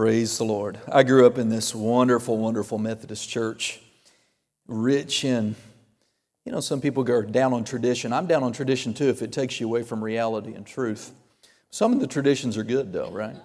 Praise 0.00 0.38
the 0.38 0.44
Lord. 0.44 0.80
I 0.90 1.02
grew 1.02 1.26
up 1.26 1.36
in 1.36 1.50
this 1.50 1.74
wonderful, 1.74 2.38
wonderful 2.38 2.78
Methodist 2.78 3.28
church, 3.28 3.80
rich 4.66 5.26
in, 5.26 5.54
you 6.46 6.52
know, 6.52 6.60
some 6.60 6.80
people 6.80 7.04
go 7.04 7.20
down 7.20 7.52
on 7.52 7.64
tradition. 7.64 8.10
I'm 8.10 8.26
down 8.26 8.42
on 8.42 8.54
tradition 8.54 8.94
too 8.94 9.10
if 9.10 9.20
it 9.20 9.30
takes 9.30 9.60
you 9.60 9.66
away 9.66 9.82
from 9.82 10.02
reality 10.02 10.54
and 10.54 10.66
truth. 10.66 11.12
Some 11.68 11.92
of 11.92 12.00
the 12.00 12.06
traditions 12.06 12.56
are 12.56 12.62
good 12.62 12.94
though, 12.94 13.10
right? 13.10 13.36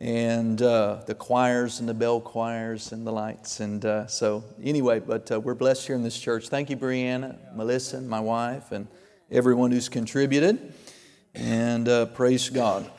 And 0.00 0.62
uh, 0.62 1.02
the 1.06 1.14
choirs 1.14 1.80
and 1.80 1.86
the 1.86 1.92
bell 1.92 2.18
choirs 2.18 2.92
and 2.92 3.06
the 3.06 3.12
lights. 3.12 3.60
And 3.60 3.84
uh, 3.84 4.06
so, 4.06 4.42
anyway, 4.62 5.00
but 5.00 5.30
uh, 5.30 5.38
we're 5.38 5.52
blessed 5.52 5.86
here 5.86 5.96
in 5.96 6.02
this 6.02 6.18
church. 6.18 6.48
Thank 6.48 6.70
you, 6.70 6.78
Brianna, 6.78 7.36
Melissa, 7.54 8.00
my 8.00 8.20
wife, 8.20 8.72
and 8.72 8.88
everyone 9.30 9.70
who's 9.70 9.90
contributed. 9.90 10.72
And 11.34 11.86
uh, 11.90 12.06
praise 12.06 12.48
God 12.48 12.90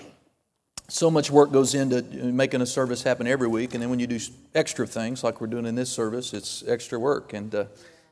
so 0.88 1.10
much 1.10 1.32
work 1.32 1.52
goes 1.52 1.74
into 1.74 2.02
making 2.02 2.62
a 2.62 2.66
service 2.66 3.02
happen 3.02 3.28
every 3.28 3.48
week, 3.48 3.74
and 3.74 3.82
then 3.82 3.90
when 3.90 4.00
you 4.00 4.08
do 4.08 4.20
extra 4.54 4.86
things 4.86 5.24
like 5.24 5.42
we're 5.42 5.48
doing 5.48 5.66
in 5.66 5.76
this 5.76 5.90
service, 5.90 6.34
it's 6.34 6.64
extra 6.68 7.00
work. 7.00 7.34
And 7.34 7.54
uh, 7.54 7.66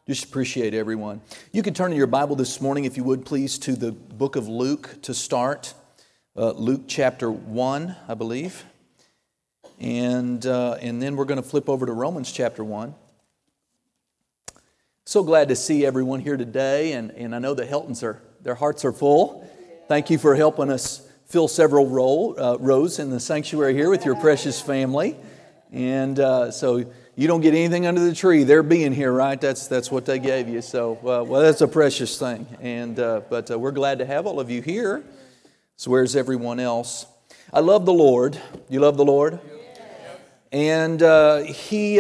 just 0.08 0.26
appreciate 0.26 0.73
everyone. 0.73 1.22
You 1.52 1.62
can 1.62 1.73
turn 1.73 1.91
in 1.91 1.98
your 1.98 2.08
Bible 2.08 2.36
this 2.36 2.59
morning, 2.59 2.86
if 2.86 2.98
you 2.98 3.04
would 3.04 3.26
please, 3.26 3.59
to 3.59 3.73
the 3.73 3.91
book 3.91 4.36
of 4.36 4.48
Luke 4.48 4.98
to 5.04 5.13
start. 5.13 5.73
Uh, 6.36 6.52
Luke 6.52 6.82
chapter 6.88 7.32
1, 7.32 7.96
I 8.08 8.13
believe. 8.16 8.66
And, 9.80 10.46
uh, 10.46 10.77
and 10.82 11.02
then 11.02 11.16
we're 11.16 11.26
going 11.26 11.41
to 11.41 11.48
flip 11.48 11.70
over 11.70 11.85
to 11.85 11.94
Romans 11.94 12.32
chapter 12.32 12.63
1. 12.63 12.96
So 15.05 15.21
glad 15.21 15.49
to 15.49 15.55
see 15.55 15.85
everyone 15.85 16.21
here 16.21 16.38
today, 16.38 16.94
and, 16.94 17.12
and 17.12 17.35
I 17.35 17.40
know 17.40 17.54
the 17.54 17.66
Heltons 17.66 18.04
are, 18.04 18.21
their 18.41 18.55
hearts 18.55 18.84
are 18.84 18.94
full. 18.94 19.48
Thank 19.88 20.10
you 20.10 20.18
for 20.18 20.34
helping 20.34 20.71
us 20.71 21.08
fill 21.34 21.48
several 21.48 21.88
row, 21.88 22.36
uh, 22.38 22.58
rows 22.60 23.00
in 23.00 23.10
the 23.10 23.20
sanctuary 23.20 23.74
here 23.74 23.90
with 23.90 24.05
your 24.05 24.16
precious 24.16 24.62
family. 24.62 25.16
And 25.72 26.20
uh, 26.20 26.52
so 26.52 26.85
you 27.16 27.27
don't 27.27 27.41
get 27.41 27.55
anything 27.55 27.88
under 27.88 28.02
the 28.02 28.13
tree. 28.13 28.44
They're 28.44 28.62
being 28.62 28.94
here, 28.94 29.12
right? 29.12 29.41
That's, 29.41 29.66
that's 29.66 29.90
what 29.90 30.05
they 30.05 30.20
gave 30.20 30.48
you. 30.48 30.62
So, 30.62 30.91
uh, 30.98 31.24
well, 31.24 31.41
that's 31.41 31.62
a 31.62 31.68
precious 31.68 32.20
thing. 32.20 32.46
And, 32.62 32.99
uh, 32.99 33.22
but 33.32 33.49
uh, 33.49 33.57
we're 33.57 33.72
glad 33.72 33.98
to 33.98 34.05
have 34.05 34.27
all 34.27 34.40
of 34.40 34.52
you 34.52 34.62
here. 34.62 35.04
So, 35.76 35.90
where's 35.90 36.16
everyone 36.16 36.60
else? 36.60 37.07
I 37.52 37.62
love 37.62 37.88
the 37.88 37.94
Lord. 37.94 38.40
You 38.70 38.82
love 38.82 38.98
the 38.98 39.05
Lord? 39.05 39.40
And 40.52 41.02
uh, 41.02 41.38
he, 41.38 41.96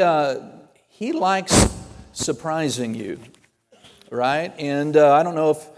he 0.89 1.11
likes 1.11 1.73
surprising 2.11 2.93
you, 2.93 3.17
right? 4.11 4.53
And 4.59 4.95
I 4.95 5.23
don't 5.23 5.33
know 5.33 5.49
if 5.49 5.72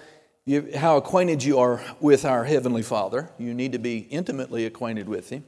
you, 0.46 0.70
how 0.76 0.98
acquainted 0.98 1.44
you 1.44 1.60
are 1.60 1.84
with 2.00 2.24
our 2.24 2.44
Heavenly 2.46 2.84
Father. 2.84 3.30
You 3.40 3.54
need 3.54 3.72
to 3.72 3.80
be 3.80 4.00
intimately 4.00 4.66
acquainted 4.66 5.10
with 5.10 5.30
Him. 5.30 5.44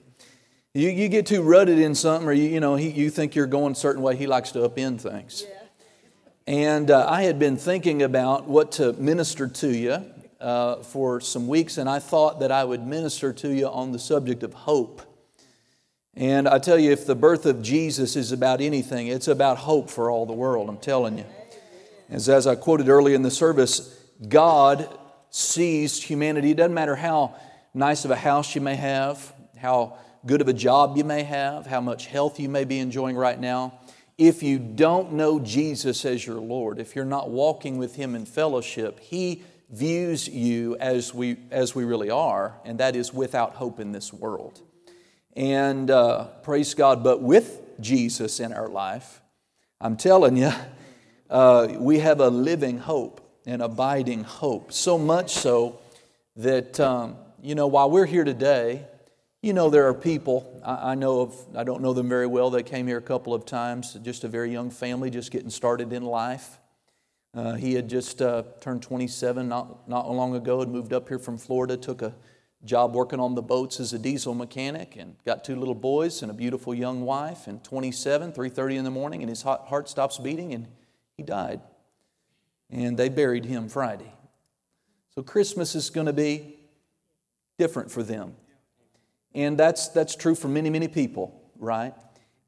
You, 0.74 0.90
you 0.90 1.08
get 1.08 1.26
too 1.26 1.44
rutted 1.44 1.80
in 1.80 1.94
something, 1.96 2.28
or 2.28 2.34
you, 2.34 2.50
you 2.50 2.60
know, 2.60 2.76
he, 2.76 2.90
you 2.90 3.10
think 3.10 3.36
you're 3.36 3.48
going 3.48 3.74
a 3.74 3.76
certain 3.76 4.02
way, 4.02 4.16
He 4.16 4.28
likes 4.28 4.52
to 4.52 4.60
upend 4.60 5.02
things. 5.02 5.46
Yeah. 5.48 5.54
And 6.48 6.92
uh, 6.92 7.08
I 7.10 7.24
had 7.24 7.40
been 7.40 7.58
thinking 7.58 8.02
about 8.02 8.48
what 8.48 8.72
to 8.74 8.94
minister 8.94 9.48
to 9.48 9.68
you 9.68 10.04
uh, 10.40 10.78
for 10.78 11.20
some 11.20 11.48
weeks, 11.48 11.78
and 11.78 11.90
I 11.90 12.00
thought 12.00 12.40
that 12.40 12.52
I 12.52 12.64
would 12.64 12.86
minister 12.86 13.34
to 13.34 13.54
you 13.54 13.68
on 13.68 13.92
the 13.92 14.00
subject 14.00 14.44
of 14.44 14.54
hope. 14.54 15.02
And 16.16 16.48
I 16.48 16.58
tell 16.58 16.80
you, 16.80 16.92
if 16.92 17.06
the 17.06 17.16
birth 17.16 17.46
of 17.46 17.62
Jesus 17.62 18.16
is 18.16 18.32
about 18.32 18.62
anything, 18.62 19.08
it's 19.08 19.28
about 19.28 19.58
hope 19.58 19.90
for 19.90 20.10
all 20.10 20.26
the 20.26 20.34
world, 20.34 20.70
I'm 20.70 20.78
telling 20.78 21.20
you. 21.20 21.26
As, 22.10 22.30
as 22.30 22.48
I 22.48 22.56
quoted 22.56 22.88
earlier 22.88 23.16
in 23.16 23.22
the 23.22 23.30
service, 23.30 23.97
God 24.26 24.98
sees 25.30 26.02
humanity. 26.02 26.52
It 26.52 26.58
doesn't 26.58 26.74
matter 26.74 26.96
how 26.96 27.36
nice 27.74 28.06
of 28.06 28.12
a 28.12 28.16
house 28.16 28.56
you 28.56 28.62
may 28.62 28.76
have, 28.76 29.34
how 29.58 29.98
good 30.26 30.42
of 30.42 30.48
a 30.48 30.54
job 30.54 30.98
you 30.98 31.04
may 31.04 31.24
have, 31.24 31.66
how 31.66 31.82
much 31.82 32.08
health 32.08 32.40
you 32.40 32.50
may 32.50 32.64
be 32.64 32.80
enjoying 32.80 33.16
right 33.16 33.40
now. 33.40 33.80
If 34.18 34.42
you 34.42 34.58
don't 34.58 35.14
know 35.14 35.40
Jesus 35.40 36.04
as 36.04 36.26
your 36.26 36.40
Lord, 36.40 36.80
if 36.80 36.96
you're 36.96 37.06
not 37.06 37.30
walking 37.30 37.78
with 37.78 37.96
Him 37.96 38.16
in 38.16 38.26
fellowship, 38.26 39.00
He 39.00 39.44
views 39.70 40.28
you 40.28 40.76
as 40.78 41.14
we, 41.14 41.38
as 41.52 41.76
we 41.76 41.84
really 41.84 42.10
are, 42.10 42.60
and 42.66 42.80
that 42.80 42.96
is 42.96 43.14
without 43.14 43.54
hope 43.54 43.80
in 43.80 43.92
this 43.92 44.12
world. 44.12 44.62
And 45.36 45.92
uh, 45.92 46.26
praise 46.42 46.74
God, 46.74 47.04
but 47.04 47.22
with 47.22 47.62
Jesus 47.80 48.40
in 48.40 48.54
our 48.54 48.68
life, 48.68 49.22
I'm 49.80 49.98
telling 49.98 50.36
you, 50.36 50.52
uh, 51.30 51.68
we 51.78 52.00
have 52.00 52.20
a 52.20 52.30
living 52.30 52.80
hope 52.80 53.27
and 53.48 53.62
abiding 53.62 54.26
hope. 54.26 54.74
So 54.74 54.98
much 54.98 55.32
so 55.34 55.80
that, 56.36 56.80
um, 56.82 57.16
you 57.42 57.56
know, 57.56 57.66
while 57.66 57.90
we're 57.90 58.06
here 58.06 58.26
today, 58.26 58.86
you 59.42 59.54
know, 59.54 59.70
there 59.70 59.88
are 59.88 59.94
people, 59.94 60.62
I, 60.66 60.92
I, 60.92 60.96
know 60.96 61.22
of, 61.22 61.36
I 61.56 61.64
don't 61.64 61.82
know 61.82 61.94
them 61.94 62.10
very 62.10 62.28
well. 62.28 62.50
They 62.50 62.62
came 62.62 62.88
here 62.88 62.98
a 62.98 63.02
couple 63.02 63.34
of 63.34 63.46
times, 63.46 63.94
just 64.04 64.26
a 64.26 64.28
very 64.28 64.52
young 64.52 64.70
family, 64.70 65.10
just 65.10 65.32
getting 65.32 65.50
started 65.50 65.94
in 65.94 66.04
life. 66.04 66.60
Uh, 67.34 67.54
he 67.54 67.74
had 67.74 67.90
just 67.90 68.22
uh, 68.22 68.44
turned 68.60 68.82
27 68.82 69.48
not, 69.48 69.88
not 69.88 70.12
long 70.12 70.36
ago, 70.36 70.60
had 70.60 70.68
moved 70.68 70.92
up 70.92 71.08
here 71.08 71.20
from 71.20 71.38
Florida, 71.38 71.78
took 71.78 72.02
a 72.02 72.14
job 72.66 72.94
working 72.94 73.20
on 73.20 73.34
the 73.34 73.42
boats 73.42 73.80
as 73.80 73.94
a 73.94 74.00
diesel 74.00 74.34
mechanic, 74.34 74.98
and 74.98 75.16
got 75.24 75.46
two 75.46 75.56
little 75.56 75.76
boys 75.76 76.22
and 76.22 76.32
a 76.32 76.34
beautiful 76.34 76.74
young 76.74 77.02
wife. 77.02 77.48
And 77.48 77.64
27, 77.64 78.34
3:30 78.34 78.78
in 78.78 78.84
the 78.84 78.92
morning, 78.92 79.22
and 79.22 79.30
his 79.30 79.44
heart 79.44 79.88
stops 79.88 80.18
beating, 80.18 80.54
and 80.54 80.68
he 81.16 81.24
died 81.24 81.62
and 82.70 82.98
they 82.98 83.10
buried 83.10 83.46
him 83.46 83.70
Friday. 83.70 84.12
So 85.16 85.24
Christmas 85.24 85.76
is 85.76 85.90
going 85.90 86.08
to 86.08 86.14
be 86.14 86.58
different 87.58 87.92
for 87.92 88.04
them. 88.04 88.36
And 89.34 89.58
that's, 89.58 89.90
that's 89.90 90.16
true 90.16 90.36
for 90.36 90.48
many, 90.48 90.70
many 90.70 90.88
people, 90.88 91.42
right? 91.58 91.94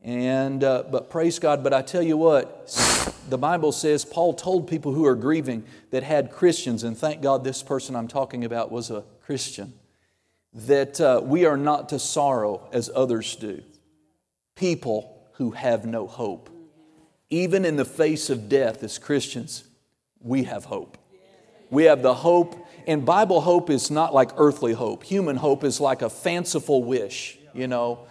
And, 0.02 0.64
uh, 0.64 0.84
but 0.90 1.10
praise 1.10 1.40
God, 1.40 1.64
but 1.64 1.74
I 1.74 1.82
tell 1.82 2.02
you 2.02 2.18
what, 2.18 2.68
the 3.28 3.38
Bible 3.38 3.72
says 3.72 4.06
Paul 4.06 4.34
told 4.34 4.68
people 4.68 4.94
who 4.94 5.06
are 5.06 5.16
grieving 5.16 5.66
that 5.92 6.04
had 6.04 6.32
Christians, 6.32 6.84
and 6.84 6.98
thank 6.98 7.22
God 7.22 7.44
this 7.44 7.64
person 7.64 7.96
I'm 7.96 8.08
talking 8.08 8.46
about 8.46 8.72
was 8.72 8.90
a 8.90 9.04
Christian, 9.22 9.74
that 10.54 11.00
uh, 11.00 11.22
we 11.24 11.46
are 11.46 11.58
not 11.58 11.90
to 11.90 12.00
sorrow 12.00 12.68
as 12.74 12.90
others 12.96 13.36
do. 13.36 13.62
People 14.56 15.28
who 15.34 15.52
have 15.52 15.86
no 15.86 16.08
hope. 16.08 16.50
Even 17.30 17.66
in 17.66 17.76
the 17.76 17.86
face 17.86 18.30
of 18.30 18.50
death, 18.50 18.84
as 18.84 18.98
Christians, 18.98 19.64
we 20.22 20.44
have 20.44 20.66
hope. 20.66 20.98
We 21.70 21.84
have 21.84 22.02
the 22.02 22.14
hope, 22.14 22.68
and 22.88 23.06
Bible 23.06 23.42
hope 23.42 23.70
is 23.70 23.92
not 23.92 24.14
like 24.14 24.32
earthly 24.38 24.74
hope. 24.74 25.04
Human 25.04 25.36
hope 25.36 25.64
is 25.64 25.80
like 25.80 26.02
a 26.02 26.10
fanciful 26.10 26.84
wish, 26.84 27.38
you 27.54 27.68
know. 27.68 28.08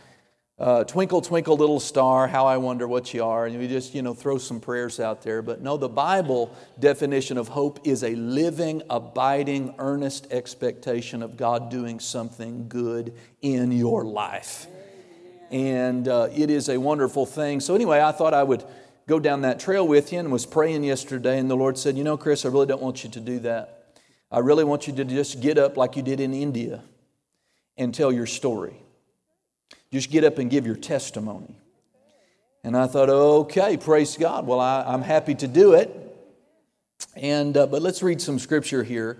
Uh, 0.58 0.82
twinkle, 0.82 1.20
twinkle, 1.20 1.56
little 1.56 1.78
star, 1.78 2.26
how 2.26 2.44
I 2.44 2.56
wonder 2.56 2.88
what 2.88 3.14
you 3.14 3.22
are. 3.22 3.46
And 3.46 3.56
we 3.56 3.69
just, 3.69 3.94
you 3.94 4.02
know, 4.02 4.12
throw 4.12 4.38
some 4.38 4.58
prayers 4.58 4.98
out 4.98 5.22
there. 5.22 5.41
But 5.41 5.62
no, 5.62 5.76
the 5.76 5.88
Bible 5.88 6.52
definition 6.80 7.38
of 7.38 7.46
hope 7.46 7.78
is 7.84 8.02
a 8.02 8.16
living, 8.16 8.82
abiding, 8.90 9.76
earnest 9.78 10.26
expectation 10.32 11.22
of 11.22 11.36
God 11.36 11.70
doing 11.70 12.00
something 12.00 12.69
good 12.69 13.14
in 13.40 13.70
your 13.70 14.04
life. 14.04 14.66
And 15.52 16.08
uh, 16.08 16.28
it 16.34 16.50
is 16.50 16.69
a 16.69 16.76
wonderful 16.76 17.25
thing. 17.25 17.60
So, 17.60 17.76
anyway, 17.76 18.00
I 18.00 18.10
thought 18.10 18.34
I 18.34 18.42
would 18.42 18.64
go 19.08 19.19
down 19.19 19.41
that 19.41 19.58
trail 19.58 19.88
with 19.88 20.12
you 20.12 20.20
and 20.20 20.30
was 20.30 20.46
praying 20.46 20.84
yesterday, 20.84 21.38
and 21.38 21.50
the 21.50 21.56
Lord 21.56 21.78
said, 21.78 21.96
You 21.96 22.04
know, 22.04 22.16
Chris, 22.16 22.44
I 22.44 22.50
really 22.50 22.66
don't 22.66 22.82
want 22.82 23.02
you 23.02 23.10
to 23.10 23.20
do 23.20 23.41
that. 23.41 23.94
I 24.30 24.41
really 24.41 24.64
want 24.64 24.86
you 24.86 24.94
to 24.94 25.04
just 25.04 25.41
get 25.41 25.56
up 25.56 25.76
like 25.76 25.96
you 25.96 26.02
did 26.02 26.20
in 26.20 26.34
India 26.34 26.82
and 27.78 27.94
tell 27.94 28.12
your 28.12 28.26
story. 28.26 28.76
Just 29.91 30.10
get 30.10 30.22
up 30.22 30.36
and 30.36 30.50
give 30.50 30.66
your 30.66 30.76
testimony. 30.76 31.56
And 32.62 32.76
I 32.76 32.86
thought, 32.86 33.08
okay, 33.08 33.78
praise 33.78 34.19
God. 34.19 34.46
Well, 34.46 34.60
I, 34.60 34.92
am 34.92 35.00
happy 35.00 35.34
to 35.36 35.48
do 35.48 35.72
it. 35.72 35.90
And 37.14 37.56
uh, 37.56 37.66
but 37.66 37.80
let's 37.80 38.02
read 38.02 38.20
some 38.20 38.38
scripture 38.38 38.82
here. 38.82 39.16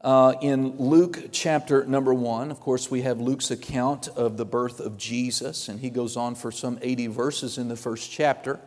Uh, 0.00 0.34
in 0.40 0.76
Luke 0.78 1.28
chapter 1.30 1.84
number 1.84 2.12
one, 2.12 2.50
of 2.50 2.58
course, 2.58 2.90
we 2.90 3.02
have 3.02 3.20
Luke's 3.20 3.52
account 3.52 4.08
of 4.08 4.36
the 4.36 4.44
birth 4.44 4.80
of 4.80 4.98
Jesus, 4.98 5.68
and 5.68 5.78
he 5.78 5.90
goes 5.90 6.16
on 6.16 6.34
for 6.34 6.50
some 6.50 6.76
80 6.82 7.06
verses 7.06 7.56
in 7.56 7.68
the 7.68 7.76
first 7.76 8.10
chapter. 8.10 8.58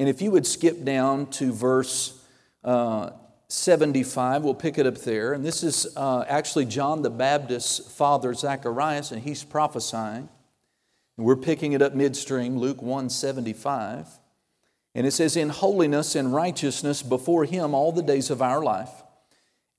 And 0.00 0.08
if 0.08 0.22
you 0.22 0.30
would 0.30 0.46
skip 0.46 0.82
down 0.82 1.26
to 1.32 1.52
verse 1.52 2.18
uh, 2.64 3.10
75, 3.48 4.42
we'll 4.42 4.54
pick 4.54 4.78
it 4.78 4.86
up 4.86 4.96
there. 4.96 5.34
And 5.34 5.44
this 5.44 5.62
is 5.62 5.94
uh, 5.94 6.24
actually 6.26 6.64
John 6.64 7.02
the 7.02 7.10
Baptist's 7.10 7.92
father, 7.92 8.32
Zacharias, 8.32 9.12
and 9.12 9.22
he's 9.22 9.44
prophesying. 9.44 10.30
And 11.18 11.26
we're 11.26 11.36
picking 11.36 11.74
it 11.74 11.82
up 11.82 11.94
midstream, 11.94 12.56
Luke 12.56 12.80
175. 12.80 14.06
And 14.94 15.06
it 15.06 15.10
says, 15.10 15.36
In 15.36 15.50
holiness 15.50 16.14
and 16.14 16.32
righteousness 16.32 17.02
before 17.02 17.44
him 17.44 17.74
all 17.74 17.92
the 17.92 18.02
days 18.02 18.30
of 18.30 18.40
our 18.40 18.62
life. 18.62 19.02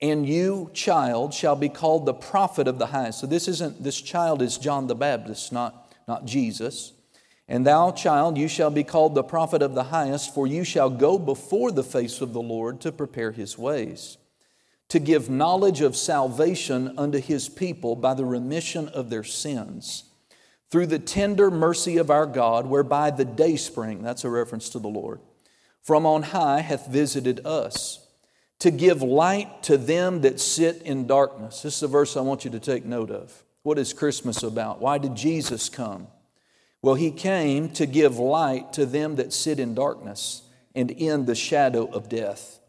And 0.04 0.30
you, 0.30 0.70
child, 0.76 1.34
shall 1.34 1.56
be 1.56 1.68
called 1.68 2.06
the 2.06 2.14
prophet 2.14 2.68
of 2.68 2.78
the 2.78 2.86
highest. 2.86 3.22
So 3.22 3.26
this 3.26 3.48
isn't, 3.48 3.84
this 3.84 4.00
child 4.00 4.44
is 4.44 4.60
John 4.60 4.86
the 4.86 4.94
Baptist, 4.94 5.52
not, 5.52 5.92
not 6.08 6.26
Jesus. 6.26 6.94
And 7.52 7.68
thou, 7.68 7.92
child, 7.92 8.38
you 8.38 8.48
shall 8.48 8.70
be 8.70 8.86
called 8.86 9.14
the 9.14 9.26
prophet 9.26 9.62
of 9.62 9.76
the 9.76 9.84
highest, 9.84 10.34
for 10.34 10.48
you 10.48 10.64
shall 10.64 10.90
go 10.90 11.20
before 11.20 11.70
the 11.70 11.84
face 11.84 12.22
of 12.22 12.32
the 12.32 12.42
Lord 12.42 12.80
to 12.80 12.94
prepare 12.94 13.34
his 13.34 13.58
ways, 13.58 14.18
to 14.88 15.00
give 15.00 15.30
knowledge 15.30 15.82
of 15.82 15.98
salvation 15.98 16.98
unto 16.98 17.20
his 17.20 17.50
people 17.50 17.98
by 17.98 18.14
the 18.14 18.24
remission 18.24 18.88
of 18.88 19.10
their 19.10 19.26
sins, 19.26 20.06
through 20.70 20.86
the 20.86 20.98
tender 20.98 21.52
mercy 21.52 21.98
of 21.98 22.10
our 22.10 22.26
God, 22.26 22.68
whereby 22.68 23.12
the 23.12 23.26
day 23.26 23.58
spring, 23.58 24.02
that's 24.02 24.24
a 24.24 24.30
reference 24.30 24.70
to 24.70 24.80
the 24.80 24.88
Lord, 24.88 25.20
from 25.84 26.06
on 26.06 26.24
high 26.24 26.62
hath 26.62 26.88
visited 26.88 27.46
us, 27.46 28.08
to 28.60 28.72
give 28.72 29.02
light 29.02 29.62
to 29.64 29.76
them 29.76 30.22
that 30.22 30.40
sit 30.40 30.84
in 30.84 31.06
darkness. 31.06 31.64
This 31.64 31.76
is 31.76 31.84
a 31.84 31.90
verse 31.90 32.16
I 32.16 32.22
want 32.22 32.46
you 32.46 32.52
to 32.52 32.62
take 32.62 32.86
note 32.86 33.12
of. 33.12 33.44
What 33.64 33.78
is 33.78 33.92
Christmas 33.92 34.42
about? 34.42 34.80
Why 34.80 34.98
did 34.98 35.16
Jesus 35.16 35.68
come? 35.68 36.08
Well, 36.82 36.96
he 36.96 37.12
came 37.12 37.70
to 37.74 37.86
give 37.86 38.18
light 38.18 38.74
to 38.74 38.86
them 38.86 39.16
that 39.18 39.34
sit 39.34 39.60
in 39.60 39.76
darkness 39.76 40.42
and 40.74 40.90
in 40.90 41.26
the 41.26 41.36
shadow 41.36 41.86
of 41.86 42.10
death, 42.10 42.60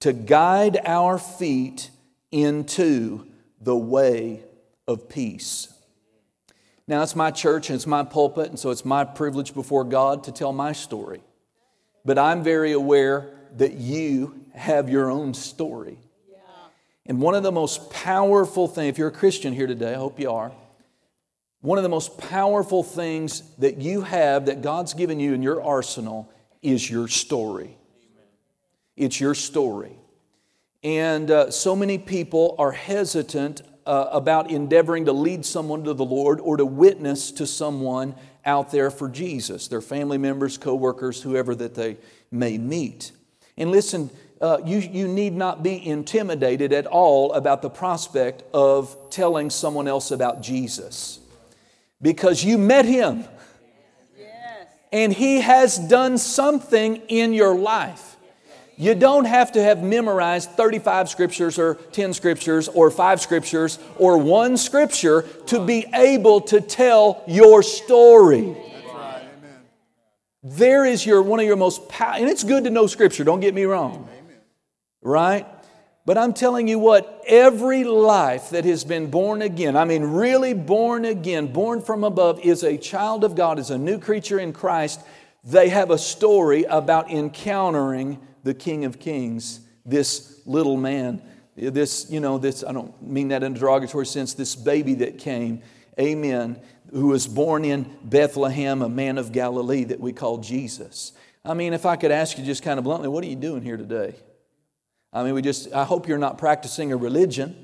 to 0.00 0.12
guide 0.12 0.80
our 0.84 1.18
feet 1.18 1.90
into 2.30 3.26
the 3.60 3.76
way 3.76 4.42
of 4.88 5.08
peace. 5.08 5.68
Now, 6.88 7.02
it's 7.02 7.14
my 7.14 7.30
church 7.30 7.70
and 7.70 7.76
it's 7.76 7.86
my 7.86 8.02
pulpit, 8.02 8.48
and 8.48 8.58
so 8.58 8.70
it's 8.70 8.84
my 8.84 9.04
privilege 9.04 9.54
before 9.54 9.84
God 9.84 10.24
to 10.24 10.32
tell 10.32 10.52
my 10.52 10.72
story. 10.72 11.22
But 12.04 12.18
I'm 12.18 12.42
very 12.42 12.72
aware 12.72 13.32
that 13.56 13.74
you 13.74 14.46
have 14.54 14.88
your 14.88 15.10
own 15.10 15.34
story. 15.34 15.98
And 17.06 17.20
one 17.20 17.34
of 17.34 17.42
the 17.42 17.52
most 17.52 17.90
powerful 17.90 18.66
things, 18.68 18.90
if 18.90 18.98
you're 18.98 19.08
a 19.08 19.12
Christian 19.12 19.52
here 19.52 19.66
today, 19.66 19.92
I 19.92 19.98
hope 19.98 20.18
you 20.18 20.30
are, 20.30 20.52
one 21.62 21.78
of 21.78 21.84
the 21.84 21.88
most 21.88 22.18
powerful 22.18 22.82
things 22.82 23.42
that 23.58 23.78
you 23.78 24.02
have 24.02 24.46
that 24.46 24.62
God's 24.62 24.94
given 24.94 25.20
you 25.20 25.32
in 25.32 25.42
your 25.42 25.62
arsenal 25.62 26.30
is 26.60 26.90
your 26.90 27.06
story. 27.06 27.76
It's 28.96 29.20
your 29.20 29.34
story. 29.34 29.96
And 30.82 31.30
uh, 31.30 31.50
so 31.52 31.76
many 31.76 31.98
people 31.98 32.56
are 32.58 32.72
hesitant 32.72 33.62
uh, 33.86 34.08
about 34.10 34.50
endeavoring 34.50 35.04
to 35.04 35.12
lead 35.12 35.46
someone 35.46 35.84
to 35.84 35.94
the 35.94 36.04
Lord 36.04 36.40
or 36.40 36.56
to 36.56 36.66
witness 36.66 37.30
to 37.32 37.46
someone 37.46 38.16
out 38.44 38.72
there 38.72 38.90
for 38.90 39.08
Jesus, 39.08 39.68
their 39.68 39.80
family 39.80 40.18
members, 40.18 40.58
coworkers, 40.58 41.22
whoever 41.22 41.54
that 41.54 41.76
they 41.76 41.96
may 42.32 42.58
meet. 42.58 43.12
And 43.56 43.70
listen, 43.70 44.10
uh, 44.40 44.58
you, 44.64 44.78
you 44.78 45.06
need 45.06 45.34
not 45.34 45.62
be 45.62 45.86
intimidated 45.86 46.72
at 46.72 46.86
all 46.86 47.32
about 47.34 47.62
the 47.62 47.70
prospect 47.70 48.42
of 48.52 48.96
telling 49.10 49.48
someone 49.48 49.86
else 49.86 50.10
about 50.10 50.42
Jesus 50.42 51.20
because 52.02 52.44
you 52.44 52.58
met 52.58 52.84
him 52.84 53.24
yes. 54.18 54.66
and 54.92 55.12
he 55.12 55.40
has 55.40 55.78
done 55.78 56.18
something 56.18 56.96
in 57.08 57.32
your 57.32 57.54
life. 57.54 58.16
You 58.76 58.94
don't 58.94 59.26
have 59.26 59.52
to 59.52 59.62
have 59.62 59.82
memorized 59.82 60.50
35 60.50 61.08
scriptures 61.08 61.58
or 61.58 61.74
10 61.74 62.14
scriptures 62.14 62.68
or 62.68 62.90
5 62.90 63.20
scriptures 63.20 63.78
or 63.96 64.18
one 64.18 64.56
scripture 64.56 65.22
to 65.46 65.64
be 65.64 65.86
able 65.94 66.40
to 66.42 66.60
tell 66.60 67.22
your 67.28 67.62
story. 67.62 68.56
There 70.42 70.84
is 70.84 71.06
your 71.06 71.22
one 71.22 71.38
of 71.38 71.46
your 71.46 71.56
most 71.56 71.88
powerful, 71.88 72.22
and 72.22 72.30
it's 72.30 72.42
good 72.42 72.64
to 72.64 72.70
know 72.70 72.88
scripture, 72.88 73.22
don't 73.22 73.38
get 73.38 73.54
me 73.54 73.64
wrong. 73.64 74.08
Right? 75.00 75.46
But 76.04 76.18
I'm 76.18 76.32
telling 76.32 76.66
you 76.66 76.80
what, 76.80 77.22
every 77.28 77.84
life 77.84 78.50
that 78.50 78.64
has 78.64 78.82
been 78.82 79.08
born 79.08 79.40
again, 79.40 79.76
I 79.76 79.84
mean, 79.84 80.02
really 80.02 80.52
born 80.52 81.04
again, 81.04 81.52
born 81.52 81.80
from 81.80 82.02
above, 82.02 82.40
is 82.40 82.64
a 82.64 82.76
child 82.76 83.22
of 83.22 83.36
God, 83.36 83.60
is 83.60 83.70
a 83.70 83.78
new 83.78 83.98
creature 84.00 84.40
in 84.40 84.52
Christ. 84.52 85.00
They 85.44 85.68
have 85.68 85.90
a 85.90 85.98
story 85.98 86.64
about 86.64 87.10
encountering 87.10 88.18
the 88.42 88.54
King 88.54 88.84
of 88.84 88.98
Kings, 88.98 89.60
this 89.86 90.42
little 90.44 90.76
man, 90.76 91.22
this, 91.56 92.10
you 92.10 92.18
know, 92.18 92.36
this, 92.36 92.64
I 92.64 92.72
don't 92.72 93.00
mean 93.00 93.28
that 93.28 93.44
in 93.44 93.54
a 93.54 93.58
derogatory 93.58 94.06
sense, 94.06 94.34
this 94.34 94.56
baby 94.56 94.94
that 94.94 95.18
came, 95.18 95.62
amen, 96.00 96.60
who 96.90 97.08
was 97.08 97.28
born 97.28 97.64
in 97.64 97.96
Bethlehem, 98.02 98.82
a 98.82 98.88
man 98.88 99.18
of 99.18 99.30
Galilee 99.30 99.84
that 99.84 100.00
we 100.00 100.12
call 100.12 100.38
Jesus. 100.38 101.12
I 101.44 101.54
mean, 101.54 101.72
if 101.74 101.86
I 101.86 101.94
could 101.94 102.10
ask 102.10 102.38
you 102.38 102.44
just 102.44 102.64
kind 102.64 102.78
of 102.78 102.84
bluntly, 102.84 103.08
what 103.08 103.22
are 103.22 103.28
you 103.28 103.36
doing 103.36 103.62
here 103.62 103.76
today? 103.76 104.16
I 105.12 105.22
mean, 105.22 105.34
we 105.34 105.42
just, 105.42 105.72
I 105.72 105.84
hope 105.84 106.08
you're 106.08 106.18
not 106.18 106.38
practicing 106.38 106.92
a 106.92 106.96
religion. 106.96 107.56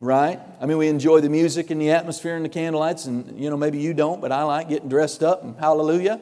Right? 0.00 0.38
I 0.60 0.66
mean, 0.66 0.78
we 0.78 0.86
enjoy 0.88 1.20
the 1.20 1.28
music 1.28 1.70
and 1.70 1.80
the 1.80 1.90
atmosphere 1.90 2.36
and 2.36 2.44
the 2.44 2.48
candlelights, 2.48 3.08
and 3.08 3.38
you 3.38 3.50
know, 3.50 3.56
maybe 3.56 3.78
you 3.78 3.94
don't, 3.94 4.20
but 4.20 4.30
I 4.30 4.44
like 4.44 4.68
getting 4.68 4.88
dressed 4.88 5.24
up 5.24 5.42
and 5.42 5.56
hallelujah 5.58 6.20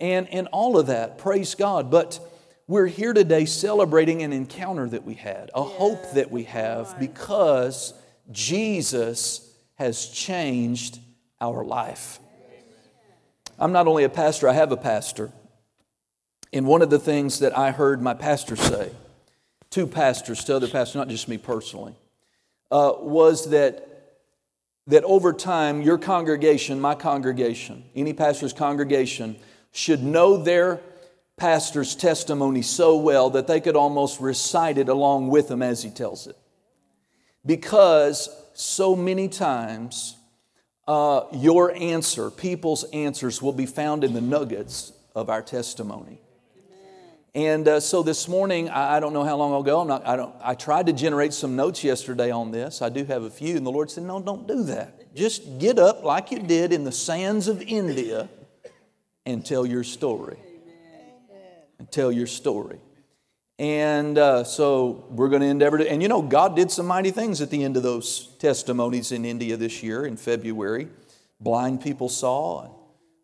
and, 0.00 0.28
and 0.28 0.48
all 0.52 0.78
of 0.78 0.86
that. 0.86 1.18
Praise 1.18 1.54
God. 1.54 1.90
But 1.90 2.18
we're 2.66 2.86
here 2.86 3.12
today 3.12 3.44
celebrating 3.44 4.22
an 4.22 4.32
encounter 4.32 4.88
that 4.88 5.04
we 5.04 5.14
had, 5.14 5.50
a 5.54 5.62
hope 5.62 6.12
that 6.12 6.30
we 6.30 6.44
have 6.44 6.98
because 6.98 7.94
Jesus 8.30 9.54
has 9.74 10.06
changed 10.06 10.98
our 11.40 11.64
life. 11.64 12.20
I'm 13.58 13.72
not 13.72 13.86
only 13.86 14.04
a 14.04 14.08
pastor, 14.08 14.48
I 14.48 14.54
have 14.54 14.72
a 14.72 14.76
pastor. 14.76 15.30
And 16.54 16.66
one 16.66 16.82
of 16.82 16.88
the 16.88 17.00
things 17.00 17.40
that 17.40 17.58
I 17.58 17.72
heard 17.72 18.00
my 18.00 18.14
pastor 18.14 18.54
say, 18.54 18.92
two 19.70 19.88
pastors 19.88 20.44
to 20.44 20.54
other 20.54 20.68
pastors, 20.68 20.94
not 20.94 21.08
just 21.08 21.26
me 21.28 21.36
personally, 21.36 21.96
uh, 22.70 22.92
was 23.00 23.50
that, 23.50 24.20
that 24.86 25.02
over 25.02 25.32
time, 25.32 25.82
your 25.82 25.98
congregation, 25.98 26.80
my 26.80 26.94
congregation, 26.94 27.82
any 27.96 28.12
pastor's 28.12 28.52
congregation, 28.52 29.34
should 29.72 30.04
know 30.04 30.36
their 30.36 30.80
pastor's 31.36 31.96
testimony 31.96 32.62
so 32.62 32.96
well 32.98 33.30
that 33.30 33.48
they 33.48 33.60
could 33.60 33.74
almost 33.74 34.20
recite 34.20 34.78
it 34.78 34.88
along 34.88 35.30
with 35.30 35.50
him 35.50 35.60
as 35.60 35.82
he 35.82 35.90
tells 35.90 36.28
it. 36.28 36.38
Because 37.44 38.28
so 38.54 38.94
many 38.94 39.26
times, 39.26 40.16
uh, 40.86 41.22
your 41.32 41.74
answer, 41.74 42.30
people's 42.30 42.84
answers, 42.92 43.42
will 43.42 43.52
be 43.52 43.66
found 43.66 44.04
in 44.04 44.12
the 44.12 44.20
nuggets 44.20 44.92
of 45.16 45.28
our 45.28 45.42
testimony. 45.42 46.20
And 47.34 47.66
uh, 47.66 47.80
so 47.80 48.04
this 48.04 48.28
morning, 48.28 48.68
I, 48.68 48.96
I, 48.96 49.00
don't 49.00 49.12
know 49.12 49.24
how 49.24 49.36
long 49.36 49.60
ago. 49.60 49.80
I'm 49.80 49.88
not. 49.88 50.06
I 50.06 50.14
don't. 50.14 50.32
I 50.40 50.54
tried 50.54 50.86
to 50.86 50.92
generate 50.92 51.32
some 51.32 51.56
notes 51.56 51.82
yesterday 51.82 52.30
on 52.30 52.52
this. 52.52 52.80
I 52.80 52.90
do 52.90 53.04
have 53.06 53.24
a 53.24 53.30
few, 53.30 53.56
and 53.56 53.66
the 53.66 53.72
Lord 53.72 53.90
said, 53.90 54.04
"No, 54.04 54.20
don't 54.20 54.46
do 54.46 54.62
that. 54.64 55.14
Just 55.16 55.58
get 55.58 55.80
up 55.80 56.04
like 56.04 56.30
you 56.30 56.38
did 56.38 56.72
in 56.72 56.84
the 56.84 56.92
sands 56.92 57.48
of 57.48 57.60
India 57.60 58.28
and 59.26 59.44
tell 59.44 59.66
your 59.66 59.84
story. 59.84 60.38
And 61.78 61.90
tell 61.90 62.12
your 62.12 62.26
story. 62.26 62.78
And 63.58 64.18
uh, 64.18 64.44
so 64.44 65.04
we're 65.10 65.28
going 65.28 65.42
to 65.42 65.48
endeavor 65.48 65.78
to, 65.78 65.90
and 65.90 66.02
you 66.02 66.08
know, 66.08 66.22
God 66.22 66.56
did 66.56 66.70
some 66.70 66.86
mighty 66.86 67.10
things 67.10 67.40
at 67.40 67.50
the 67.50 67.62
end 67.62 67.76
of 67.76 67.82
those 67.82 68.28
testimonies 68.38 69.12
in 69.12 69.24
India 69.24 69.56
this 69.56 69.82
year 69.82 70.06
in 70.06 70.16
February. 70.16 70.88
Blind 71.40 71.80
people 71.80 72.08
saw, 72.08 72.70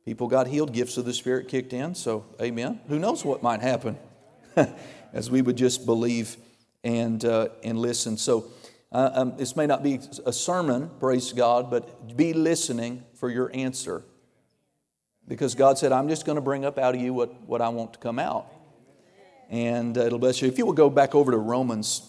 people 0.05 0.29
got 0.29 0.47
healed, 0.47 0.73
gifts 0.73 0.97
of 0.97 1.05
the 1.05 1.13
Spirit 1.13 1.49
kicked 1.49 1.73
in. 1.73 1.95
So, 1.95 2.25
amen. 2.41 2.81
Who 2.89 2.99
knows 2.99 3.25
what 3.25 3.43
might 3.43 3.61
happen 3.61 3.97
as 5.13 5.31
we 5.31 5.43
would 5.43 5.57
just 5.57 5.87
believe 5.87 6.37
and, 6.85 7.25
uh, 7.25 7.49
and 7.63 7.79
listen. 7.79 8.17
So, 8.17 8.47
uh, 8.93 9.11
um, 9.15 9.37
this 9.37 9.55
may 9.55 9.67
not 9.67 9.83
be 9.83 10.01
a 10.27 10.33
sermon, 10.33 10.91
praise 10.99 11.33
God, 11.33 11.71
but 11.71 12.17
be 12.17 12.33
listening 12.33 13.05
for 13.15 13.31
your 13.31 13.51
answer. 13.55 14.03
Because 15.29 15.55
God 15.55 15.79
said, 15.79 15.93
I'm 15.93 16.09
just 16.09 16.27
going 16.27 16.37
to 16.37 16.43
bring 16.43 16.65
up 16.65 16.77
out 16.77 16.97
of 16.97 17.01
you 17.01 17.15
what, 17.15 17.41
what 17.43 17.61
I 17.61 17.69
want 17.69 17.93
to 17.93 17.99
come 18.01 18.19
out. 18.19 18.47
And 19.49 19.97
uh, 19.97 20.03
it'll 20.03 20.19
bless 20.19 20.43
you. 20.43 20.49
If 20.49 20.59
you 20.59 20.67
will 20.67 20.73
go 20.73 20.91
back 20.91 21.15
over 21.15 21.31
to 21.31 21.39
Romans 21.39 22.03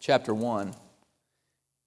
chapter 0.00 0.32
1. 0.32 0.74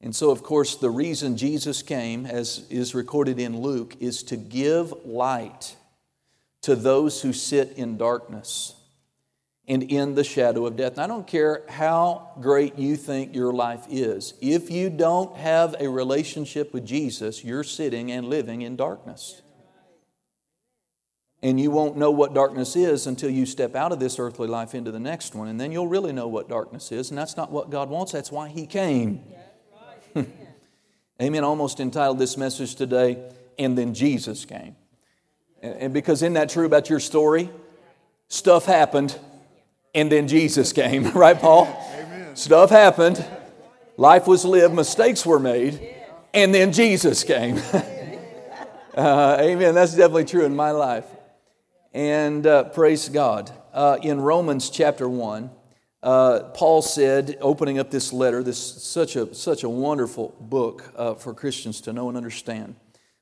And 0.01 0.15
so, 0.15 0.29
of 0.29 0.43
course, 0.43 0.75
the 0.75 0.89
reason 0.89 1.35
Jesus 1.35 1.81
came, 1.81 2.27
as 2.27 2.67
is 2.69 2.93
recorded 2.93 3.39
in 3.39 3.59
Luke, 3.59 3.95
is 3.99 4.21
to 4.23 4.37
give 4.37 4.93
light 5.05 5.75
to 6.61 6.75
those 6.75 7.21
who 7.21 7.33
sit 7.33 7.73
in 7.75 7.97
darkness 7.97 8.75
and 9.67 9.83
in 9.83 10.15
the 10.15 10.23
shadow 10.23 10.65
of 10.65 10.75
death. 10.75 10.93
And 10.93 11.01
I 11.01 11.07
don't 11.07 11.25
care 11.25 11.63
how 11.67 12.31
great 12.39 12.77
you 12.77 12.95
think 12.95 13.33
your 13.33 13.51
life 13.51 13.85
is, 13.89 14.35
if 14.41 14.69
you 14.69 14.89
don't 14.89 15.35
have 15.37 15.75
a 15.79 15.89
relationship 15.89 16.73
with 16.73 16.85
Jesus, 16.85 17.43
you're 17.43 17.63
sitting 17.63 18.11
and 18.11 18.27
living 18.27 18.61
in 18.61 18.75
darkness. 18.75 19.41
And 21.41 21.59
you 21.59 21.69
won't 21.69 21.95
know 21.95 22.09
what 22.09 22.33
darkness 22.33 22.75
is 22.75 23.05
until 23.05 23.29
you 23.29 23.45
step 23.45 23.75
out 23.75 23.91
of 23.91 23.99
this 23.99 24.17
earthly 24.17 24.47
life 24.47 24.73
into 24.73 24.91
the 24.91 24.99
next 24.99 25.35
one. 25.35 25.47
And 25.47 25.59
then 25.59 25.71
you'll 25.71 25.87
really 25.87 26.11
know 26.11 26.27
what 26.27 26.49
darkness 26.49 26.91
is. 26.91 27.11
And 27.11 27.17
that's 27.17 27.37
not 27.37 27.51
what 27.51 27.69
God 27.69 27.89
wants. 27.89 28.11
That's 28.11 28.31
why 28.31 28.47
He 28.49 28.65
came. 28.65 29.21
Amen. 31.21 31.43
Almost 31.43 31.79
entitled 31.79 32.17
this 32.17 32.35
message 32.35 32.73
today, 32.75 33.31
And 33.59 33.77
Then 33.77 33.93
Jesus 33.93 34.43
Came. 34.43 34.75
And 35.61 35.93
because 35.93 36.19
isn't 36.23 36.33
that 36.33 36.49
true 36.49 36.65
about 36.65 36.89
your 36.89 36.99
story? 36.99 37.49
Stuff 38.27 38.65
happened, 38.65 39.17
and 39.95 40.11
then 40.11 40.27
Jesus 40.27 40.73
came. 40.73 41.09
right, 41.13 41.39
Paul? 41.39 41.65
Amen. 41.95 42.35
Stuff 42.35 42.69
happened, 42.69 43.25
life 43.97 44.27
was 44.27 44.45
lived, 44.45 44.75
mistakes 44.75 45.25
were 45.25 45.39
made, 45.39 45.95
and 46.33 46.53
then 46.53 46.71
Jesus 46.71 47.23
came. 47.23 47.57
uh, 48.95 49.37
amen. 49.39 49.73
That's 49.73 49.95
definitely 49.95 50.25
true 50.25 50.45
in 50.45 50.55
my 50.55 50.71
life. 50.71 51.05
And 51.93 52.45
uh, 52.45 52.65
praise 52.65 53.09
God. 53.09 53.51
Uh, 53.73 53.97
in 54.03 54.21
Romans 54.21 54.69
chapter 54.69 55.09
1, 55.09 55.49
Uh, 56.05 56.51
Paul 56.53 56.83
said, 56.83 57.35
opening 57.41 57.79
up 57.79 57.89
this 57.89 58.13
letter, 58.13 58.43
this 58.43 58.59
such 58.83 59.15
a 59.15 59.33
such 59.33 59.63
a 59.63 59.69
wonderful 59.69 60.35
book 60.39 60.93
uh, 60.95 61.15
for 61.15 61.33
Christians 61.33 61.81
to 61.81 61.91
know 61.93 62.09
and 62.09 62.15
understand, 62.17 62.75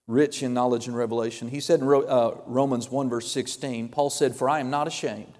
rich 0.05 0.43
in 0.43 0.53
knowledge 0.53 0.89
and 0.89 0.97
revelation. 0.97 1.47
He 1.47 1.61
said 1.61 1.79
in 1.79 1.87
uh, 1.87 2.31
Romans 2.45 2.91
one 2.91 3.09
verse 3.09 3.31
sixteen, 3.31 3.87
Paul 3.87 4.09
said, 4.09 4.35
"For 4.35 4.49
I 4.49 4.59
am 4.59 4.69
not 4.69 4.87
ashamed. 4.87 5.39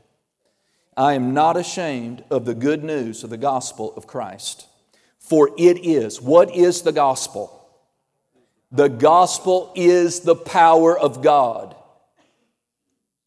I 0.95 1.13
am 1.13 1.33
not 1.33 1.57
ashamed 1.57 2.23
of 2.29 2.45
the 2.45 2.53
good 2.53 2.83
news 2.83 3.23
of 3.23 3.29
the 3.29 3.37
gospel 3.37 3.93
of 3.95 4.07
Christ, 4.07 4.67
for 5.19 5.49
it 5.57 5.85
is 5.85 6.21
what 6.21 6.53
is 6.55 6.81
the 6.81 6.91
gospel." 6.91 7.59
The 8.73 8.89
gospel 8.89 9.71
is 9.75 10.21
the 10.21 10.35
power 10.35 10.97
of 10.97 11.21
God. 11.21 11.75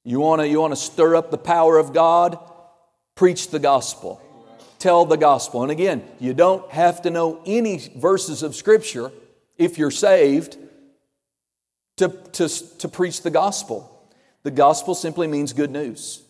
You 0.02 0.18
want 0.18 0.40
to 0.40 0.48
you 0.48 0.60
want 0.60 0.72
to 0.72 0.76
stir 0.76 1.14
up 1.14 1.30
the 1.30 1.38
power 1.38 1.78
of 1.78 1.92
God? 1.92 2.38
Preach 3.14 3.50
the 3.50 3.60
gospel. 3.60 4.20
Tell 4.80 5.04
the 5.04 5.16
gospel. 5.16 5.62
And 5.62 5.70
again, 5.70 6.04
you 6.18 6.34
don't 6.34 6.68
have 6.72 7.00
to 7.02 7.10
know 7.10 7.40
any 7.46 7.78
verses 7.96 8.42
of 8.42 8.56
scripture 8.56 9.12
if 9.56 9.78
you're 9.78 9.92
saved 9.92 10.58
to, 11.96 12.08
to, 12.32 12.48
to 12.48 12.88
preach 12.88 13.22
the 13.22 13.30
gospel. 13.30 14.10
The 14.42 14.50
gospel 14.50 14.94
simply 14.94 15.28
means 15.28 15.52
good 15.52 15.70
news. 15.70 16.22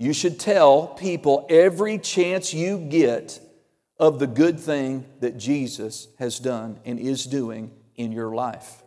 You 0.00 0.14
should 0.14 0.40
tell 0.40 0.86
people 0.86 1.46
every 1.50 1.98
chance 1.98 2.54
you 2.54 2.78
get 2.78 3.38
of 3.98 4.18
the 4.18 4.26
good 4.26 4.58
thing 4.58 5.04
that 5.20 5.36
Jesus 5.36 6.08
has 6.18 6.38
done 6.38 6.80
and 6.86 6.98
is 6.98 7.26
doing 7.26 7.70
in 7.96 8.10
your 8.10 8.34
life. 8.34 8.82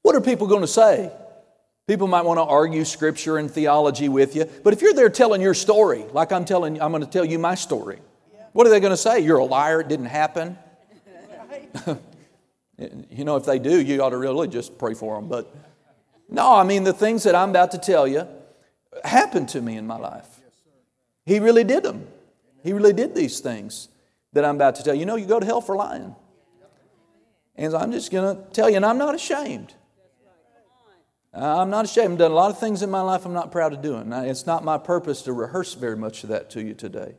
What 0.00 0.16
are 0.16 0.22
people 0.22 0.46
going 0.46 0.62
to 0.62 0.66
say? 0.66 1.12
People 1.86 2.06
might 2.06 2.24
want 2.24 2.38
to 2.38 2.44
argue 2.44 2.86
scripture 2.86 3.36
and 3.36 3.50
theology 3.50 4.08
with 4.08 4.34
you, 4.34 4.46
but 4.64 4.72
if 4.72 4.80
you're 4.80 4.94
there 4.94 5.10
telling 5.10 5.42
your 5.42 5.52
story, 5.52 6.06
like 6.14 6.32
I'm 6.32 6.46
telling, 6.46 6.80
I'm 6.80 6.92
going 6.92 7.04
to 7.04 7.10
tell 7.10 7.26
you 7.26 7.38
my 7.38 7.54
story. 7.54 7.98
What 8.52 8.66
are 8.66 8.70
they 8.70 8.80
going 8.80 8.92
to 8.92 8.96
say? 8.96 9.20
You're 9.20 9.36
a 9.36 9.44
liar. 9.44 9.82
It 9.82 9.88
didn't 9.88 10.06
happen. 10.06 10.56
you 12.78 13.24
know, 13.24 13.36
if 13.36 13.44
they 13.44 13.58
do, 13.58 13.82
you 13.82 14.02
ought 14.02 14.10
to 14.10 14.16
really 14.16 14.48
just 14.48 14.78
pray 14.78 14.94
for 14.94 15.14
them. 15.14 15.28
But 15.28 15.54
no, 16.30 16.54
I 16.54 16.62
mean 16.62 16.84
the 16.84 16.94
things 16.94 17.24
that 17.24 17.34
I'm 17.34 17.50
about 17.50 17.72
to 17.72 17.78
tell 17.78 18.08
you 18.08 18.26
happened 19.04 19.48
to 19.50 19.60
me 19.60 19.76
in 19.76 19.86
my 19.86 19.98
life. 19.98 20.26
He 21.24 21.38
really 21.38 21.64
did 21.64 21.82
them. 21.82 22.06
He 22.62 22.72
really 22.72 22.92
did 22.92 23.14
these 23.14 23.40
things 23.40 23.88
that 24.32 24.44
I'm 24.44 24.56
about 24.56 24.76
to 24.76 24.82
tell 24.82 24.94
you. 24.94 25.00
You 25.00 25.06
know, 25.06 25.16
you 25.16 25.26
go 25.26 25.40
to 25.40 25.46
hell 25.46 25.60
for 25.60 25.76
lying. 25.76 26.14
And 27.56 27.74
I'm 27.74 27.92
just 27.92 28.10
going 28.10 28.36
to 28.36 28.50
tell 28.52 28.70
you, 28.70 28.76
and 28.76 28.86
I'm 28.86 28.98
not 28.98 29.14
ashamed. 29.14 29.74
I'm 31.34 31.70
not 31.70 31.86
ashamed. 31.86 32.12
I've 32.12 32.18
done 32.18 32.30
a 32.30 32.34
lot 32.34 32.50
of 32.50 32.58
things 32.58 32.82
in 32.82 32.90
my 32.90 33.00
life 33.00 33.24
I'm 33.24 33.32
not 33.32 33.52
proud 33.52 33.72
of 33.72 33.80
doing. 33.80 34.12
It's 34.12 34.46
not 34.46 34.64
my 34.64 34.78
purpose 34.78 35.22
to 35.22 35.32
rehearse 35.32 35.74
very 35.74 35.96
much 35.96 36.24
of 36.24 36.30
that 36.30 36.50
to 36.50 36.62
you 36.62 36.74
today. 36.74 37.14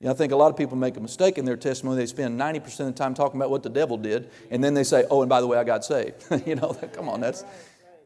You 0.00 0.06
know, 0.06 0.12
I 0.12 0.14
think 0.14 0.32
a 0.32 0.36
lot 0.36 0.50
of 0.50 0.56
people 0.56 0.78
make 0.78 0.96
a 0.96 1.00
mistake 1.00 1.36
in 1.36 1.44
their 1.44 1.58
testimony. 1.58 1.98
They 1.98 2.06
spend 2.06 2.40
90% 2.40 2.80
of 2.80 2.86
the 2.86 2.92
time 2.92 3.12
talking 3.12 3.38
about 3.38 3.50
what 3.50 3.62
the 3.62 3.68
devil 3.68 3.98
did, 3.98 4.30
and 4.50 4.64
then 4.64 4.72
they 4.72 4.84
say, 4.84 5.04
oh, 5.10 5.20
and 5.20 5.28
by 5.28 5.42
the 5.42 5.46
way, 5.46 5.58
I 5.58 5.64
got 5.64 5.84
saved. 5.84 6.24
you 6.46 6.54
know, 6.54 6.72
come 6.94 7.10
on, 7.10 7.20
that's, 7.20 7.44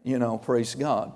you 0.02 0.18
know, 0.18 0.36
praise 0.36 0.74
God. 0.74 1.12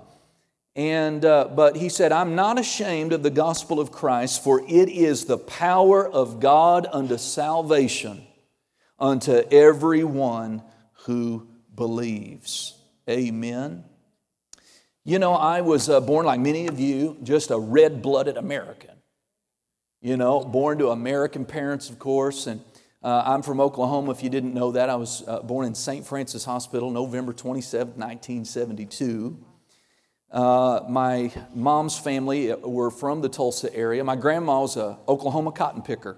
And, 0.75 1.25
uh, 1.25 1.49
but 1.55 1.75
he 1.75 1.89
said, 1.89 2.11
I'm 2.11 2.35
not 2.35 2.59
ashamed 2.59 3.11
of 3.11 3.23
the 3.23 3.29
gospel 3.29 3.79
of 3.79 3.91
Christ, 3.91 4.43
for 4.43 4.61
it 4.61 4.89
is 4.89 5.25
the 5.25 5.37
power 5.37 6.07
of 6.07 6.39
God 6.39 6.87
unto 6.91 7.17
salvation 7.17 8.25
unto 8.99 9.41
everyone 9.51 10.61
who 11.05 11.47
believes. 11.75 12.75
Amen. 13.09 13.83
You 15.05 15.17
know, 15.17 15.33
I 15.33 15.61
was 15.61 15.89
uh, 15.89 16.01
born, 16.01 16.25
like 16.25 16.39
many 16.39 16.67
of 16.67 16.79
you, 16.79 17.17
just 17.23 17.49
a 17.49 17.57
red 17.57 18.01
blooded 18.01 18.37
American. 18.37 18.91
You 20.01 20.17
know, 20.17 20.41
born 20.41 20.77
to 20.79 20.89
American 20.89 21.45
parents, 21.45 21.89
of 21.89 21.99
course. 21.99 22.47
And 22.47 22.61
uh, 23.01 23.23
I'm 23.25 23.41
from 23.41 23.59
Oklahoma, 23.59 24.11
if 24.11 24.21
you 24.21 24.29
didn't 24.29 24.53
know 24.53 24.71
that. 24.73 24.89
I 24.89 24.95
was 24.95 25.23
uh, 25.27 25.39
born 25.39 25.65
in 25.65 25.73
St. 25.73 26.05
Francis 26.05 26.45
Hospital, 26.45 26.91
November 26.91 27.33
27, 27.33 27.93
1972. 27.95 29.37
Uh, 30.31 30.81
my 30.87 31.31
mom's 31.55 31.97
family 31.97 32.53
were 32.53 32.91
from 32.91 33.21
the 33.21 33.29
Tulsa 33.29 33.73
area. 33.75 34.03
My 34.03 34.15
grandma 34.15 34.61
was 34.61 34.77
an 34.77 34.95
Oklahoma 35.07 35.51
cotton 35.51 35.81
picker 35.81 36.17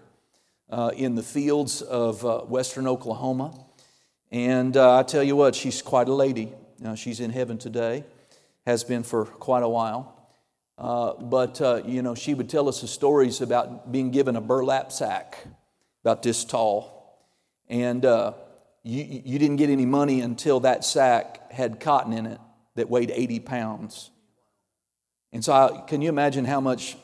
uh, 0.70 0.92
in 0.96 1.16
the 1.16 1.24
fields 1.24 1.82
of 1.82 2.26
uh, 2.26 2.40
western 2.42 2.88
Oklahoma. 2.88 3.54
And 4.30 4.76
uh, 4.76 4.98
I 5.00 5.04
tell 5.04 5.24
you 5.24 5.38
what, 5.38 5.56
she's 5.56 5.82
quite 5.82 6.10
a 6.10 6.14
lady. 6.14 6.52
she's 6.96 7.22
in 7.22 7.32
heaven 7.32 7.58
today, 7.58 8.04
has 8.66 8.84
been 8.84 9.04
for 9.04 9.26
quite 9.26 9.64
a 9.64 9.70
while. 9.70 10.18
Uh, 10.78 11.14
but, 11.14 11.86
you 11.86 12.02
know, 12.02 12.16
she 12.16 12.34
would 12.34 12.50
tell 12.50 12.68
us 12.68 12.82
the 12.82 12.88
stories 12.88 13.40
about 13.40 13.92
being 13.92 14.12
given 14.12 14.36
a 14.36 14.42
burlap 14.42 14.92
sack 14.92 15.46
about 16.04 16.22
this 16.24 16.44
tall. 16.44 17.18
And 17.70 18.04
you, 18.04 19.22
you 19.24 19.40
didn't 19.40 19.58
get 19.58 19.70
any 19.70 19.86
money 19.86 20.20
until 20.20 20.60
that 20.62 20.84
sack 20.84 21.50
had 21.52 21.80
cotton 21.80 22.12
in 22.12 22.26
it 22.26 22.40
that 22.76 22.90
weighed 22.90 23.12
80 23.12 23.40
pounds. 23.42 24.12
And 25.32 25.44
so, 25.44 25.54
I, 25.54 25.82
can 25.88 26.02
you 26.02 26.10
imagine 26.10 26.46
how 26.46 26.62
much 26.62 26.98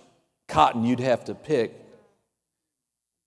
cotton 0.48 0.84
you'd 0.84 1.00
have 1.00 1.26
to 1.26 1.36
pick 1.36 1.74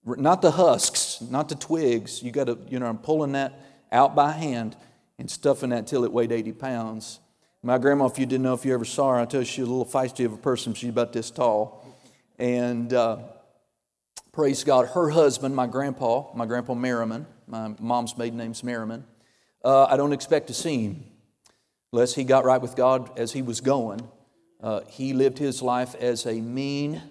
not 0.04 0.42
the 0.42 0.52
husks, 0.52 1.20
not 1.20 1.48
the 1.48 1.54
twigs. 1.54 2.22
You 2.22 2.32
got 2.32 2.44
to, 2.44 2.58
you 2.68 2.78
know, 2.78 2.86
I'm 2.86 2.98
pulling 2.98 3.32
that 3.32 3.60
out 3.92 4.14
by 4.14 4.32
hand 4.32 4.76
and 5.18 5.30
stuffing 5.30 5.70
that 5.70 5.86
till 5.86 6.04
it 6.04 6.12
weighed 6.12 6.32
80 6.32 6.52
pounds. 6.52 7.20
My 7.62 7.76
grandma, 7.76 8.06
if 8.06 8.18
you 8.18 8.24
didn't 8.24 8.42
know 8.42 8.54
if 8.54 8.64
you 8.64 8.72
ever 8.72 8.86
saw 8.86 9.10
her, 9.10 9.20
I 9.20 9.26
tell 9.26 9.40
you 9.40 9.46
she 9.46 9.60
was 9.60 9.68
a 9.68 9.72
little 9.72 9.86
feisty 9.90 10.24
of 10.24 10.32
a 10.32 10.38
person. 10.38 10.72
She's 10.72 10.88
about 10.88 11.12
this 11.12 11.30
tall. 11.30 11.84
And 12.38 12.92
uh, 12.94 13.18
praise 14.32 14.64
God, 14.64 14.88
her 14.88 15.10
husband, 15.10 15.54
my 15.54 15.66
grandpa, 15.66 16.34
my 16.34 16.46
grandpa 16.46 16.72
Merriman, 16.72 17.26
my 17.46 17.74
mom's 17.78 18.16
maiden 18.16 18.38
name's 18.38 18.64
Merriman, 18.64 19.04
uh, 19.62 19.84
I 19.84 19.98
don't 19.98 20.14
expect 20.14 20.46
to 20.46 20.54
see 20.54 20.84
him 20.84 21.04
unless 21.92 22.14
he 22.14 22.24
got 22.24 22.44
right 22.44 22.60
with 22.60 22.76
God 22.76 23.18
as 23.18 23.32
he 23.32 23.42
was 23.42 23.60
going. 23.60 24.00
Uh, 24.62 24.80
he 24.88 25.12
lived 25.12 25.38
his 25.38 25.62
life 25.62 25.94
as 25.94 26.26
a 26.26 26.40
mean, 26.40 27.02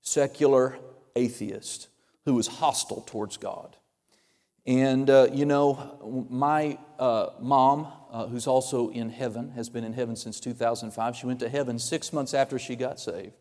secular 0.00 0.78
atheist 1.14 1.88
who 2.24 2.34
was 2.34 2.46
hostile 2.46 3.02
towards 3.02 3.36
God. 3.36 3.76
And, 4.66 5.10
uh, 5.10 5.28
you 5.30 5.44
know, 5.44 6.26
my 6.30 6.78
uh, 6.98 7.30
mom, 7.38 7.86
uh, 8.10 8.26
who's 8.26 8.46
also 8.46 8.88
in 8.88 9.10
heaven, 9.10 9.50
has 9.50 9.68
been 9.68 9.84
in 9.84 9.92
heaven 9.92 10.16
since 10.16 10.40
2005. 10.40 11.16
She 11.16 11.26
went 11.26 11.40
to 11.40 11.50
heaven 11.50 11.78
six 11.78 12.12
months 12.12 12.32
after 12.32 12.58
she 12.58 12.74
got 12.74 12.98
saved. 12.98 13.34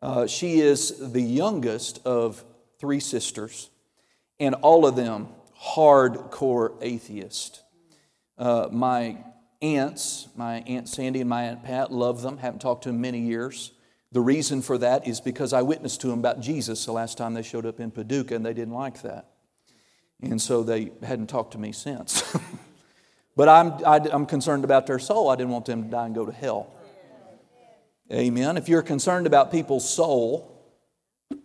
Uh, 0.00 0.26
she 0.28 0.60
is 0.60 1.12
the 1.12 1.22
youngest 1.22 2.06
of 2.06 2.44
three 2.78 3.00
sisters, 3.00 3.70
and 4.38 4.54
all 4.56 4.86
of 4.86 4.94
them 4.94 5.28
hardcore 5.60 6.76
atheist. 6.80 7.62
Uh, 8.38 8.68
my 8.70 9.16
aunts, 9.62 10.28
my 10.36 10.60
Aunt 10.66 10.88
Sandy 10.88 11.20
and 11.20 11.30
my 11.30 11.44
Aunt 11.44 11.64
Pat, 11.64 11.92
love 11.92 12.22
them, 12.22 12.38
haven't 12.38 12.60
talked 12.60 12.84
to 12.84 12.90
them 12.90 13.00
many 13.00 13.20
years. 13.20 13.72
The 14.12 14.20
reason 14.20 14.62
for 14.62 14.78
that 14.78 15.06
is 15.06 15.20
because 15.20 15.52
I 15.52 15.62
witnessed 15.62 16.00
to 16.02 16.08
them 16.08 16.18
about 16.18 16.40
Jesus 16.40 16.84
the 16.84 16.92
last 16.92 17.18
time 17.18 17.34
they 17.34 17.42
showed 17.42 17.66
up 17.66 17.80
in 17.80 17.90
Paducah 17.90 18.34
and 18.34 18.46
they 18.46 18.54
didn't 18.54 18.74
like 18.74 19.02
that. 19.02 19.26
And 20.22 20.40
so 20.40 20.62
they 20.62 20.92
hadn't 21.02 21.26
talked 21.26 21.52
to 21.52 21.58
me 21.58 21.72
since. 21.72 22.22
but 23.36 23.48
I'm, 23.48 23.72
I, 23.84 23.96
am 23.96 24.06
i 24.06 24.14
am 24.14 24.26
concerned 24.26 24.64
about 24.64 24.86
their 24.86 24.98
soul. 24.98 25.28
I 25.28 25.36
didn't 25.36 25.50
want 25.50 25.66
them 25.66 25.84
to 25.84 25.90
die 25.90 26.06
and 26.06 26.14
go 26.14 26.24
to 26.24 26.32
hell. 26.32 26.72
Amen. 28.12 28.56
If 28.56 28.68
you're 28.68 28.82
concerned 28.82 29.26
about 29.26 29.50
people's 29.50 29.88
soul, 29.88 30.56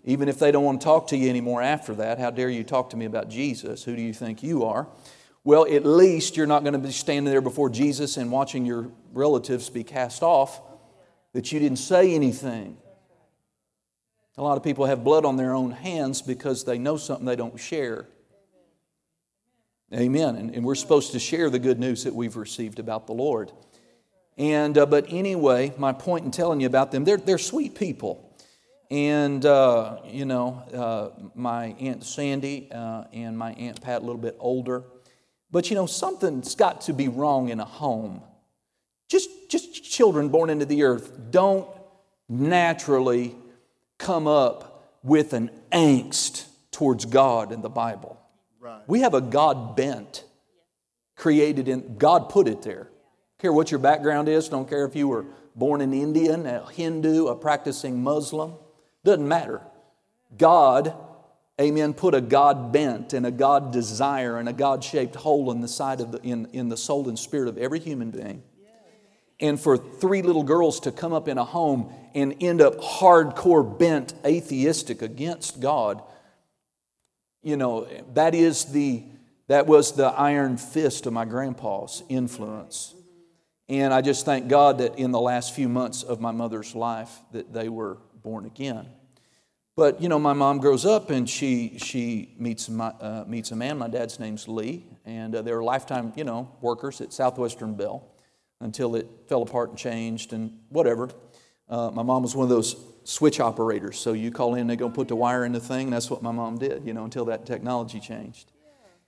even 0.04 0.30
if 0.30 0.38
they 0.38 0.52
don't 0.52 0.64
want 0.64 0.80
to 0.80 0.86
talk 0.86 1.08
to 1.08 1.18
you 1.18 1.30
anymore 1.30 1.62
after 1.62 1.96
that, 1.96 2.20
how 2.20 2.30
dare 2.30 2.50
you 2.50 2.64
talk 2.64 2.92
to 2.92 2.98
me 2.98 3.06
about 3.06 3.30
Jesus? 3.30 3.84
Who 3.84 3.96
do 3.96 4.02
you 4.02 4.14
think 4.14 4.44
you 4.44 4.64
are? 4.64 4.88
Well, 5.44 5.66
at 5.66 5.86
least 5.86 6.38
you're 6.38 6.48
not 6.48 6.64
going 6.64 6.74
to 6.74 6.80
be 6.80 6.92
standing 6.92 7.32
there 7.32 7.42
before 7.42 7.70
Jesus 7.70 8.18
and 8.18 8.32
watching 8.32 8.66
your 8.66 8.92
relatives 9.12 9.70
be 9.70 9.84
cast 9.84 10.22
off 10.22 10.62
that 11.34 11.52
you 11.52 11.60
didn't 11.60 11.80
say 11.80 12.14
anything. 12.14 12.78
A 14.38 14.44
lot 14.44 14.58
of 14.58 14.64
people 14.64 14.86
have 14.86 15.04
blood 15.04 15.26
on 15.26 15.38
their 15.38 15.54
own 15.54 15.72
hands 15.72 16.22
because 16.22 16.64
they 16.64 16.78
know 16.78 16.96
something 16.96 17.26
they 17.26 17.36
don't 17.36 17.60
share. 17.60 18.08
Amen. 19.94 20.36
And, 20.36 20.56
and 20.56 20.64
we're 20.64 20.76
supposed 20.76 21.12
to 21.14 21.20
share 21.20 21.50
the 21.50 21.60
good 21.60 21.80
news 21.80 22.04
that 22.06 22.16
we've 22.16 22.38
received 22.38 22.80
about 22.80 23.08
the 23.08 23.14
Lord. 23.14 23.52
And, 24.38 24.78
uh, 24.78 24.86
but 24.86 25.08
anyway, 25.10 25.74
my 25.78 25.92
point 25.92 26.24
in 26.24 26.32
telling 26.32 26.62
you 26.62 26.68
about 26.68 26.92
them, 26.92 27.04
they're, 27.04 27.18
they're 27.18 27.38
sweet 27.38 27.76
people. 27.76 28.34
And, 28.90 29.46
uh, 29.46 29.98
you 30.06 30.26
know, 30.26 30.64
uh, 30.74 31.30
my 31.36 31.76
Aunt 31.80 32.04
Sandy 32.04 32.70
uh, 32.72 33.06
and 33.12 33.38
my 33.38 33.54
Aunt 33.54 33.82
Pat, 33.82 34.02
a 34.02 34.06
little 34.06 34.22
bit 34.22 34.38
older. 34.40 34.84
But, 35.52 35.70
you 35.70 35.76
know, 35.76 35.86
something's 35.86 36.56
got 36.56 36.82
to 36.82 36.94
be 36.94 37.08
wrong 37.08 37.50
in 37.50 37.60
a 37.60 37.66
home 37.66 38.22
just, 39.12 39.30
just 39.50 39.84
children 39.84 40.30
born 40.30 40.50
into 40.50 40.66
the 40.66 40.84
earth 40.84 41.12
don't 41.32 41.68
naturally 42.30 43.36
come 43.98 44.26
up 44.26 44.96
with 45.04 45.34
an 45.34 45.52
angst 45.70 46.46
towards 46.72 47.04
God 47.04 47.52
in 47.52 47.62
the 47.62 47.70
Bible. 47.70 48.18
Right. 48.62 48.82
We 48.88 49.02
have 49.02 49.14
a 49.14 49.20
God 49.20 49.76
bent 49.76 50.24
created 51.18 51.68
in, 51.68 51.98
God 51.98 52.30
put 52.30 52.48
it 52.48 52.62
there. 52.62 52.86
Don't 52.86 53.40
care 53.40 53.54
what 53.54 53.70
your 53.70 53.82
background 53.82 54.30
is, 54.30 54.48
don't 54.48 54.70
care 54.70 54.86
if 54.86 54.96
you 54.96 55.10
were 55.10 55.26
born 55.58 55.82
an 55.82 55.94
Indian, 55.94 56.48
a 56.48 56.72
Hindu, 56.72 57.28
a 57.28 57.36
practicing 57.36 58.02
Muslim, 58.02 58.54
doesn't 59.04 59.28
matter. 59.28 59.62
God, 60.38 60.96
amen, 61.62 61.94
put 61.94 62.14
a 62.16 62.22
God 62.22 62.74
bent 62.74 63.14
and 63.14 63.26
a 63.26 63.32
God 63.32 63.72
desire 63.72 64.38
and 64.38 64.50
a 64.50 64.54
God 64.54 64.84
shaped 64.84 65.16
hole 65.16 65.52
in 65.52 65.62
the 65.62 65.68
side 65.68 66.02
of 66.02 66.12
the, 66.12 66.22
in, 66.22 66.48
in 66.54 66.70
the 66.70 66.78
soul 66.78 67.08
and 67.08 67.18
spirit 67.18 67.48
of 67.48 67.58
every 67.58 67.80
human 67.80 68.12
being. 68.12 68.44
And 69.40 69.60
for 69.60 69.78
three 69.78 70.22
little 70.22 70.44
girls 70.44 70.82
to 70.82 70.92
come 70.92 71.14
up 71.14 71.28
in 71.28 71.38
a 71.38 71.46
home 71.46 71.92
and 72.14 72.36
end 72.42 72.62
up 72.62 72.78
hardcore 72.80 73.78
bent 73.78 74.14
atheistic 74.26 75.02
against 75.02 75.60
God, 75.60 76.04
you 77.42 77.58
know, 77.58 77.88
that 78.14 78.36
is 78.36 78.66
the 78.66 79.04
that 79.48 79.68
was 79.68 79.94
the 79.94 80.06
iron 80.06 80.56
fist 80.56 81.06
of 81.08 81.12
my 81.12 81.26
grandpa's 81.26 82.04
influence. 82.08 82.96
And 83.68 83.94
I 83.94 84.02
just 84.02 84.24
thank 84.24 84.48
God 84.48 84.78
that 84.78 84.98
in 84.98 85.12
the 85.12 85.20
last 85.20 85.54
few 85.54 85.68
months 85.68 86.04
of 86.04 86.22
my 86.22 86.32
mother's 86.32 86.74
life 86.74 87.12
that 87.34 87.52
they 87.52 87.68
were 87.68 87.98
born 88.24 88.46
again. 88.46 88.88
But 89.82 90.00
you 90.00 90.10
know, 90.10 90.20
my 90.20 90.34
mom 90.34 90.60
grows 90.60 90.86
up 90.86 91.10
and 91.10 91.28
she 91.28 91.80
she 91.80 92.36
meets 92.38 92.70
my, 92.70 92.90
uh, 93.02 93.24
meets 93.28 93.50
a 93.50 93.56
man. 93.56 93.80
My 93.80 93.88
dad's 93.88 94.20
name's 94.20 94.48
Lee, 94.48 94.86
and 95.06 95.34
uh, 95.34 95.42
they 95.42 95.52
were 95.52 95.64
lifetime 95.64 96.14
you 96.16 96.24
know 96.24 96.52
workers 96.62 97.02
at 97.02 97.12
Southwestern 97.12 97.74
Bell 97.74 98.08
until 98.60 98.96
it 98.96 99.08
fell 99.28 99.42
apart 99.42 99.70
and 99.70 99.80
changed 99.80 100.34
and 100.34 100.60
whatever. 100.70 101.10
Uh, 101.68 101.90
my 101.90 102.04
mom 102.04 102.22
was 102.22 102.36
one 102.36 102.44
of 102.44 102.50
those 102.52 102.76
switch 103.06 103.40
operators. 103.40 103.98
So 103.98 104.14
you 104.14 104.30
call 104.30 104.54
in, 104.54 104.68
they 104.68 104.76
go 104.76 104.88
put 104.88 105.08
the 105.08 105.16
wire 105.16 105.46
in 105.46 105.52
the 105.52 105.60
thing. 105.60 105.90
That's 105.90 106.12
what 106.12 106.22
my 106.22 106.32
mom 106.32 106.60
did, 106.60 106.86
you 106.86 106.94
know, 106.94 107.04
until 107.04 107.26
that 107.26 107.48
technology 107.48 108.00
changed. 108.00 108.52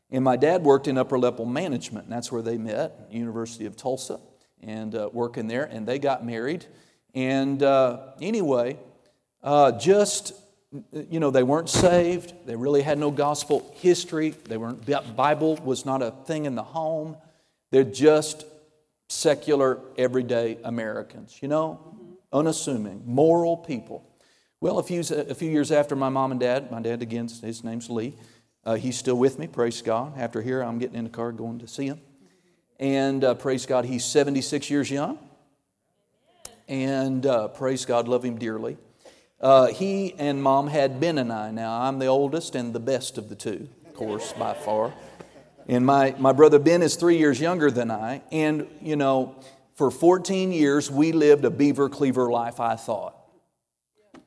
And 0.10 0.24
my 0.24 0.38
dad 0.38 0.64
worked 0.64 0.88
in 0.88 0.98
upper 0.98 1.20
level 1.20 1.46
management, 1.46 2.06
and 2.06 2.14
that's 2.14 2.32
where 2.32 2.42
they 2.42 2.58
met, 2.58 3.10
University 3.12 3.68
of 3.68 3.78
Tulsa, 3.78 4.20
and 4.64 4.96
uh, 4.96 5.12
working 5.14 5.48
there. 5.48 5.66
And 5.66 5.88
they 5.88 6.00
got 6.00 6.26
married. 6.26 6.66
And 7.14 7.62
uh, 7.62 8.14
anyway, 8.20 8.80
uh, 9.44 9.74
just 9.74 10.34
you 11.10 11.20
know, 11.20 11.30
they 11.32 11.44
weren't 11.44 11.70
saved. 11.70 12.34
They 12.46 12.56
really 12.56 12.82
had 12.82 12.98
no 12.98 13.12
gospel 13.12 13.74
history. 13.78 14.32
They 14.32 14.58
weren't, 14.58 14.86
Bible 15.16 15.58
was 15.58 15.86
not 15.86 16.02
a 16.02 16.12
thing 16.12 16.46
in 16.46 16.56
the 16.56 16.64
home. 16.64 17.18
They're 17.72 17.84
just 17.84 18.46
secular, 19.10 19.80
everyday 19.98 20.58
Americans, 20.64 21.40
you 21.42 21.48
know, 21.48 21.80
unassuming, 22.32 23.04
moral 23.06 23.58
people. 23.58 24.10
Well, 24.60 24.80
a 24.80 24.84
few, 24.84 25.02
a 25.02 25.36
few 25.36 25.52
years 25.52 25.72
after 25.72 25.96
my 25.96 26.10
mom 26.10 26.32
and 26.32 26.40
dad, 26.40 26.72
my 26.72 26.82
dad 26.82 27.02
again, 27.02 27.28
his 27.28 27.64
name's 27.64 27.90
Lee, 27.90 28.16
uh, 28.66 28.76
he's 28.76 28.98
still 28.98 29.16
with 29.16 29.38
me, 29.38 29.48
praise 29.48 29.82
God. 29.82 30.18
After 30.18 30.42
here, 30.42 30.62
I'm 30.62 30.80
getting 30.80 30.96
in 30.96 31.04
the 31.04 31.10
car 31.10 31.32
going 31.32 31.60
to 31.60 31.68
see 31.68 31.88
him. 31.88 32.00
And 32.80 33.24
uh, 33.24 33.36
praise 33.36 33.66
God, 33.66 33.86
he's 33.86 34.06
76 34.06 34.70
years 34.70 34.90
young. 34.90 35.20
And 36.68 37.26
uh, 37.26 37.50
praise 37.50 37.86
God, 37.86 38.08
love 38.08 38.24
him 38.24 38.38
dearly. 38.38 38.78
Uh, 39.44 39.68
he 39.68 40.16
and 40.20 40.42
mom 40.42 40.68
had 40.68 41.02
Ben 41.02 41.18
and 41.18 41.32
I. 41.32 41.52
Now, 41.52 41.82
I'm 41.82 42.00
the 42.00 42.06
oldest 42.06 42.56
and 42.56 42.74
the 42.74 42.80
best 42.80 43.18
of 43.18 43.28
the 43.28 43.36
two, 43.36 43.68
of 43.86 43.94
course, 43.94 44.32
by 44.32 44.54
far. 44.54 44.94
And 45.68 45.86
my, 45.86 46.16
my 46.18 46.32
brother 46.32 46.60
Ben 46.60 46.82
is 46.82 46.96
three 46.96 47.18
years 47.18 47.42
younger 47.42 47.70
than 47.70 47.92
I. 47.92 48.22
And, 48.32 48.66
you 48.82 48.96
know, 48.96 49.36
for 49.74 49.92
14 49.92 50.54
years, 50.54 50.90
we 50.90 51.12
lived 51.12 51.44
a 51.44 51.50
beaver 51.50 51.90
cleaver 51.90 52.32
life, 52.32 52.62
I 52.62 52.78
thought. 52.78 53.18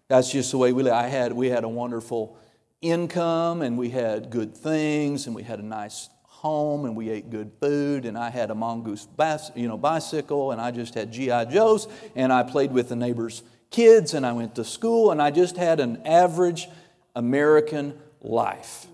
That's 0.08 0.30
just 0.30 0.50
the 0.50 0.58
way 0.58 0.74
we 0.74 0.82
lived. 0.82 0.94
I 0.94 1.08
had, 1.08 1.32
we 1.32 1.48
had 1.48 1.64
a 1.64 1.68
wonderful 1.68 2.36
income 2.82 3.62
and 3.62 3.78
we 3.78 3.88
had 3.88 4.28
good 4.28 4.54
things 4.54 5.26
and 5.26 5.34
we 5.34 5.42
had 5.42 5.60
a 5.60 5.64
nice 5.64 6.10
home 6.24 6.84
and 6.84 6.94
we 6.94 7.08
ate 7.08 7.30
good 7.30 7.52
food 7.58 8.04
and 8.04 8.18
I 8.18 8.28
had 8.28 8.50
a 8.50 8.54
mongoose 8.54 9.06
bas- 9.06 9.50
you 9.56 9.66
know, 9.66 9.78
bicycle 9.78 10.52
and 10.52 10.60
I 10.60 10.72
just 10.72 10.92
had 10.92 11.10
G.I. 11.10 11.46
Joes 11.46 11.88
and 12.14 12.30
I 12.30 12.42
played 12.42 12.70
with 12.70 12.90
the 12.90 12.96
neighbors' 12.96 13.42
kids 13.76 14.14
and 14.14 14.24
I 14.24 14.32
went 14.32 14.54
to 14.54 14.64
school 14.64 15.10
and 15.10 15.20
I 15.20 15.30
just 15.30 15.58
had 15.58 15.80
an 15.80 16.00
average 16.06 16.66
American 17.14 17.92
life 18.22 18.86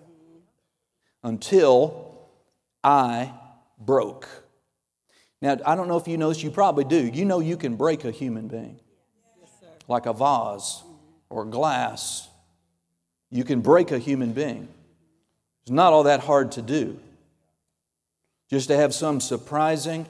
until 1.22 2.28
I 2.82 3.32
broke. 3.78 4.28
Now, 5.40 5.56
I 5.64 5.76
don't 5.76 5.86
know 5.86 5.98
if 5.98 6.08
you 6.08 6.18
know 6.18 6.30
this, 6.30 6.42
you 6.42 6.50
probably 6.50 6.82
do. 6.82 7.06
You 7.06 7.24
know 7.24 7.38
you 7.38 7.56
can 7.56 7.76
break 7.76 8.04
a 8.04 8.10
human 8.10 8.48
being, 8.48 8.80
like 9.86 10.06
a 10.06 10.12
vase 10.12 10.82
or 11.30 11.44
glass. 11.44 12.28
You 13.30 13.44
can 13.44 13.60
break 13.60 13.92
a 13.92 14.00
human 14.00 14.32
being. 14.32 14.66
It's 15.62 15.70
not 15.70 15.92
all 15.92 16.02
that 16.02 16.20
hard 16.20 16.50
to 16.52 16.62
do. 16.62 16.98
Just 18.50 18.66
to 18.66 18.76
have 18.76 18.92
some 18.92 19.20
surprising, 19.20 20.06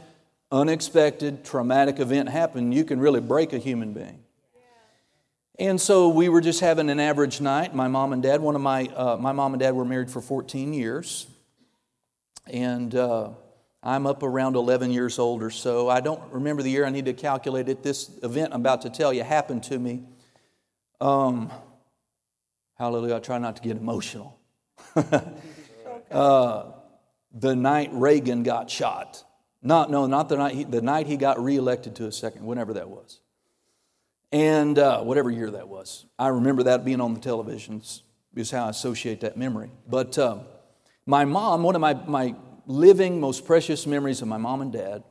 unexpected, 0.50 1.44
traumatic 1.44 2.00
event 2.00 2.30
happen, 2.30 2.72
you 2.72 2.84
can 2.84 3.00
really 3.00 3.20
break 3.20 3.52
a 3.52 3.58
human 3.58 3.92
being. 3.92 4.22
And 5.58 5.78
so 5.78 6.08
we 6.08 6.28
were 6.30 6.40
just 6.40 6.60
having 6.60 6.88
an 6.88 6.98
average 6.98 7.40
night. 7.40 7.74
My 7.74 7.86
mom 7.86 8.12
and 8.14 8.22
dad, 8.22 8.40
one 8.40 8.56
of 8.56 8.62
my, 8.62 8.86
uh, 8.86 9.16
my 9.18 9.32
mom 9.32 9.52
and 9.52 9.60
dad 9.60 9.74
were 9.74 9.84
married 9.84 10.10
for 10.10 10.22
14 10.22 10.72
years. 10.72 11.26
And 12.46 12.94
uh, 12.94 13.30
I'm 13.82 14.06
up 14.06 14.22
around 14.22 14.56
11 14.56 14.92
years 14.92 15.18
old 15.18 15.42
or 15.42 15.50
so. 15.50 15.90
I 15.90 16.00
don't 16.00 16.22
remember 16.32 16.62
the 16.62 16.70
year, 16.70 16.86
I 16.86 16.90
need 16.90 17.04
to 17.04 17.12
calculate 17.12 17.68
it. 17.68 17.82
This 17.82 18.10
event 18.22 18.54
I'm 18.54 18.60
about 18.60 18.82
to 18.82 18.90
tell 18.90 19.12
you 19.12 19.24
happened 19.24 19.64
to 19.64 19.78
me. 19.78 20.04
Um, 21.00 21.52
hallelujah, 22.78 23.16
I 23.16 23.18
try 23.18 23.38
not 23.38 23.56
to 23.56 23.62
get 23.62 23.76
emotional. 23.76 24.38
uh, 26.10 26.64
the 27.34 27.56
night 27.56 27.90
Reagan 27.92 28.42
got 28.42 28.70
shot. 28.70 29.24
Not, 29.62 29.90
no, 29.90 30.06
not 30.06 30.28
the 30.28 30.36
night 30.36 30.54
he, 30.54 30.64
the 30.64 30.82
night 30.82 31.06
he 31.06 31.16
got 31.16 31.42
reelected 31.42 31.96
to 31.96 32.06
a 32.06 32.12
second, 32.12 32.46
whenever 32.46 32.72
that 32.74 32.88
was. 32.88 33.20
And 34.32 34.78
uh, 34.78 35.02
whatever 35.02 35.30
year 35.30 35.50
that 35.50 35.68
was. 35.68 36.06
I 36.18 36.28
remember 36.28 36.62
that 36.64 36.84
being 36.84 37.00
on 37.00 37.14
the 37.14 37.20
televisions, 37.20 38.00
is 38.34 38.50
how 38.50 38.66
I 38.66 38.70
associate 38.70 39.20
that 39.20 39.36
memory. 39.36 39.70
But 39.86 40.18
um, 40.18 40.42
my 41.06 41.24
mom, 41.24 41.62
one 41.62 41.74
of 41.74 41.80
my, 41.80 41.94
my 41.94 42.34
living, 42.66 43.20
most 43.20 43.44
precious 43.44 43.86
memories 43.86 44.22
of 44.22 44.28
my 44.28 44.38
mom 44.38 44.62
and 44.62 44.72
dad 44.72 45.04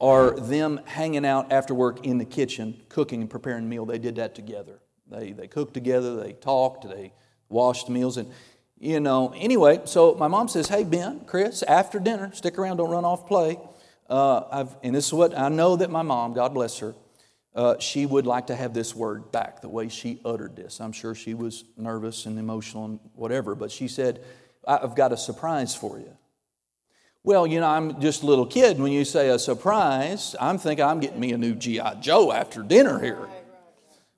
are 0.00 0.32
them 0.32 0.80
hanging 0.86 1.24
out 1.24 1.52
after 1.52 1.72
work 1.72 2.04
in 2.04 2.18
the 2.18 2.24
kitchen, 2.24 2.82
cooking 2.88 3.20
and 3.20 3.30
preparing 3.30 3.64
a 3.64 3.68
meal. 3.68 3.86
They 3.86 3.98
did 3.98 4.16
that 4.16 4.34
together. 4.34 4.80
They, 5.08 5.32
they 5.32 5.46
cooked 5.46 5.74
together, 5.74 6.16
they 6.16 6.32
talked, 6.32 6.88
they 6.88 7.12
washed 7.48 7.88
meals. 7.88 8.16
And, 8.16 8.30
you 8.78 9.00
know, 9.00 9.32
anyway, 9.36 9.82
so 9.84 10.14
my 10.14 10.28
mom 10.28 10.48
says, 10.48 10.68
Hey, 10.68 10.82
Ben, 10.82 11.20
Chris, 11.26 11.62
after 11.62 11.98
dinner, 11.98 12.32
stick 12.34 12.58
around, 12.58 12.78
don't 12.78 12.90
run 12.90 13.04
off 13.04 13.26
play. 13.26 13.58
Uh, 14.08 14.66
and 14.82 14.94
this 14.94 15.06
is 15.06 15.12
what 15.12 15.38
I 15.38 15.48
know 15.48 15.76
that 15.76 15.90
my 15.90 16.02
mom, 16.02 16.34
God 16.34 16.52
bless 16.52 16.78
her, 16.80 16.94
uh, 17.54 17.78
she 17.78 18.04
would 18.04 18.26
like 18.26 18.48
to 18.48 18.56
have 18.56 18.74
this 18.74 18.94
word 18.94 19.30
back 19.30 19.60
the 19.60 19.68
way 19.68 19.88
she 19.88 20.20
uttered 20.24 20.56
this. 20.56 20.80
I'm 20.80 20.92
sure 20.92 21.14
she 21.14 21.34
was 21.34 21.64
nervous 21.76 22.26
and 22.26 22.38
emotional 22.38 22.84
and 22.86 23.00
whatever, 23.14 23.54
but 23.54 23.70
she 23.70 23.86
said, 23.86 24.24
I've 24.66 24.96
got 24.96 25.12
a 25.12 25.16
surprise 25.16 25.74
for 25.74 25.98
you. 25.98 26.16
Well, 27.22 27.46
you 27.46 27.60
know, 27.60 27.68
I'm 27.68 28.00
just 28.00 28.22
a 28.22 28.26
little 28.26 28.44
kid. 28.44 28.78
When 28.78 28.92
you 28.92 29.04
say 29.04 29.30
a 29.30 29.38
surprise, 29.38 30.34
I'm 30.40 30.58
thinking 30.58 30.84
I'm 30.84 31.00
getting 31.00 31.20
me 31.20 31.32
a 31.32 31.38
new 31.38 31.54
G.I. 31.54 31.94
Joe 31.96 32.32
after 32.32 32.62
dinner 32.62 33.00
here. 33.00 33.28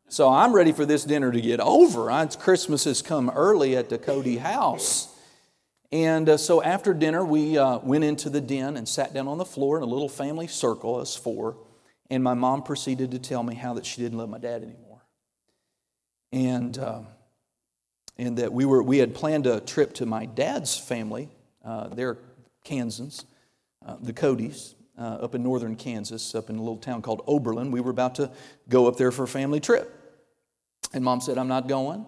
So 0.08 0.28
I'm 0.28 0.52
ready 0.52 0.72
for 0.72 0.86
this 0.86 1.04
dinner 1.04 1.30
to 1.30 1.40
get 1.40 1.60
over. 1.60 2.10
It's, 2.22 2.36
Christmas 2.36 2.84
has 2.84 3.02
come 3.02 3.30
early 3.30 3.76
at 3.76 3.90
the 3.90 3.98
Cody 3.98 4.38
house. 4.38 5.14
And 5.92 6.28
uh, 6.28 6.36
so 6.36 6.62
after 6.62 6.94
dinner, 6.94 7.24
we 7.24 7.58
uh, 7.58 7.78
went 7.78 8.02
into 8.02 8.30
the 8.30 8.40
den 8.40 8.76
and 8.76 8.88
sat 8.88 9.14
down 9.14 9.28
on 9.28 9.38
the 9.38 9.44
floor 9.44 9.76
in 9.76 9.82
a 9.82 9.86
little 9.86 10.08
family 10.08 10.46
circle, 10.46 10.96
us 10.96 11.14
four. 11.14 11.56
And 12.10 12.22
my 12.22 12.34
mom 12.34 12.62
proceeded 12.62 13.10
to 13.12 13.18
tell 13.18 13.42
me 13.42 13.54
how 13.54 13.74
that 13.74 13.86
she 13.86 14.00
didn't 14.00 14.18
love 14.18 14.28
my 14.28 14.38
dad 14.38 14.62
anymore. 14.62 15.02
And, 16.32 16.78
uh, 16.78 17.00
and 18.16 18.38
that 18.38 18.52
we, 18.52 18.64
were, 18.64 18.82
we 18.82 18.98
had 18.98 19.14
planned 19.14 19.46
a 19.46 19.60
trip 19.60 19.94
to 19.94 20.06
my 20.06 20.26
dad's 20.26 20.78
family. 20.78 21.28
Uh, 21.64 21.88
they're 21.88 22.18
Kansans, 22.64 23.24
uh, 23.84 23.96
the 24.00 24.12
Codys, 24.12 24.74
uh, 24.98 25.02
up 25.02 25.34
in 25.34 25.42
northern 25.42 25.76
Kansas, 25.76 26.34
up 26.34 26.48
in 26.48 26.56
a 26.56 26.60
little 26.60 26.76
town 26.76 27.02
called 27.02 27.22
Oberlin. 27.26 27.70
We 27.70 27.80
were 27.80 27.90
about 27.90 28.14
to 28.16 28.30
go 28.68 28.86
up 28.86 28.96
there 28.96 29.10
for 29.10 29.24
a 29.24 29.28
family 29.28 29.60
trip. 29.60 29.92
And 30.92 31.04
mom 31.04 31.20
said, 31.20 31.38
I'm 31.38 31.48
not 31.48 31.68
going. 31.68 32.06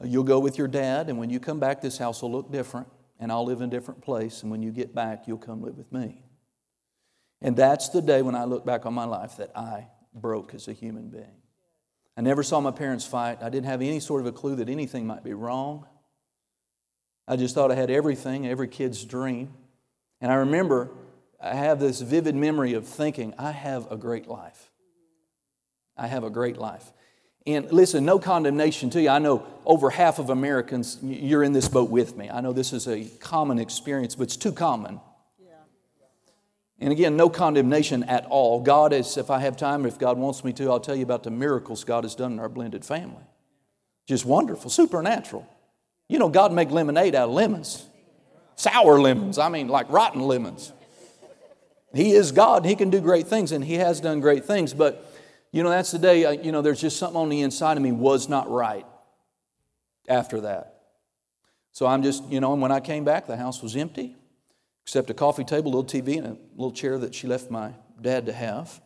Uh, 0.00 0.06
you'll 0.06 0.24
go 0.24 0.38
with 0.38 0.58
your 0.58 0.68
dad, 0.68 1.08
and 1.08 1.18
when 1.18 1.28
you 1.28 1.38
come 1.38 1.60
back, 1.60 1.80
this 1.80 1.98
house 1.98 2.22
will 2.22 2.32
look 2.32 2.50
different, 2.50 2.88
and 3.18 3.30
I'll 3.30 3.44
live 3.44 3.60
in 3.60 3.68
a 3.68 3.70
different 3.70 4.00
place. 4.00 4.42
And 4.42 4.50
when 4.50 4.62
you 4.62 4.70
get 4.70 4.94
back, 4.94 5.24
you'll 5.26 5.38
come 5.38 5.60
live 5.62 5.76
with 5.76 5.92
me. 5.92 6.22
And 7.42 7.56
that's 7.56 7.88
the 7.88 8.00
day 8.00 8.22
when 8.22 8.36
I 8.36 8.44
look 8.44 8.64
back 8.64 8.86
on 8.86 8.94
my 8.94 9.04
life 9.04 9.36
that 9.38 9.50
I 9.56 9.88
broke 10.14 10.54
as 10.54 10.68
a 10.68 10.72
human 10.72 11.08
being. 11.08 11.42
I 12.16 12.20
never 12.20 12.42
saw 12.42 12.60
my 12.60 12.70
parents 12.70 13.04
fight. 13.04 13.42
I 13.42 13.48
didn't 13.48 13.66
have 13.66 13.82
any 13.82 13.98
sort 13.98 14.20
of 14.20 14.26
a 14.26 14.32
clue 14.32 14.56
that 14.56 14.68
anything 14.68 15.06
might 15.06 15.24
be 15.24 15.34
wrong. 15.34 15.86
I 17.26 17.36
just 17.36 17.54
thought 17.54 17.72
I 17.72 17.74
had 17.74 17.90
everything, 17.90 18.46
every 18.46 18.68
kid's 18.68 19.04
dream. 19.04 19.52
And 20.20 20.30
I 20.30 20.36
remember 20.36 20.90
I 21.40 21.54
have 21.54 21.80
this 21.80 22.00
vivid 22.00 22.36
memory 22.36 22.74
of 22.74 22.86
thinking, 22.86 23.34
I 23.38 23.50
have 23.50 23.90
a 23.90 23.96
great 23.96 24.28
life. 24.28 24.70
I 25.96 26.06
have 26.06 26.22
a 26.22 26.30
great 26.30 26.58
life. 26.58 26.92
And 27.44 27.72
listen, 27.72 28.04
no 28.04 28.20
condemnation 28.20 28.88
to 28.90 29.02
you. 29.02 29.08
I 29.08 29.18
know 29.18 29.44
over 29.66 29.90
half 29.90 30.20
of 30.20 30.30
Americans, 30.30 30.98
you're 31.02 31.42
in 31.42 31.52
this 31.52 31.66
boat 31.66 31.90
with 31.90 32.16
me. 32.16 32.30
I 32.30 32.40
know 32.40 32.52
this 32.52 32.72
is 32.72 32.86
a 32.86 33.04
common 33.18 33.58
experience, 33.58 34.14
but 34.14 34.24
it's 34.24 34.36
too 34.36 34.52
common 34.52 35.00
and 36.82 36.90
again, 36.90 37.16
no 37.16 37.30
condemnation 37.30 38.02
at 38.04 38.26
all. 38.26 38.60
God 38.60 38.92
is, 38.92 39.16
if 39.16 39.30
I 39.30 39.38
have 39.38 39.56
time, 39.56 39.86
if 39.86 40.00
God 40.00 40.18
wants 40.18 40.42
me 40.42 40.52
to, 40.54 40.68
I'll 40.68 40.80
tell 40.80 40.96
you 40.96 41.04
about 41.04 41.22
the 41.22 41.30
miracles 41.30 41.84
God 41.84 42.02
has 42.02 42.16
done 42.16 42.32
in 42.32 42.38
our 42.40 42.48
blended 42.48 42.84
family. 42.84 43.22
Just 44.08 44.26
wonderful, 44.26 44.68
supernatural. 44.68 45.46
You 46.08 46.18
know, 46.18 46.28
God 46.28 46.52
make 46.52 46.72
lemonade 46.72 47.14
out 47.14 47.28
of 47.28 47.34
lemons, 47.34 47.86
sour 48.56 49.00
lemons, 49.00 49.38
I 49.38 49.48
mean, 49.48 49.68
like 49.68 49.88
rotten 49.90 50.22
lemons. 50.22 50.72
He 51.94 52.14
is 52.14 52.32
God, 52.32 52.64
He 52.64 52.74
can 52.74 52.90
do 52.90 53.00
great 53.00 53.28
things, 53.28 53.52
and 53.52 53.64
He 53.64 53.74
has 53.74 54.00
done 54.00 54.18
great 54.18 54.44
things. 54.44 54.74
But, 54.74 55.08
you 55.52 55.62
know, 55.62 55.70
that's 55.70 55.92
the 55.92 56.00
day, 56.00 56.24
uh, 56.24 56.32
you 56.32 56.50
know, 56.50 56.62
there's 56.62 56.80
just 56.80 56.96
something 56.96 57.16
on 57.16 57.28
the 57.28 57.42
inside 57.42 57.76
of 57.76 57.82
me 57.84 57.92
was 57.92 58.28
not 58.28 58.50
right 58.50 58.86
after 60.08 60.40
that. 60.40 60.80
So 61.70 61.86
I'm 61.86 62.02
just, 62.02 62.24
you 62.28 62.40
know, 62.40 62.52
and 62.52 62.60
when 62.60 62.72
I 62.72 62.80
came 62.80 63.04
back, 63.04 63.28
the 63.28 63.36
house 63.36 63.62
was 63.62 63.76
empty, 63.76 64.16
except 64.84 65.10
a 65.10 65.14
coffee 65.14 65.44
table, 65.44 65.72
a 65.72 65.74
little 65.76 65.84
TV, 65.84 66.18
and 66.18 66.26
a 66.26 66.36
little 66.54 66.72
chair 66.72 66.98
that 66.98 67.14
she 67.14 67.26
left 67.26 67.50
my 67.50 67.72
dad 68.00 68.26
to 68.26 68.32
have. 68.32 68.80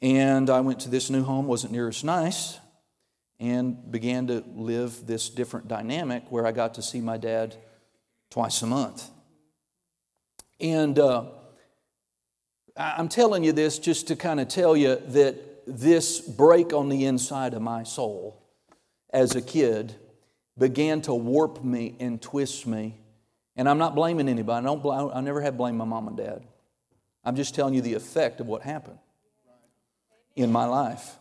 And 0.00 0.48
I 0.48 0.60
went 0.60 0.80
to 0.80 0.90
this 0.90 1.10
new 1.10 1.24
home, 1.24 1.46
wasn't 1.46 1.72
near 1.72 1.88
as 1.88 2.04
nice, 2.04 2.58
and 3.40 3.90
began 3.90 4.26
to 4.28 4.44
live 4.54 5.06
this 5.06 5.28
different 5.28 5.68
dynamic 5.68 6.30
where 6.30 6.46
I 6.46 6.52
got 6.52 6.74
to 6.74 6.82
see 6.82 7.00
my 7.00 7.16
dad 7.16 7.56
twice 8.30 8.62
a 8.62 8.66
month. 8.66 9.08
And 10.60 10.98
uh, 10.98 11.26
I'm 12.76 13.08
telling 13.08 13.44
you 13.44 13.52
this 13.52 13.78
just 13.78 14.08
to 14.08 14.16
kind 14.16 14.40
of 14.40 14.48
tell 14.48 14.76
you 14.76 14.96
that 15.08 15.66
this 15.66 16.20
break 16.20 16.72
on 16.72 16.88
the 16.88 17.04
inside 17.04 17.54
of 17.54 17.62
my 17.62 17.82
soul 17.82 18.42
as 19.10 19.34
a 19.36 19.42
kid 19.42 19.94
began 20.56 21.00
to 21.02 21.14
warp 21.14 21.62
me 21.64 21.96
and 22.00 22.20
twist 22.20 22.66
me. 22.66 22.98
And 23.58 23.68
I'm 23.68 23.76
not 23.76 23.96
blaming 23.96 24.28
anybody. 24.28 24.64
I, 24.64 24.68
don't 24.68 24.82
bl- 24.82 25.10
I 25.12 25.20
never 25.20 25.42
have 25.42 25.58
blamed 25.58 25.76
my 25.76 25.84
mom 25.84 26.06
and 26.06 26.16
dad. 26.16 26.44
I'm 27.24 27.34
just 27.34 27.54
telling 27.54 27.74
you 27.74 27.82
the 27.82 27.94
effect 27.94 28.40
of 28.40 28.46
what 28.46 28.62
happened 28.62 29.00
in 30.36 30.52
my 30.52 30.64
life. 30.64 31.16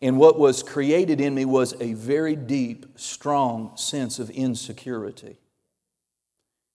And 0.00 0.18
what 0.18 0.38
was 0.38 0.62
created 0.62 1.20
in 1.20 1.34
me 1.34 1.44
was 1.44 1.74
a 1.80 1.92
very 1.92 2.36
deep, 2.36 2.86
strong 2.96 3.76
sense 3.76 4.18
of 4.18 4.30
insecurity. 4.30 5.38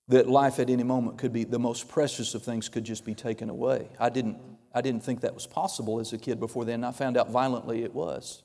That 0.08 0.30
life 0.30 0.60
at 0.60 0.70
any 0.70 0.84
moment 0.84 1.18
could 1.18 1.34
be, 1.34 1.44
the 1.44 1.60
most 1.60 1.90
precious 1.90 2.36
of 2.36 2.44
things 2.44 2.70
could 2.70 2.84
just 2.84 3.04
be 3.04 3.16
taken 3.16 3.50
away. 3.50 3.90
I 4.00 4.10
didn't, 4.10 4.38
I 4.74 4.82
didn't 4.82 5.04
think 5.04 5.22
that 5.22 5.34
was 5.34 5.48
possible 5.48 6.00
as 6.00 6.14
a 6.14 6.18
kid 6.20 6.40
before 6.40 6.66
then. 6.66 6.84
I 6.84 6.92
found 6.92 7.18
out 7.18 7.32
violently 7.32 7.84
it 7.84 7.94
was. 7.94 8.44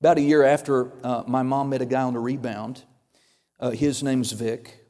About 0.00 0.18
a 0.18 0.22
year 0.22 0.44
after 0.44 0.92
uh, 1.04 1.24
my 1.26 1.42
mom 1.42 1.70
met 1.70 1.82
a 1.82 1.86
guy 1.86 2.02
on 2.02 2.12
the 2.12 2.20
rebound, 2.20 2.84
uh, 3.58 3.70
his 3.70 4.04
name's 4.04 4.30
Vic. 4.30 4.84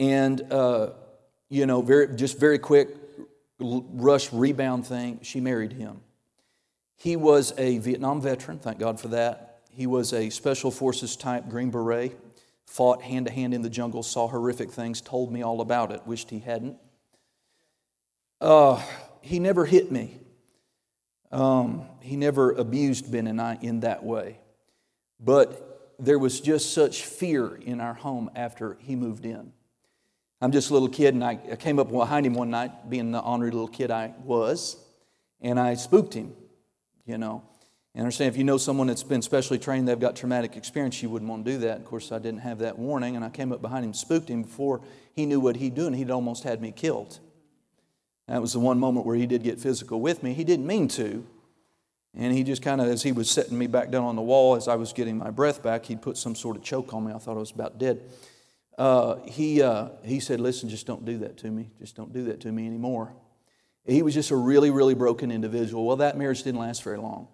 And, 0.00 0.50
uh, 0.50 0.92
you 1.50 1.66
know, 1.66 1.82
very, 1.82 2.16
just 2.16 2.40
very 2.40 2.58
quick, 2.58 2.88
rush 3.58 4.32
rebound 4.32 4.86
thing, 4.86 5.20
she 5.22 5.40
married 5.40 5.74
him. 5.74 6.00
He 6.96 7.16
was 7.16 7.52
a 7.58 7.78
Vietnam 7.78 8.22
veteran, 8.22 8.58
thank 8.58 8.78
God 8.78 8.98
for 8.98 9.08
that. 9.08 9.60
He 9.70 9.86
was 9.86 10.14
a 10.14 10.30
Special 10.30 10.70
Forces 10.70 11.16
type 11.16 11.50
Green 11.50 11.70
Beret, 11.70 12.18
fought 12.66 13.02
hand 13.02 13.26
to 13.26 13.32
hand 13.32 13.52
in 13.52 13.60
the 13.60 13.68
jungle, 13.68 14.02
saw 14.02 14.26
horrific 14.26 14.70
things, 14.70 15.02
told 15.02 15.30
me 15.30 15.42
all 15.42 15.60
about 15.60 15.92
it, 15.92 16.06
wished 16.06 16.30
he 16.30 16.38
hadn't. 16.38 16.78
Uh, 18.40 18.82
he 19.20 19.38
never 19.38 19.66
hit 19.66 19.92
me. 19.92 20.16
Um, 21.30 21.84
he 22.00 22.16
never 22.16 22.52
abused 22.52 23.12
Ben 23.12 23.26
and 23.26 23.38
I 23.38 23.58
in 23.60 23.80
that 23.80 24.02
way. 24.02 24.38
But 25.20 25.94
there 25.98 26.18
was 26.18 26.40
just 26.40 26.72
such 26.72 27.04
fear 27.04 27.54
in 27.54 27.82
our 27.82 27.94
home 27.94 28.30
after 28.34 28.78
he 28.80 28.96
moved 28.96 29.26
in. 29.26 29.52
I'm 30.40 30.52
just 30.52 30.70
a 30.70 30.72
little 30.72 30.88
kid, 30.88 31.14
and 31.14 31.22
I, 31.22 31.36
came 31.36 31.78
up 31.78 31.90
behind 31.90 32.24
him 32.26 32.34
one 32.34 32.50
night, 32.50 32.88
being 32.88 33.10
the 33.10 33.20
ornery 33.20 33.50
little 33.50 33.68
kid 33.68 33.90
I 33.90 34.14
was, 34.24 34.76
and 35.40 35.60
I 35.60 35.74
spooked 35.74 36.14
him 36.14 36.34
you 37.10 37.18
know. 37.18 37.42
And 37.94 38.02
i 38.02 38.04
understand 38.04 38.32
if 38.32 38.38
you 38.38 38.44
know 38.44 38.56
someone 38.56 38.86
that's 38.86 39.02
been 39.02 39.20
specially 39.20 39.58
trained, 39.58 39.88
they've 39.88 39.98
got 39.98 40.14
traumatic 40.14 40.56
experience, 40.56 41.02
you 41.02 41.10
wouldn't 41.10 41.28
want 41.28 41.44
to 41.44 41.50
do 41.50 41.58
that. 41.58 41.78
Of 41.78 41.84
course, 41.84 42.12
I 42.12 42.20
didn't 42.20 42.40
have 42.40 42.60
that 42.60 42.78
warning, 42.78 43.16
and 43.16 43.24
I 43.24 43.30
came 43.30 43.52
up 43.52 43.60
behind 43.60 43.84
him, 43.84 43.92
spooked 43.92 44.30
him 44.30 44.42
before 44.42 44.80
he 45.12 45.26
knew 45.26 45.40
what 45.40 45.56
he'd 45.56 45.74
do, 45.74 45.88
and 45.88 45.96
he'd 45.96 46.10
almost 46.10 46.44
had 46.44 46.62
me 46.62 46.70
killed. 46.70 47.18
That 48.28 48.40
was 48.40 48.52
the 48.52 48.60
one 48.60 48.78
moment 48.78 49.06
where 49.06 49.16
he 49.16 49.26
did 49.26 49.42
get 49.42 49.58
physical 49.58 50.00
with 50.00 50.22
me. 50.22 50.34
He 50.34 50.44
didn't 50.44 50.66
mean 50.66 50.86
to. 50.88 51.26
And 52.16 52.32
he 52.32 52.44
just 52.44 52.62
kind 52.62 52.80
of, 52.80 52.86
as 52.86 53.02
he 53.02 53.10
was 53.10 53.28
setting 53.28 53.58
me 53.58 53.66
back 53.66 53.90
down 53.90 54.04
on 54.04 54.14
the 54.14 54.22
wall, 54.22 54.54
as 54.54 54.68
I 54.68 54.76
was 54.76 54.92
getting 54.92 55.18
my 55.18 55.30
breath 55.30 55.62
back, 55.62 55.86
he'd 55.86 56.02
put 56.02 56.16
some 56.16 56.36
sort 56.36 56.56
of 56.56 56.62
choke 56.62 56.94
on 56.94 57.04
me. 57.04 57.12
I 57.12 57.18
thought 57.18 57.36
I 57.36 57.40
was 57.40 57.50
about 57.50 57.78
dead. 57.78 58.00
Uh, 58.80 59.20
he, 59.26 59.60
uh, 59.60 59.90
he 60.02 60.18
said, 60.20 60.40
Listen, 60.40 60.70
just 60.70 60.86
don't 60.86 61.04
do 61.04 61.18
that 61.18 61.36
to 61.36 61.50
me. 61.50 61.68
Just 61.78 61.96
don't 61.96 62.14
do 62.14 62.24
that 62.24 62.40
to 62.40 62.50
me 62.50 62.66
anymore. 62.66 63.12
He 63.84 64.00
was 64.00 64.14
just 64.14 64.30
a 64.30 64.36
really, 64.36 64.70
really 64.70 64.94
broken 64.94 65.30
individual. 65.30 65.84
Well, 65.84 65.96
that 65.96 66.16
marriage 66.16 66.42
didn't 66.44 66.60
last 66.60 66.82
very 66.82 66.96
long. 66.96 67.28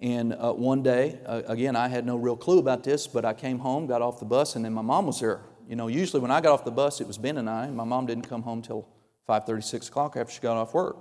And 0.00 0.32
uh, 0.32 0.54
one 0.54 0.82
day, 0.82 1.18
uh, 1.26 1.42
again, 1.46 1.76
I 1.76 1.88
had 1.88 2.06
no 2.06 2.16
real 2.16 2.38
clue 2.38 2.58
about 2.58 2.84
this, 2.84 3.06
but 3.06 3.26
I 3.26 3.34
came 3.34 3.58
home, 3.58 3.86
got 3.86 4.00
off 4.00 4.18
the 4.18 4.24
bus, 4.24 4.56
and 4.56 4.64
then 4.64 4.72
my 4.72 4.80
mom 4.80 5.06
was 5.06 5.20
there. 5.20 5.42
You 5.68 5.76
know, 5.76 5.88
usually 5.88 6.22
when 6.22 6.30
I 6.30 6.40
got 6.40 6.52
off 6.52 6.64
the 6.64 6.70
bus, 6.70 7.02
it 7.02 7.06
was 7.06 7.18
Ben 7.18 7.36
and 7.36 7.50
I. 7.50 7.66
And 7.66 7.76
my 7.76 7.84
mom 7.84 8.06
didn't 8.06 8.26
come 8.26 8.40
home 8.40 8.62
till 8.62 8.88
5:30, 9.28 9.64
6 9.64 9.88
o'clock 9.90 10.16
after 10.16 10.32
she 10.32 10.40
got 10.40 10.56
off 10.56 10.72
work. 10.72 10.96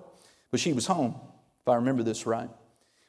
But 0.52 0.60
she 0.60 0.74
was 0.74 0.88
home, 0.88 1.16
if 1.62 1.68
I 1.70 1.76
remember 1.76 2.04
this 2.04 2.26
right. 2.26 2.50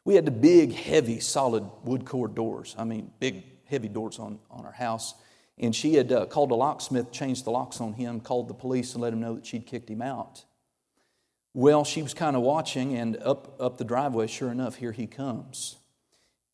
We 0.05 0.15
had 0.15 0.25
the 0.25 0.31
big, 0.31 0.75
heavy, 0.75 1.19
solid 1.19 1.69
wood 1.83 2.05
core 2.05 2.29
doors. 2.29 2.77
I 2.79 2.85
mean, 2.85 3.11
big, 3.19 3.43
heavy 3.65 3.89
doors 3.89 4.21
on, 4.21 4.39
on 4.49 4.65
our 4.65 4.71
house. 4.71 5.15
And 5.61 5.75
she 5.75 5.95
had 5.95 6.13
uh, 6.13 6.27
called 6.27 6.51
a 6.53 6.55
locksmith, 6.55 7.11
changed 7.11 7.45
the 7.45 7.51
locks 7.51 7.81
on 7.81 7.95
him, 7.95 8.21
called 8.21 8.49
the 8.49 8.55
police, 8.55 8.95
and 8.95 9.03
let 9.03 9.13
him 9.13 9.21
know 9.21 9.35
that 9.35 9.47
she'd 9.47 9.67
kicked 9.67 9.91
him 9.91 10.03
out. 10.03 10.45
Well, 11.55 11.85
she 11.85 12.03
was 12.03 12.15
kind 12.15 12.37
of 12.37 12.43
watching, 12.43 12.97
and 12.97 13.17
up, 13.17 13.61
up 13.61 13.79
the 13.79 13.85
driveway, 13.85 14.29
sure 14.29 14.51
enough, 14.51 14.77
here 14.77 14.93
he 14.93 15.07
comes. 15.07 15.77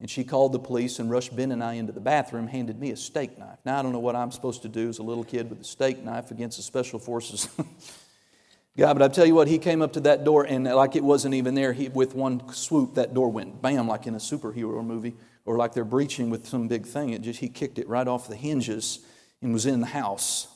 And 0.01 0.11
she 0.11 0.25
called 0.25 0.53
the 0.53 0.59
police 0.59 0.99
and 0.99 1.11
rushed 1.11 1.35
Ben 1.37 1.53
and 1.53 1.63
I 1.63 1.75
into 1.75 1.93
the 1.93 2.01
bathroom, 2.01 2.47
handed 2.47 2.81
me 2.81 2.91
a 2.91 2.97
steak 2.97 3.39
knife. 3.39 3.59
Now, 3.65 3.79
I 3.79 3.83
don't 3.83 3.93
know 3.93 3.99
what 3.99 4.17
I'm 4.17 4.31
supposed 4.31 4.63
to 4.63 4.69
do 4.69 4.89
as 4.89 4.99
a 4.99 5.03
little 5.03 5.25
kid 5.25 5.51
with 5.51 5.61
a 5.61 5.65
steak 5.65 6.03
knife 6.03 6.31
against 6.31 6.57
the 6.57 6.63
special 6.63 6.99
forces 6.99 7.49
guy, 8.77 8.93
but 8.93 9.03
I 9.03 9.09
tell 9.09 9.27
you 9.27 9.35
what, 9.35 9.49
he 9.49 9.59
came 9.59 9.83
up 9.83 9.93
to 9.95 10.01
that 10.01 10.25
door, 10.25 10.45
and 10.45 10.65
like 10.65 10.97
it 10.97 11.05
wasn't 11.05 11.35
even 11.35 11.55
there, 11.55 11.73
he, 11.73 11.89
with 11.89 12.15
one 12.15 12.53
swoop, 12.53 12.95
that 12.95 13.15
door 13.15 13.31
went 13.31 13.61
bam, 13.63 13.87
like 13.87 14.07
in 14.07 14.15
a 14.15 14.19
superhero 14.19 14.85
movie, 14.85 15.15
or 15.45 15.57
like 15.57 15.75
they're 15.75 15.85
breaching 15.85 16.31
with 16.31 16.47
some 16.47 16.69
big 16.69 16.87
thing. 16.87 17.11
It 17.11 17.23
just, 17.23 17.41
he 17.41 17.49
kicked 17.49 17.79
it 17.79 17.89
right 17.89 18.07
off 18.09 18.29
the 18.29 18.37
hinges 18.37 19.01
and 19.43 19.53
was 19.53 19.67
in 19.67 19.81
the 19.81 19.87
house. 19.87 20.49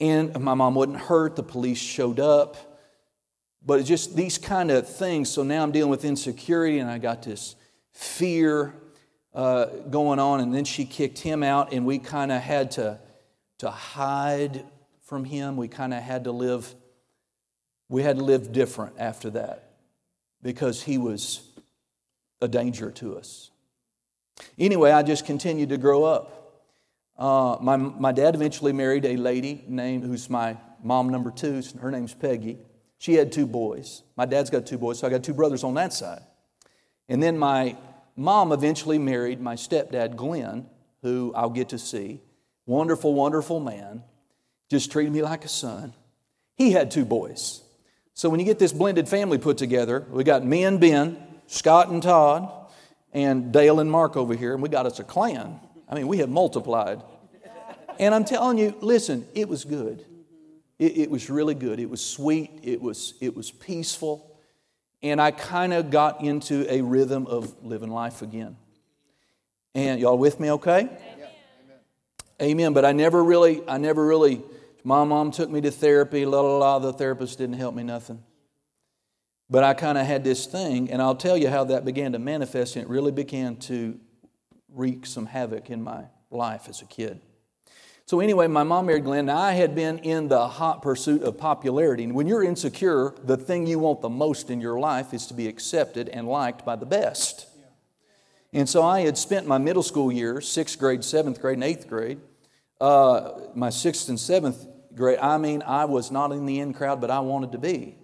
And 0.00 0.38
my 0.40 0.54
mom 0.54 0.74
wasn't 0.74 0.98
hurt. 0.98 1.36
The 1.36 1.42
police 1.42 1.78
showed 1.78 2.20
up. 2.20 2.56
But 3.64 3.80
it's 3.80 3.88
just 3.88 4.16
these 4.16 4.38
kind 4.38 4.70
of 4.70 4.88
things. 4.88 5.28
So 5.28 5.42
now 5.42 5.62
I'm 5.62 5.72
dealing 5.72 5.90
with 5.90 6.04
insecurity, 6.04 6.78
and 6.78 6.90
I 6.90 6.98
got 6.98 7.22
this 7.22 7.56
fear 7.92 8.72
uh, 9.34 9.66
going 9.90 10.18
on. 10.18 10.40
And 10.40 10.54
then 10.54 10.64
she 10.64 10.86
kicked 10.86 11.18
him 11.18 11.42
out, 11.42 11.72
and 11.72 11.84
we 11.84 11.98
kind 11.98 12.32
of 12.32 12.40
had 12.40 12.70
to, 12.72 12.98
to 13.58 13.70
hide 13.70 14.64
from 15.02 15.24
him. 15.24 15.56
We 15.56 15.68
kind 15.68 15.92
of 15.92 16.02
had 16.02 16.24
to 16.24 16.32
live, 16.32 16.74
we 17.88 18.02
had 18.02 18.16
to 18.16 18.24
live 18.24 18.52
different 18.52 18.94
after 18.98 19.28
that 19.30 19.72
because 20.42 20.82
he 20.82 20.96
was 20.96 21.42
a 22.40 22.48
danger 22.48 22.90
to 22.92 23.18
us. 23.18 23.49
Anyway, 24.58 24.90
I 24.90 25.02
just 25.02 25.26
continued 25.26 25.68
to 25.70 25.78
grow 25.78 26.04
up. 26.04 26.36
Uh, 27.18 27.58
my, 27.60 27.76
my 27.76 28.12
dad 28.12 28.34
eventually 28.34 28.72
married 28.72 29.04
a 29.04 29.16
lady 29.16 29.64
named, 29.68 30.04
who's 30.04 30.30
my 30.30 30.56
mom 30.82 31.10
number 31.10 31.30
two. 31.30 31.62
Her 31.80 31.90
name's 31.90 32.14
Peggy. 32.14 32.58
She 32.98 33.14
had 33.14 33.32
two 33.32 33.46
boys. 33.46 34.02
My 34.16 34.26
dad's 34.26 34.50
got 34.50 34.66
two 34.66 34.78
boys, 34.78 34.98
so 34.98 35.06
I 35.06 35.10
got 35.10 35.22
two 35.22 35.34
brothers 35.34 35.64
on 35.64 35.74
that 35.74 35.92
side. 35.92 36.22
And 37.08 37.22
then 37.22 37.38
my 37.38 37.76
mom 38.16 38.52
eventually 38.52 38.98
married 38.98 39.40
my 39.40 39.54
stepdad, 39.54 40.16
Glenn, 40.16 40.66
who 41.02 41.32
I'll 41.34 41.50
get 41.50 41.70
to 41.70 41.78
see. 41.78 42.20
Wonderful, 42.66 43.14
wonderful 43.14 43.60
man. 43.60 44.02
Just 44.70 44.92
treated 44.92 45.12
me 45.12 45.22
like 45.22 45.44
a 45.44 45.48
son. 45.48 45.92
He 46.56 46.72
had 46.72 46.90
two 46.90 47.04
boys. 47.04 47.62
So 48.14 48.28
when 48.28 48.38
you 48.38 48.46
get 48.46 48.58
this 48.58 48.72
blended 48.72 49.08
family 49.08 49.38
put 49.38 49.56
together, 49.56 50.06
we 50.10 50.24
got 50.24 50.44
me 50.44 50.64
and 50.64 50.78
Ben, 50.78 51.16
Scott 51.46 51.88
and 51.88 52.02
Todd, 52.02 52.52
and 53.12 53.52
Dale 53.52 53.80
and 53.80 53.90
Mark 53.90 54.16
over 54.16 54.34
here, 54.34 54.54
and 54.54 54.62
we 54.62 54.68
got 54.68 54.86
us 54.86 54.98
a 54.98 55.04
clan. 55.04 55.58
I 55.88 55.94
mean, 55.94 56.06
we 56.08 56.18
have 56.18 56.28
multiplied. 56.28 57.02
And 57.98 58.14
I'm 58.14 58.24
telling 58.24 58.56
you, 58.56 58.74
listen, 58.80 59.26
it 59.34 59.48
was 59.48 59.64
good. 59.64 60.04
It, 60.78 60.96
it 60.96 61.10
was 61.10 61.28
really 61.28 61.54
good. 61.54 61.78
It 61.80 61.90
was 61.90 62.00
sweet. 62.00 62.50
It 62.62 62.80
was, 62.80 63.14
it 63.20 63.36
was 63.36 63.50
peaceful. 63.50 64.38
And 65.02 65.20
I 65.20 65.30
kind 65.30 65.72
of 65.72 65.90
got 65.90 66.22
into 66.22 66.66
a 66.72 66.80
rhythm 66.80 67.26
of 67.26 67.62
living 67.62 67.90
life 67.90 68.22
again. 68.22 68.56
And 69.74 70.00
y'all 70.00 70.18
with 70.18 70.40
me 70.40 70.50
okay? 70.52 70.80
Amen. 70.80 71.28
Amen. 72.40 72.72
But 72.72 72.84
I 72.84 72.92
never 72.92 73.22
really, 73.22 73.62
I 73.68 73.78
never 73.78 74.04
really, 74.04 74.42
my 74.82 75.04
mom 75.04 75.30
took 75.30 75.50
me 75.50 75.60
to 75.60 75.70
therapy, 75.70 76.24
la 76.24 76.40
la 76.40 76.56
la, 76.56 76.78
the 76.78 76.92
therapist 76.92 77.38
didn't 77.38 77.56
help 77.56 77.74
me 77.74 77.82
nothing. 77.82 78.22
But 79.50 79.64
I 79.64 79.74
kind 79.74 79.98
of 79.98 80.06
had 80.06 80.22
this 80.22 80.46
thing, 80.46 80.90
and 80.90 81.02
I'll 81.02 81.16
tell 81.16 81.36
you 81.36 81.48
how 81.48 81.64
that 81.64 81.84
began 81.84 82.12
to 82.12 82.20
manifest, 82.20 82.76
and 82.76 82.84
it 82.84 82.88
really 82.88 83.10
began 83.10 83.56
to 83.56 83.98
wreak 84.72 85.06
some 85.06 85.26
havoc 85.26 85.70
in 85.70 85.82
my 85.82 86.04
life 86.30 86.68
as 86.68 86.82
a 86.82 86.86
kid. 86.86 87.20
So, 88.06 88.20
anyway, 88.20 88.46
my 88.46 88.62
mom 88.62 88.86
married 88.86 89.04
Glenn. 89.04 89.26
Now, 89.26 89.38
I 89.38 89.52
had 89.52 89.74
been 89.74 89.98
in 89.98 90.28
the 90.28 90.46
hot 90.46 90.82
pursuit 90.82 91.22
of 91.22 91.36
popularity. 91.36 92.04
And 92.04 92.14
when 92.14 92.26
you're 92.26 92.42
insecure, 92.42 93.14
the 93.22 93.36
thing 93.36 93.66
you 93.66 93.78
want 93.78 94.00
the 94.00 94.08
most 94.08 94.50
in 94.50 94.60
your 94.60 94.80
life 94.80 95.12
is 95.12 95.26
to 95.26 95.34
be 95.34 95.46
accepted 95.46 96.08
and 96.08 96.28
liked 96.28 96.64
by 96.64 96.76
the 96.76 96.86
best. 96.86 97.46
And 98.52 98.68
so 98.68 98.82
I 98.82 99.00
had 99.00 99.16
spent 99.16 99.46
my 99.46 99.58
middle 99.58 99.82
school 99.82 100.10
years, 100.10 100.48
sixth 100.48 100.78
grade, 100.78 101.04
seventh 101.04 101.40
grade, 101.40 101.54
and 101.54 101.64
eighth 101.64 101.88
grade, 101.88 102.20
uh, 102.80 103.32
my 103.54 103.70
sixth 103.70 104.08
and 104.08 104.18
seventh 104.18 104.66
grade, 104.94 105.18
I 105.20 105.38
mean, 105.38 105.62
I 105.62 105.84
was 105.84 106.10
not 106.10 106.32
in 106.32 106.46
the 106.46 106.58
in 106.58 106.72
crowd, 106.72 107.00
but 107.00 107.10
I 107.10 107.20
wanted 107.20 107.52
to 107.52 107.58
be. 107.58 107.96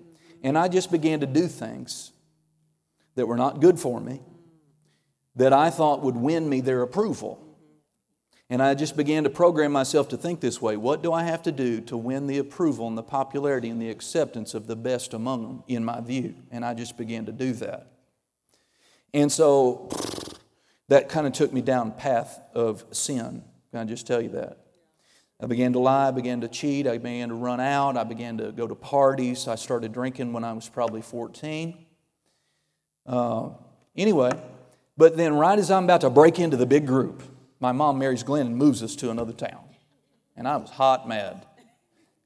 And 0.47 0.57
I 0.57 0.69
just 0.69 0.93
began 0.93 1.19
to 1.19 1.27
do 1.27 1.49
things 1.49 2.13
that 3.17 3.27
were 3.27 3.37
not 3.37 3.61
good 3.61 3.81
for 3.81 4.01
me 4.01 4.21
that 5.35 5.53
I 5.53 5.71
thought 5.71 6.03
would 6.03 6.15
win 6.15 6.49
me 6.49 6.61
their 6.61 6.83
approval. 6.83 7.45
And 8.49 8.63
I 8.63 8.75
just 8.75 8.97
began 8.97 9.25
to 9.25 9.29
program 9.29 9.73
myself 9.73 10.09
to 10.11 10.17
think 10.17 10.39
this 10.39 10.63
way 10.63 10.77
what 10.77 11.03
do 11.03 11.13
I 11.13 11.25
have 11.25 11.43
to 11.43 11.53
do 11.53 11.81
to 11.81 11.97
win 11.97 12.29
the 12.29 12.39
approval 12.39 12.87
and 12.87 12.97
the 12.97 13.03
popularity 13.03 13.69
and 13.71 13.83
the 13.83 13.91
acceptance 13.91 14.55
of 14.55 14.69
the 14.69 14.77
best 14.77 15.15
among 15.15 15.43
them, 15.43 15.65
in 15.67 15.85
my 15.85 16.01
view? 16.01 16.37
And 16.53 16.65
I 16.65 16.75
just 16.75 16.97
began 16.97 17.27
to 17.27 17.33
do 17.33 17.53
that. 17.55 17.89
And 19.13 19.33
so 19.33 19.89
that 20.87 21.09
kind 21.09 21.27
of 21.27 21.33
took 21.33 21.53
me 21.53 21.61
down 21.61 21.91
path 21.91 22.39
of 22.55 22.85
sin. 22.93 23.43
Can 23.73 23.81
I 23.81 23.85
just 23.85 24.07
tell 24.07 24.23
you 24.23 24.29
that? 24.29 24.59
I 25.38 25.46
began 25.46 25.75
to 25.75 25.79
lie, 25.79 26.09
I 26.09 26.11
began 26.12 26.40
to 26.40 26.49
cheat, 26.49 26.87
I 26.87 26.96
began 26.96 27.29
to 27.29 27.35
run 27.35 27.61
out, 27.61 27.96
I 27.96 28.05
began 28.05 28.38
to 28.38 28.53
go 28.53 28.66
to 28.66 28.75
parties. 28.75 29.49
I 29.49 29.57
started 29.57 29.92
drinking 29.92 30.33
when 30.33 30.44
I 30.44 30.53
was 30.55 30.68
probably 30.68 31.03
14. 31.03 31.85
Uh, 33.05 33.51
anyway, 33.94 34.31
but 34.96 35.16
then 35.16 35.35
right 35.35 35.59
as 35.59 35.70
I'm 35.70 35.85
about 35.85 36.01
to 36.01 36.11
break 36.11 36.38
into 36.38 36.57
the 36.57 36.66
big 36.66 36.87
group, 36.87 37.22
my 37.61 37.72
mom 37.72 37.99
marries 37.99 38.22
Glenn 38.22 38.46
and 38.46 38.57
moves 38.57 38.83
us 38.83 38.96
to 38.96 39.11
another 39.11 39.33
town. 39.33 39.62
And 40.37 40.49
I 40.49 40.57
was 40.57 40.70
hot 40.70 41.07
mad 41.07 41.46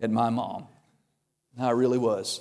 at 0.00 0.10
my 0.10 0.30
mom. 0.30 0.66
I 1.58 1.70
really 1.70 1.98
was. 1.98 2.40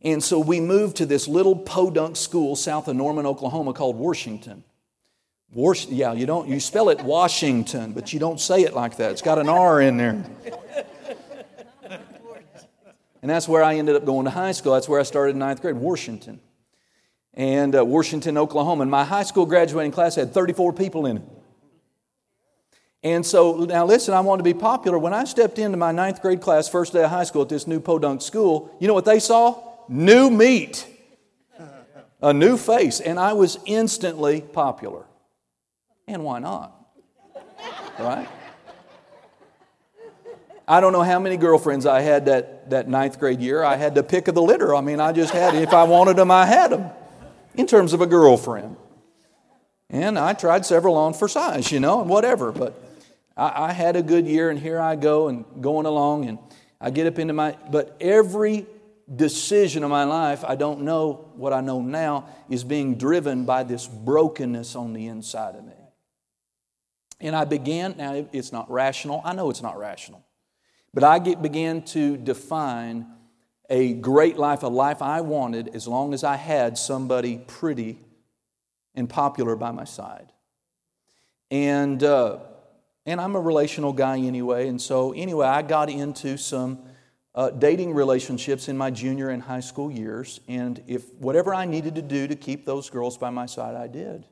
And 0.00 0.22
so 0.22 0.38
we 0.38 0.60
moved 0.60 0.96
to 0.98 1.06
this 1.06 1.26
little 1.26 1.56
podunk 1.56 2.16
school 2.16 2.56
south 2.56 2.88
of 2.88 2.96
Norman, 2.96 3.26
Oklahoma 3.26 3.72
called 3.72 3.96
Washington. 3.96 4.62
Yeah, 5.54 6.12
you 6.14 6.26
don't 6.26 6.48
you 6.48 6.58
spell 6.58 6.88
it 6.88 7.00
Washington, 7.02 7.92
but 7.92 8.12
you 8.12 8.18
don't 8.18 8.40
say 8.40 8.62
it 8.62 8.74
like 8.74 8.96
that. 8.96 9.12
It's 9.12 9.22
got 9.22 9.38
an 9.38 9.48
R 9.48 9.80
in 9.80 9.96
there. 9.96 10.24
And 13.24 13.30
that's 13.30 13.48
where 13.48 13.64
I 13.64 13.76
ended 13.76 13.96
up 13.96 14.04
going 14.04 14.26
to 14.26 14.30
high 14.30 14.52
school. 14.52 14.74
That's 14.74 14.86
where 14.86 15.00
I 15.00 15.02
started 15.02 15.30
in 15.30 15.38
ninth 15.38 15.62
grade, 15.62 15.76
Washington. 15.76 16.40
And 17.32 17.74
uh, 17.74 17.82
Washington, 17.82 18.36
Oklahoma. 18.36 18.82
And 18.82 18.90
my 18.90 19.02
high 19.02 19.22
school 19.22 19.46
graduating 19.46 19.92
class 19.92 20.16
had 20.16 20.34
34 20.34 20.74
people 20.74 21.06
in 21.06 21.16
it. 21.16 21.22
And 23.02 23.24
so, 23.24 23.64
now 23.64 23.86
listen, 23.86 24.12
I 24.12 24.20
want 24.20 24.40
to 24.40 24.42
be 24.42 24.52
popular. 24.52 24.98
When 24.98 25.14
I 25.14 25.24
stepped 25.24 25.58
into 25.58 25.78
my 25.78 25.90
ninth 25.90 26.20
grade 26.20 26.42
class, 26.42 26.68
first 26.68 26.92
day 26.92 27.02
of 27.02 27.08
high 27.08 27.24
school 27.24 27.40
at 27.40 27.48
this 27.48 27.66
new 27.66 27.80
podunk 27.80 28.20
school, 28.20 28.76
you 28.78 28.88
know 28.88 28.94
what 28.94 29.06
they 29.06 29.20
saw? 29.20 29.58
New 29.88 30.28
meat, 30.28 30.86
a 32.20 32.34
new 32.34 32.58
face. 32.58 33.00
And 33.00 33.18
I 33.18 33.32
was 33.32 33.58
instantly 33.64 34.42
popular. 34.42 35.06
And 36.06 36.24
why 36.24 36.38
not? 36.38 36.72
Right? 37.98 38.28
I 40.66 40.80
don't 40.80 40.92
know 40.92 41.02
how 41.02 41.18
many 41.18 41.36
girlfriends 41.36 41.84
I 41.84 42.00
had 42.00 42.26
that, 42.26 42.70
that 42.70 42.88
ninth 42.88 43.18
grade 43.18 43.40
year. 43.40 43.62
I 43.62 43.76
had 43.76 43.94
the 43.94 44.02
pick 44.02 44.28
of 44.28 44.34
the 44.34 44.42
litter. 44.42 44.74
I 44.74 44.80
mean, 44.80 44.98
I 44.98 45.12
just 45.12 45.32
had, 45.32 45.54
if 45.54 45.74
I 45.74 45.84
wanted 45.84 46.16
them, 46.16 46.30
I 46.30 46.46
had 46.46 46.70
them 46.70 46.90
in 47.54 47.66
terms 47.66 47.92
of 47.92 48.00
a 48.00 48.06
girlfriend. 48.06 48.76
And 49.90 50.18
I 50.18 50.32
tried 50.32 50.64
several 50.64 50.96
on 50.96 51.12
for 51.12 51.28
size, 51.28 51.70
you 51.70 51.80
know, 51.80 52.00
and 52.00 52.08
whatever. 52.08 52.50
But 52.50 52.82
I, 53.36 53.66
I 53.66 53.72
had 53.72 53.96
a 53.96 54.02
good 54.02 54.26
year, 54.26 54.48
and 54.48 54.58
here 54.58 54.80
I 54.80 54.96
go 54.96 55.28
and 55.28 55.44
going 55.60 55.84
along, 55.84 56.24
and 56.26 56.38
I 56.80 56.90
get 56.90 57.06
up 57.06 57.18
into 57.18 57.34
my, 57.34 57.56
but 57.70 57.96
every 58.00 58.66
decision 59.14 59.84
of 59.84 59.90
my 59.90 60.04
life, 60.04 60.44
I 60.46 60.56
don't 60.56 60.80
know 60.80 61.30
what 61.36 61.52
I 61.52 61.60
know 61.60 61.82
now, 61.82 62.26
is 62.48 62.64
being 62.64 62.96
driven 62.96 63.44
by 63.44 63.64
this 63.64 63.86
brokenness 63.86 64.74
on 64.74 64.94
the 64.94 65.06
inside 65.08 65.56
of 65.56 65.64
me. 65.64 65.74
And 67.24 67.34
I 67.34 67.46
began, 67.46 67.94
now 67.96 68.26
it's 68.34 68.52
not 68.52 68.70
rational, 68.70 69.22
I 69.24 69.32
know 69.32 69.48
it's 69.48 69.62
not 69.62 69.78
rational, 69.78 70.22
but 70.92 71.02
I 71.02 71.18
get, 71.18 71.40
began 71.40 71.80
to 71.86 72.18
define 72.18 73.06
a 73.70 73.94
great 73.94 74.36
life, 74.36 74.62
a 74.62 74.66
life 74.66 75.00
I 75.00 75.22
wanted 75.22 75.74
as 75.74 75.88
long 75.88 76.12
as 76.12 76.22
I 76.22 76.36
had 76.36 76.76
somebody 76.76 77.38
pretty 77.38 77.98
and 78.94 79.08
popular 79.08 79.56
by 79.56 79.70
my 79.70 79.84
side. 79.84 80.34
And, 81.50 82.04
uh, 82.04 82.40
and 83.06 83.18
I'm 83.18 83.36
a 83.36 83.40
relational 83.40 83.94
guy 83.94 84.18
anyway, 84.18 84.68
and 84.68 84.78
so 84.78 85.12
anyway, 85.12 85.46
I 85.46 85.62
got 85.62 85.88
into 85.88 86.36
some 86.36 86.80
uh, 87.34 87.48
dating 87.48 87.94
relationships 87.94 88.68
in 88.68 88.76
my 88.76 88.90
junior 88.90 89.30
and 89.30 89.42
high 89.42 89.60
school 89.60 89.90
years, 89.90 90.40
and 90.46 90.82
if 90.86 91.10
whatever 91.14 91.54
I 91.54 91.64
needed 91.64 91.94
to 91.94 92.02
do 92.02 92.28
to 92.28 92.36
keep 92.36 92.66
those 92.66 92.90
girls 92.90 93.16
by 93.16 93.30
my 93.30 93.46
side, 93.46 93.76
I 93.76 93.86
did. 93.86 94.26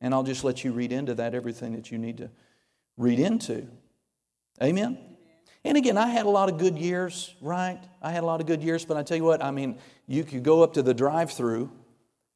And 0.00 0.14
I'll 0.14 0.22
just 0.22 0.44
let 0.44 0.64
you 0.64 0.72
read 0.72 0.92
into 0.92 1.14
that 1.14 1.34
everything 1.34 1.72
that 1.72 1.90
you 1.90 1.98
need 1.98 2.18
to 2.18 2.30
read 2.96 3.18
into. 3.18 3.66
Amen? 4.62 4.98
And 5.64 5.76
again, 5.76 5.98
I 5.98 6.06
had 6.06 6.26
a 6.26 6.30
lot 6.30 6.48
of 6.48 6.58
good 6.58 6.78
years, 6.78 7.34
right? 7.40 7.80
I 8.00 8.12
had 8.12 8.22
a 8.22 8.26
lot 8.26 8.40
of 8.40 8.46
good 8.46 8.62
years, 8.62 8.84
but 8.84 8.96
I 8.96 9.02
tell 9.02 9.16
you 9.16 9.24
what, 9.24 9.42
I 9.42 9.50
mean, 9.50 9.78
you 10.06 10.24
could 10.24 10.42
go 10.42 10.62
up 10.62 10.74
to 10.74 10.82
the 10.82 10.94
drive 10.94 11.32
through 11.32 11.70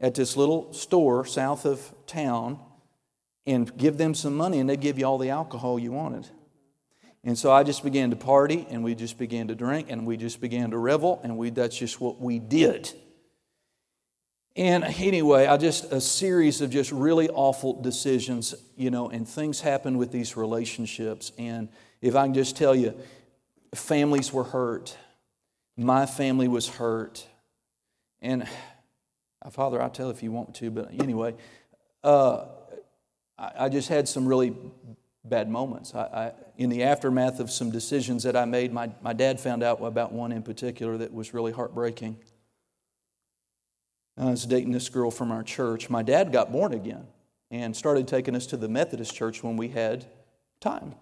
at 0.01 0.15
this 0.15 0.37
little 0.37 0.73
store 0.73 1.25
south 1.25 1.65
of 1.65 1.95
town 2.07 2.59
and 3.47 3.77
give 3.77 3.97
them 3.97 4.15
some 4.15 4.37
money, 4.37 4.59
and 4.59 4.69
they'd 4.69 4.81
give 4.81 4.99
you 4.99 5.05
all 5.05 5.19
the 5.19 5.31
alcohol 5.31 5.79
you 5.79 5.93
wanted. 5.93 6.29
And 7.25 7.39
so 7.39 7.53
I 7.53 7.63
just 7.63 7.85
began 7.85 8.11
to 8.11 8.17
party, 8.17 8.67
and 8.69 8.83
we 8.83 8.95
just 8.95 9.19
began 9.19 9.49
to 9.49 9.55
drink, 9.55 9.89
and 9.91 10.07
we 10.07 10.17
just 10.17 10.41
began 10.41 10.73
to 10.73 10.79
revel, 10.79 11.21
and 11.23 11.37
we, 11.37 11.51
that's 11.51 11.77
just 11.77 12.01
what 12.01 12.21
we 12.21 12.39
did. 12.39 12.93
And 14.55 14.85
anyway, 14.85 15.47
I 15.47 15.57
just, 15.57 15.93
a 15.93 16.01
series 16.01 16.61
of 16.61 16.71
just 16.71 16.93
really 16.93 17.29
awful 17.31 17.81
decisions, 17.81 18.55
you 18.77 18.91
know, 18.91 19.09
and 19.09 19.27
things 19.27 19.63
happen 19.63 19.97
with 19.97 20.13
these 20.13 20.37
relationships. 20.37 21.33
And 21.39 21.71
if 22.03 22.15
I 22.15 22.25
can 22.27 22.35
just 22.35 22.57
tell 22.57 22.75
you, 22.75 22.95
families 23.75 24.31
were 24.31 24.45
hurt. 24.45 24.97
My 25.77 26.05
family 26.05 26.49
was 26.49 26.69
hurt. 26.69 27.27
And 28.21 28.47
uh, 29.41 29.51
Father, 29.51 29.81
I'll 29.81 29.91
tell 29.91 30.11
if 30.11 30.23
you 30.23 30.31
want 30.31 30.55
to, 30.57 30.71
but 30.71 30.91
anyway, 31.01 31.35
uh, 32.05 32.45
I, 33.39 33.53
I, 33.61 33.69
just 33.71 33.89
had 33.89 34.07
some 34.07 34.27
really 34.27 34.55
bad 35.25 35.49
moments. 35.49 35.95
I, 35.95 36.01
I, 36.01 36.33
in 36.59 36.69
the 36.69 36.83
aftermath 36.83 37.41
of 37.41 37.51
some 37.51 37.71
decisions 37.71 38.23
that 38.25 38.37
I 38.37 38.45
made, 38.45 38.73
my, 38.73 38.91
my 39.01 39.13
dad 39.13 39.41
found 39.41 39.63
out 39.63 39.83
about 39.83 40.13
one 40.13 40.31
in 40.31 40.43
particular 40.43 40.99
that 40.99 41.13
was 41.13 41.33
really 41.33 41.53
heartbreaking. 41.53 42.19
I 44.17 44.27
was 44.27 44.45
dating 44.45 44.73
this 44.73 44.89
girl 44.89 45.11
from 45.11 45.33
our 45.33 45.43
church. 45.43 45.89
My 45.89 46.03
dad 46.03 46.33
got 46.33 46.53
born 46.53 46.75
again 46.75 47.07
and 47.51 47.75
started 47.75 48.07
taking 48.07 48.37
us 48.37 48.47
to 48.49 48.57
the 48.57 48.69
Methodist 48.69 49.15
church 49.15 49.43
when 49.43 49.57
we 49.57 49.69
had 49.69 50.07
time. 50.61 50.95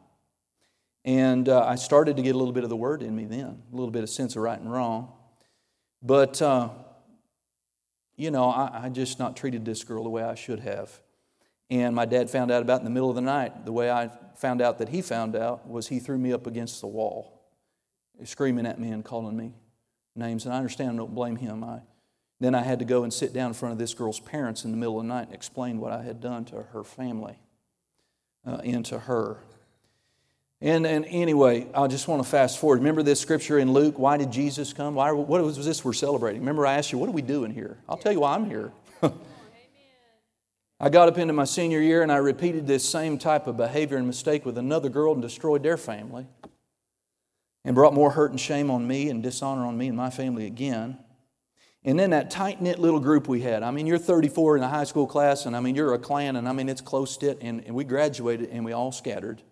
And 1.04 1.48
uh, 1.48 1.64
I 1.64 1.76
started 1.76 2.16
to 2.16 2.22
get 2.22 2.34
a 2.34 2.38
little 2.38 2.52
bit 2.52 2.64
of 2.64 2.70
the 2.70 2.76
word 2.76 3.02
in 3.02 3.16
me 3.16 3.24
then, 3.24 3.62
a 3.72 3.76
little 3.76 3.90
bit 3.90 4.02
of 4.02 4.10
sense 4.10 4.36
of 4.36 4.42
right 4.42 4.58
and 4.58 4.70
wrong. 4.70 5.12
But, 6.02 6.40
uh, 6.40 6.70
you 8.16 8.30
know, 8.30 8.50
I, 8.50 8.84
I 8.84 8.88
just 8.90 9.18
not 9.18 9.36
treated 9.36 9.64
this 9.64 9.82
girl 9.82 10.04
the 10.04 10.10
way 10.10 10.22
I 10.22 10.34
should 10.34 10.60
have. 10.60 11.00
And 11.70 11.94
my 11.94 12.04
dad 12.04 12.28
found 12.28 12.50
out 12.50 12.62
about 12.62 12.80
in 12.80 12.84
the 12.84 12.90
middle 12.90 13.08
of 13.08 13.16
the 13.16 13.22
night. 13.22 13.64
The 13.64 13.72
way 13.72 13.90
I 13.90 14.10
found 14.36 14.60
out 14.60 14.78
that 14.78 14.88
he 14.88 15.02
found 15.02 15.36
out 15.36 15.68
was 15.68 15.88
he 15.88 16.00
threw 16.00 16.18
me 16.18 16.32
up 16.32 16.46
against 16.46 16.80
the 16.80 16.86
wall, 16.86 17.48
screaming 18.24 18.66
at 18.66 18.80
me 18.80 18.90
and 18.90 19.04
calling 19.04 19.36
me 19.36 19.54
names. 20.16 20.44
And 20.44 20.54
I 20.54 20.56
understand, 20.56 20.98
don't 20.98 21.14
blame 21.14 21.36
him. 21.36 21.62
I, 21.62 21.80
then 22.40 22.54
I 22.54 22.62
had 22.62 22.78
to 22.78 22.84
go 22.86 23.04
and 23.04 23.12
sit 23.12 23.32
down 23.32 23.48
in 23.48 23.54
front 23.54 23.72
of 23.72 23.78
this 23.78 23.92
girl's 23.92 24.18
parents 24.18 24.64
in 24.64 24.70
the 24.70 24.76
middle 24.76 24.98
of 24.98 25.04
the 25.04 25.08
night 25.08 25.26
and 25.26 25.34
explain 25.34 25.78
what 25.78 25.92
I 25.92 26.02
had 26.02 26.20
done 26.20 26.46
to 26.46 26.62
her 26.62 26.82
family 26.82 27.38
uh, 28.46 28.60
and 28.64 28.84
to 28.86 28.98
her. 28.98 29.36
And, 30.62 30.86
and 30.86 31.04
anyway, 31.06 31.66
I 31.74 31.86
just 31.86 32.08
want 32.08 32.22
to 32.22 32.28
fast 32.28 32.58
forward. 32.58 32.78
Remember 32.78 33.02
this 33.02 33.20
scripture 33.20 33.58
in 33.58 33.72
Luke? 33.72 33.98
Why 33.98 34.16
did 34.16 34.30
Jesus 34.30 34.72
come? 34.72 34.94
Why, 34.94 35.12
what 35.12 35.42
was 35.42 35.64
this 35.64 35.84
we're 35.84 35.92
celebrating? 35.92 36.40
Remember, 36.40 36.66
I 36.66 36.74
asked 36.74 36.92
you, 36.92 36.98
what 36.98 37.08
are 37.08 37.12
we 37.12 37.22
doing 37.22 37.50
here? 37.50 37.78
I'll 37.88 37.96
tell 37.96 38.12
you 38.12 38.20
why 38.20 38.34
I'm 38.34 38.46
here. 38.46 38.72
I 40.80 40.88
got 40.88 41.08
up 41.08 41.18
into 41.18 41.34
my 41.34 41.44
senior 41.44 41.80
year 41.80 42.02
and 42.02 42.10
I 42.10 42.16
repeated 42.16 42.66
this 42.66 42.88
same 42.88 43.18
type 43.18 43.46
of 43.46 43.58
behavior 43.58 43.98
and 43.98 44.06
mistake 44.06 44.46
with 44.46 44.56
another 44.56 44.88
girl 44.88 45.12
and 45.12 45.20
destroyed 45.20 45.62
their 45.62 45.76
family 45.76 46.26
and 47.66 47.74
brought 47.74 47.92
more 47.92 48.10
hurt 48.10 48.30
and 48.30 48.40
shame 48.40 48.70
on 48.70 48.86
me 48.86 49.10
and 49.10 49.22
dishonor 49.22 49.66
on 49.66 49.76
me 49.76 49.88
and 49.88 49.96
my 49.96 50.08
family 50.08 50.46
again. 50.46 50.98
And 51.82 51.98
then 51.98 52.10
that 52.10 52.30
tight 52.30 52.60
knit 52.60 52.78
little 52.78 53.00
group 53.00 53.26
we 53.26 53.40
had. 53.40 53.62
I 53.62 53.70
mean, 53.70 53.86
you're 53.86 53.98
34 53.98 54.58
in 54.58 54.62
a 54.62 54.68
high 54.68 54.84
school 54.84 55.06
class, 55.06 55.46
and 55.46 55.56
I 55.56 55.60
mean, 55.60 55.74
you're 55.74 55.94
a 55.94 55.98
clan, 55.98 56.36
and 56.36 56.46
I 56.46 56.52
mean, 56.52 56.68
it's 56.68 56.82
close 56.82 57.20
knit, 57.20 57.38
and, 57.40 57.64
and 57.64 57.74
we 57.74 57.84
graduated 57.84 58.50
and 58.50 58.64
we 58.64 58.72
all 58.72 58.92
scattered. 58.92 59.42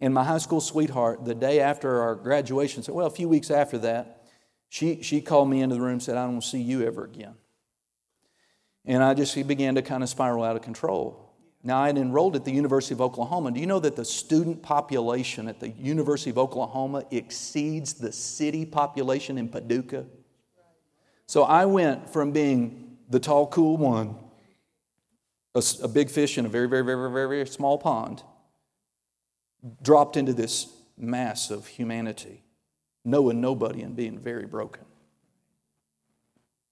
And 0.00 0.12
my 0.12 0.24
high 0.24 0.38
school 0.38 0.60
sweetheart, 0.60 1.24
the 1.24 1.34
day 1.34 1.60
after 1.60 2.00
our 2.00 2.14
graduation, 2.14 2.82
said, 2.82 2.94
well, 2.94 3.06
a 3.06 3.10
few 3.10 3.28
weeks 3.28 3.50
after 3.50 3.78
that, 3.78 4.24
she, 4.68 5.02
she 5.02 5.20
called 5.20 5.48
me 5.48 5.60
into 5.60 5.74
the 5.74 5.80
room 5.80 5.92
and 5.92 6.02
said, 6.02 6.16
I 6.16 6.26
don't 6.26 6.42
see 6.42 6.60
you 6.60 6.86
ever 6.86 7.04
again. 7.04 7.34
And 8.84 9.02
I 9.02 9.14
just 9.14 9.34
began 9.46 9.74
to 9.74 9.82
kind 9.82 10.02
of 10.02 10.08
spiral 10.08 10.44
out 10.44 10.56
of 10.56 10.62
control. 10.62 11.34
Now, 11.62 11.78
I 11.78 11.88
had 11.88 11.98
enrolled 11.98 12.36
at 12.36 12.44
the 12.44 12.52
University 12.52 12.94
of 12.94 13.00
Oklahoma. 13.00 13.50
Do 13.50 13.60
you 13.60 13.66
know 13.66 13.80
that 13.80 13.96
the 13.96 14.04
student 14.04 14.62
population 14.62 15.48
at 15.48 15.60
the 15.60 15.70
University 15.70 16.30
of 16.30 16.38
Oklahoma 16.38 17.04
exceeds 17.10 17.94
the 17.94 18.12
city 18.12 18.64
population 18.64 19.36
in 19.36 19.48
Paducah? 19.48 20.06
So 21.26 21.42
I 21.42 21.64
went 21.64 22.08
from 22.08 22.32
being 22.32 22.96
the 23.08 23.20
tall, 23.20 23.46
cool 23.46 23.76
one 23.76 24.16
a, 25.56 25.62
a 25.82 25.88
big 25.88 26.10
fish 26.10 26.38
in 26.38 26.46
a 26.46 26.48
very, 26.48 26.68
very, 26.68 26.84
very, 26.84 27.10
very, 27.10 27.28
very 27.28 27.46
small 27.46 27.78
pond, 27.78 28.22
dropped 29.82 30.16
into 30.16 30.32
this 30.32 30.70
mass 30.98 31.50
of 31.50 31.66
humanity, 31.66 32.42
knowing 33.04 33.40
nobody 33.40 33.82
and 33.82 33.96
being 33.96 34.18
very 34.18 34.46
broken. 34.46 34.84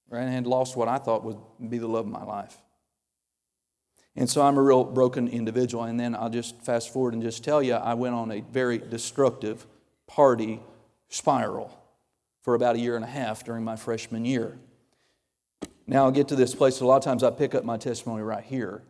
Right? 0.08 0.24
And 0.24 0.46
lost 0.46 0.76
what 0.76 0.86
I 0.86 0.98
thought 0.98 1.24
would 1.24 1.38
be 1.70 1.78
the 1.78 1.88
love 1.88 2.06
of 2.06 2.12
my 2.12 2.24
life. 2.24 2.56
And 4.16 4.28
so 4.30 4.42
I'm 4.42 4.56
a 4.56 4.62
real 4.62 4.84
broken 4.84 5.28
individual. 5.28 5.84
And 5.84 5.98
then 5.98 6.14
I'll 6.14 6.30
just 6.30 6.60
fast 6.62 6.92
forward 6.92 7.14
and 7.14 7.22
just 7.22 7.42
tell 7.42 7.62
you 7.62 7.74
I 7.74 7.94
went 7.94 8.14
on 8.14 8.30
a 8.30 8.40
very 8.40 8.78
destructive 8.78 9.66
party 10.06 10.60
spiral 11.08 11.76
for 12.44 12.54
about 12.54 12.76
a 12.76 12.78
year 12.78 12.94
and 12.94 13.04
a 13.04 13.08
half 13.08 13.42
during 13.42 13.64
my 13.64 13.74
freshman 13.74 14.26
year. 14.26 14.58
Now 15.86 16.04
I'll 16.04 16.10
get 16.10 16.28
to 16.28 16.36
this 16.36 16.54
place. 16.54 16.80
A 16.80 16.86
lot 16.86 16.98
of 16.98 17.02
times 17.02 17.24
I 17.24 17.30
pick 17.30 17.54
up 17.54 17.64
my 17.64 17.78
testimony 17.78 18.22
right 18.22 18.44
here. 18.44 18.82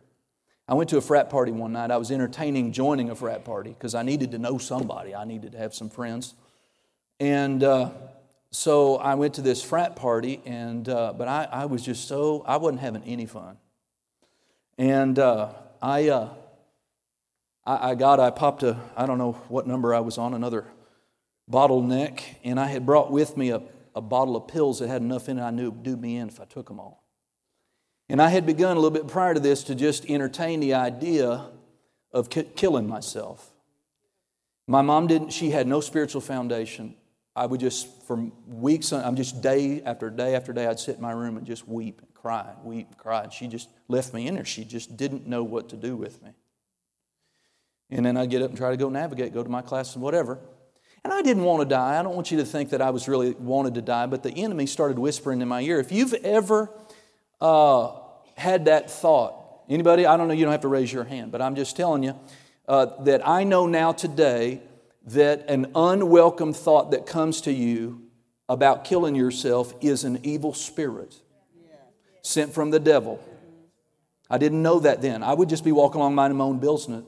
I 0.67 0.73
went 0.73 0.89
to 0.89 0.97
a 0.97 1.01
frat 1.01 1.29
party 1.29 1.53
one 1.53 1.71
night. 1.71 1.89
I 1.89 1.95
was 1.95 2.11
entertaining 2.11 2.73
joining 2.73 3.09
a 3.09 3.15
frat 3.15 3.45
party 3.45 3.69
because 3.69 3.95
I 3.95 4.03
needed 4.03 4.31
to 4.31 4.39
know 4.39 4.57
somebody. 4.57 5.15
I 5.15 5.23
needed 5.23 5.53
to 5.53 5.57
have 5.57 5.73
some 5.73 5.89
friends. 5.89 6.33
And 7.19 7.63
uh, 7.63 7.91
so 8.51 8.97
I 8.97 9.15
went 9.15 9.35
to 9.35 9.41
this 9.41 9.63
frat 9.63 9.95
party, 9.95 10.41
and, 10.45 10.89
uh, 10.89 11.13
but 11.17 11.29
I, 11.29 11.47
I 11.49 11.65
was 11.65 11.81
just 11.81 12.09
so, 12.09 12.43
I 12.45 12.57
wasn't 12.57 12.81
having 12.81 13.03
any 13.03 13.25
fun. 13.25 13.57
And 14.77 15.17
uh, 15.17 15.53
I, 15.81 16.09
uh, 16.09 16.29
I, 17.65 17.91
I 17.91 17.95
got, 17.95 18.19
I 18.19 18.31
popped 18.31 18.63
a, 18.63 18.77
I 18.97 19.05
don't 19.05 19.17
know 19.17 19.33
what 19.47 19.65
number 19.65 19.95
I 19.95 20.01
was 20.01 20.17
on, 20.17 20.33
another 20.33 20.65
bottleneck, 21.49 22.21
and 22.43 22.59
I 22.59 22.67
had 22.67 22.85
brought 22.85 23.11
with 23.11 23.37
me 23.37 23.51
a, 23.51 23.61
a 23.95 24.01
bottle 24.01 24.35
of 24.35 24.47
pills 24.47 24.79
that 24.79 24.87
had 24.87 25.01
enough 25.01 25.29
in 25.29 25.39
it 25.39 25.43
I 25.43 25.51
knew 25.51 25.71
would 25.71 25.83
do 25.83 25.95
me 25.95 26.17
in 26.17 26.27
if 26.27 26.39
I 26.39 26.45
took 26.45 26.67
them 26.67 26.79
all. 26.79 27.03
And 28.09 28.21
I 28.21 28.29
had 28.29 28.45
begun 28.45 28.77
a 28.77 28.79
little 28.79 28.91
bit 28.91 29.07
prior 29.07 29.33
to 29.33 29.39
this 29.39 29.63
to 29.63 29.75
just 29.75 30.05
entertain 30.09 30.59
the 30.59 30.75
idea 30.75 31.49
of 32.11 32.29
ki- 32.29 32.49
killing 32.55 32.87
myself. 32.87 33.51
My 34.67 34.81
mom 34.81 35.07
didn't, 35.07 35.31
she 35.31 35.51
had 35.51 35.67
no 35.67 35.81
spiritual 35.81 36.21
foundation. 36.21 36.95
I 37.35 37.45
would 37.45 37.59
just, 37.59 38.03
for 38.03 38.31
weeks, 38.47 38.93
I'm 38.93 39.15
just 39.15 39.41
day 39.41 39.81
after 39.83 40.09
day 40.09 40.35
after 40.35 40.53
day, 40.53 40.67
I'd 40.67 40.79
sit 40.79 40.95
in 40.95 41.01
my 41.01 41.11
room 41.11 41.37
and 41.37 41.45
just 41.45 41.67
weep 41.67 42.01
and 42.01 42.13
cry 42.13 42.53
and 42.55 42.65
weep 42.65 42.87
and 42.87 42.97
cry. 42.97 43.23
And 43.23 43.33
she 43.33 43.47
just 43.47 43.69
left 43.87 44.13
me 44.13 44.27
in 44.27 44.35
there. 44.35 44.45
She 44.45 44.63
just 44.63 44.95
didn't 44.95 45.27
know 45.27 45.43
what 45.43 45.69
to 45.69 45.75
do 45.75 45.95
with 45.95 46.23
me. 46.23 46.31
And 47.89 48.05
then 48.05 48.17
I'd 48.17 48.29
get 48.29 48.41
up 48.41 48.49
and 48.49 48.57
try 48.57 48.71
to 48.71 48.77
go 48.77 48.89
navigate, 48.89 49.33
go 49.33 49.43
to 49.43 49.49
my 49.49 49.61
class 49.61 49.93
and 49.95 50.03
whatever. 50.03 50.39
And 51.05 51.13
I 51.13 51.21
didn't 51.21 51.43
want 51.43 51.61
to 51.61 51.67
die. 51.67 51.99
I 51.99 52.01
don't 52.01 52.15
want 52.15 52.31
you 52.31 52.39
to 52.39 52.45
think 52.45 52.71
that 52.71 52.81
I 52.81 52.89
was 52.89 53.07
really 53.07 53.35
wanted 53.35 53.75
to 53.75 53.81
die, 53.83 54.07
but 54.07 54.23
the 54.23 54.31
enemy 54.31 54.65
started 54.65 54.97
whispering 54.97 55.39
in 55.39 55.47
my 55.47 55.61
ear. 55.61 55.79
If 55.79 55.91
you've 55.91 56.15
ever 56.15 56.71
uh, 57.39 57.91
had 58.35 58.65
that 58.65 58.89
thought, 58.89 59.35
anybody? 59.69 60.07
I 60.07 60.17
don't 60.17 60.27
know, 60.27 60.33
you 60.33 60.45
don't 60.45 60.51
have 60.51 60.61
to 60.61 60.67
raise 60.67 60.91
your 60.91 61.03
hand, 61.03 61.31
but 61.31 61.43
I'm 61.43 61.53
just 61.53 61.77
telling 61.77 62.01
you 62.01 62.19
uh, 62.67 62.87
that 63.03 63.21
I 63.27 63.43
know 63.43 63.67
now 63.67 63.91
today 63.91 64.63
that 65.05 65.47
an 65.47 65.73
unwelcome 65.75 66.53
thought 66.53 66.89
that 66.89 67.05
comes 67.05 67.39
to 67.41 67.51
you 67.51 68.01
about 68.49 68.83
killing 68.83 69.13
yourself 69.13 69.75
is 69.81 70.05
an 70.05 70.21
evil 70.23 70.55
spirit 70.55 71.21
sent 72.23 72.51
from 72.51 72.71
the 72.71 72.79
devil. 72.79 73.23
I 74.29 74.37
didn't 74.39 74.63
know 74.63 74.79
that 74.79 75.01
then. 75.01 75.21
I 75.21 75.33
would 75.33 75.49
just 75.49 75.63
be 75.63 75.71
walking 75.71 76.01
along 76.01 76.15
my 76.15 76.27
own 76.27 76.59
business, 76.59 77.03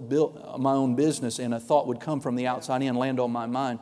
my 0.60 0.74
own 0.74 0.96
business, 0.96 1.40
and 1.40 1.54
a 1.54 1.60
thought 1.60 1.88
would 1.88 2.00
come 2.00 2.20
from 2.20 2.36
the 2.36 2.46
outside 2.46 2.84
in, 2.84 2.96
land 2.96 3.20
on 3.20 3.32
my 3.32 3.48
mind, 3.48 3.80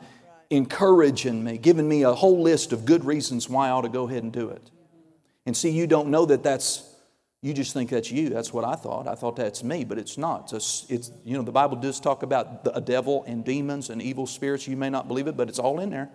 encouraging 0.48 1.44
me, 1.44 1.58
giving 1.58 1.86
me 1.86 2.02
a 2.02 2.14
whole 2.14 2.40
list 2.40 2.72
of 2.72 2.86
good 2.86 3.04
reasons 3.04 3.48
why 3.48 3.68
I 3.68 3.70
ought 3.70 3.82
to 3.82 3.90
go 3.90 4.08
ahead 4.08 4.22
and 4.22 4.32
do 4.32 4.48
it. 4.48 4.70
And 5.44 5.56
see, 5.56 5.70
you 5.70 5.86
don't 5.86 6.08
know 6.08 6.26
that 6.26 6.42
that's. 6.42 6.92
You 7.42 7.52
just 7.52 7.74
think 7.74 7.90
that's 7.90 8.10
you. 8.10 8.30
That's 8.30 8.52
what 8.52 8.64
I 8.64 8.74
thought. 8.74 9.06
I 9.06 9.14
thought 9.14 9.36
that's 9.36 9.62
me, 9.62 9.84
but 9.84 9.98
it's 9.98 10.18
not. 10.18 10.50
It's, 10.52 10.86
a, 10.90 10.94
it's 10.94 11.12
you 11.24 11.36
know 11.36 11.42
the 11.42 11.52
Bible 11.52 11.76
does 11.76 12.00
talk 12.00 12.22
about 12.22 12.64
the, 12.64 12.74
a 12.74 12.80
devil 12.80 13.22
and 13.24 13.44
demons 13.44 13.90
and 13.90 14.00
evil 14.00 14.26
spirits. 14.26 14.66
You 14.66 14.76
may 14.76 14.90
not 14.90 15.06
believe 15.06 15.28
it, 15.28 15.36
but 15.36 15.48
it's 15.48 15.58
all 15.58 15.78
in 15.78 15.90
there. 15.90 16.08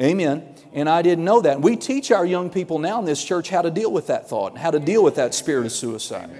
Amen. 0.00 0.54
And 0.72 0.88
I 0.88 1.02
didn't 1.02 1.24
know 1.24 1.40
that. 1.42 1.60
We 1.60 1.76
teach 1.76 2.10
our 2.10 2.26
young 2.26 2.50
people 2.50 2.78
now 2.78 2.98
in 2.98 3.04
this 3.04 3.24
church 3.24 3.48
how 3.48 3.62
to 3.62 3.70
deal 3.70 3.92
with 3.92 4.08
that 4.08 4.28
thought 4.28 4.52
and 4.52 4.58
how 4.58 4.72
to 4.72 4.80
deal 4.80 5.04
with 5.04 5.14
that 5.16 5.34
spirit 5.34 5.66
of 5.66 5.72
suicide. 5.72 6.30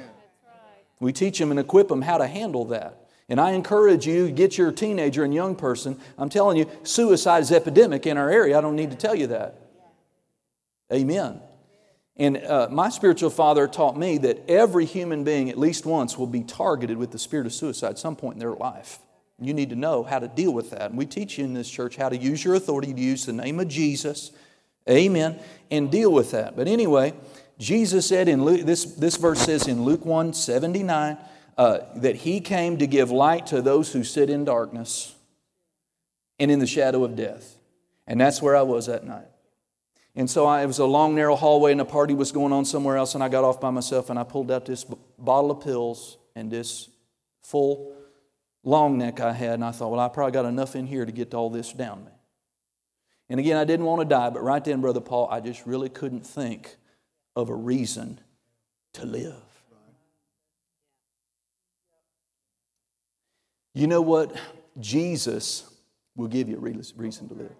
We 1.00 1.12
teach 1.12 1.38
them 1.38 1.50
and 1.50 1.60
equip 1.60 1.88
them 1.88 2.02
how 2.02 2.18
to 2.18 2.26
handle 2.26 2.64
that. 2.66 3.08
And 3.28 3.40
I 3.40 3.52
encourage 3.52 4.06
you, 4.06 4.30
get 4.30 4.58
your 4.58 4.70
teenager 4.72 5.24
and 5.24 5.32
young 5.32 5.54
person. 5.56 5.98
I'm 6.18 6.28
telling 6.28 6.56
you, 6.56 6.68
suicide 6.82 7.42
is 7.42 7.52
epidemic 7.52 8.06
in 8.06 8.18
our 8.18 8.28
area. 8.28 8.58
I 8.58 8.60
don't 8.60 8.76
need 8.76 8.90
to 8.90 8.96
tell 8.96 9.14
you 9.14 9.28
that. 9.28 9.60
Amen. 10.92 11.40
And 12.16 12.36
uh, 12.38 12.68
my 12.70 12.90
spiritual 12.90 13.30
father 13.30 13.66
taught 13.66 13.96
me 13.96 14.18
that 14.18 14.48
every 14.48 14.84
human 14.84 15.24
being, 15.24 15.48
at 15.48 15.58
least 15.58 15.86
once, 15.86 16.18
will 16.18 16.26
be 16.26 16.42
targeted 16.42 16.96
with 16.96 17.12
the 17.12 17.18
spirit 17.18 17.46
of 17.46 17.52
suicide 17.52 17.90
at 17.90 17.98
some 17.98 18.14
point 18.14 18.34
in 18.34 18.40
their 18.40 18.52
life. 18.52 18.98
You 19.44 19.54
need 19.54 19.70
to 19.70 19.76
know 19.76 20.02
how 20.02 20.18
to 20.18 20.28
deal 20.28 20.52
with 20.52 20.70
that. 20.70 20.90
And 20.90 20.98
we 20.98 21.06
teach 21.06 21.38
you 21.38 21.44
in 21.44 21.54
this 21.54 21.70
church 21.70 21.96
how 21.96 22.08
to 22.08 22.16
use 22.16 22.44
your 22.44 22.54
authority 22.54 22.92
to 22.92 23.00
use 23.00 23.26
the 23.26 23.32
name 23.32 23.60
of 23.60 23.68
Jesus, 23.68 24.32
amen, 24.88 25.40
and 25.70 25.90
deal 25.90 26.12
with 26.12 26.30
that. 26.32 26.56
But 26.56 26.68
anyway, 26.68 27.14
Jesus 27.58 28.06
said 28.06 28.28
in 28.28 28.44
Luke, 28.44 28.66
this, 28.66 28.84
this 28.84 29.16
verse 29.16 29.40
says 29.40 29.68
in 29.68 29.84
Luke 29.84 30.04
1 30.04 30.32
79, 30.32 31.18
uh, 31.56 31.78
that 31.96 32.16
he 32.16 32.40
came 32.40 32.78
to 32.78 32.86
give 32.86 33.10
light 33.10 33.46
to 33.46 33.62
those 33.62 33.92
who 33.92 34.02
sit 34.02 34.28
in 34.28 34.44
darkness 34.44 35.14
and 36.38 36.50
in 36.50 36.58
the 36.58 36.66
shadow 36.66 37.04
of 37.04 37.14
death. 37.14 37.56
And 38.06 38.20
that's 38.20 38.42
where 38.42 38.56
I 38.56 38.62
was 38.62 38.86
that 38.86 39.04
night. 39.04 39.28
And 40.16 40.30
so 40.30 40.46
I, 40.46 40.62
it 40.62 40.66
was 40.66 40.78
a 40.78 40.84
long, 40.84 41.14
narrow 41.14 41.34
hallway, 41.34 41.72
and 41.72 41.80
a 41.80 41.84
party 41.84 42.14
was 42.14 42.30
going 42.30 42.52
on 42.52 42.64
somewhere 42.64 42.96
else, 42.96 43.14
and 43.14 43.24
I 43.24 43.28
got 43.28 43.44
off 43.44 43.60
by 43.60 43.70
myself, 43.70 44.10
and 44.10 44.18
I 44.18 44.22
pulled 44.22 44.50
out 44.50 44.64
this 44.64 44.84
b- 44.84 44.96
bottle 45.18 45.50
of 45.50 45.60
pills 45.60 46.18
and 46.36 46.50
this 46.50 46.88
full 47.42 47.94
long 48.64 48.98
neck 48.98 49.20
I 49.20 49.32
had, 49.32 49.54
and 49.54 49.64
I 49.64 49.70
thought, 49.70 49.90
well, 49.90 50.00
I 50.00 50.08
probably 50.08 50.32
got 50.32 50.46
enough 50.46 50.74
in 50.74 50.86
here 50.86 51.04
to 51.04 51.12
get 51.12 51.34
all 51.34 51.50
this 51.50 51.72
down 51.72 52.04
me. 52.04 52.10
And 53.28 53.40
again, 53.40 53.56
I 53.56 53.64
didn't 53.64 53.86
want 53.86 54.00
to 54.00 54.04
die, 54.04 54.30
but 54.30 54.42
right 54.42 54.62
then, 54.64 54.80
Brother 54.80 55.00
Paul, 55.00 55.28
I 55.30 55.40
just 55.40 55.66
really 55.66 55.88
couldn't 55.88 56.26
think 56.26 56.76
of 57.36 57.48
a 57.48 57.54
reason 57.54 58.20
to 58.94 59.06
live. 59.06 59.34
You 63.72 63.86
know 63.86 64.02
what? 64.02 64.34
Jesus 64.78 65.68
will 66.16 66.28
give 66.28 66.48
you 66.48 66.56
a 66.56 66.60
reason 66.60 67.28
to 67.28 67.34
live. 67.34 67.52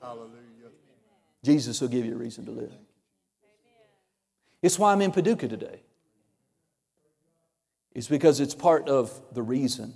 Hallelujah. 0.00 0.70
Jesus 1.44 1.80
will 1.80 1.88
give 1.88 2.04
you 2.04 2.14
a 2.14 2.18
reason 2.18 2.44
to 2.44 2.52
live. 2.52 2.72
It's 4.62 4.78
why 4.78 4.92
I'm 4.92 5.00
in 5.02 5.10
Paducah 5.10 5.48
today 5.48 5.80
is 7.92 8.08
because 8.08 8.40
it's 8.40 8.54
part 8.54 8.88
of 8.88 9.20
the 9.32 9.42
reason 9.42 9.94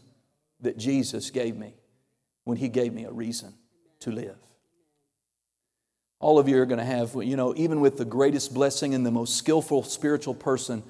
that 0.61 0.77
Jesus 0.77 1.31
gave 1.31 1.57
me 1.57 1.75
when 2.45 2.57
He 2.57 2.69
gave 2.69 2.93
me 2.93 3.05
a 3.05 3.13
reason 3.13 3.55
to 4.01 4.11
live. 4.11 4.37
All 6.21 6.39
of 6.39 6.49
you 6.49 6.61
are 6.61 6.67
going 6.67 6.79
to 6.79 6.85
have, 6.85 7.15
you 7.15 7.37
know, 7.37 7.55
even 7.57 7.81
with 7.81 7.97
the 7.97 8.05
greatest 8.05 8.55
blessing 8.55 8.95
and 8.95 9.05
the 9.05 9.11
most 9.11 9.37
skillful 9.37 9.83
spiritual 9.83 10.35
person, 10.35 10.83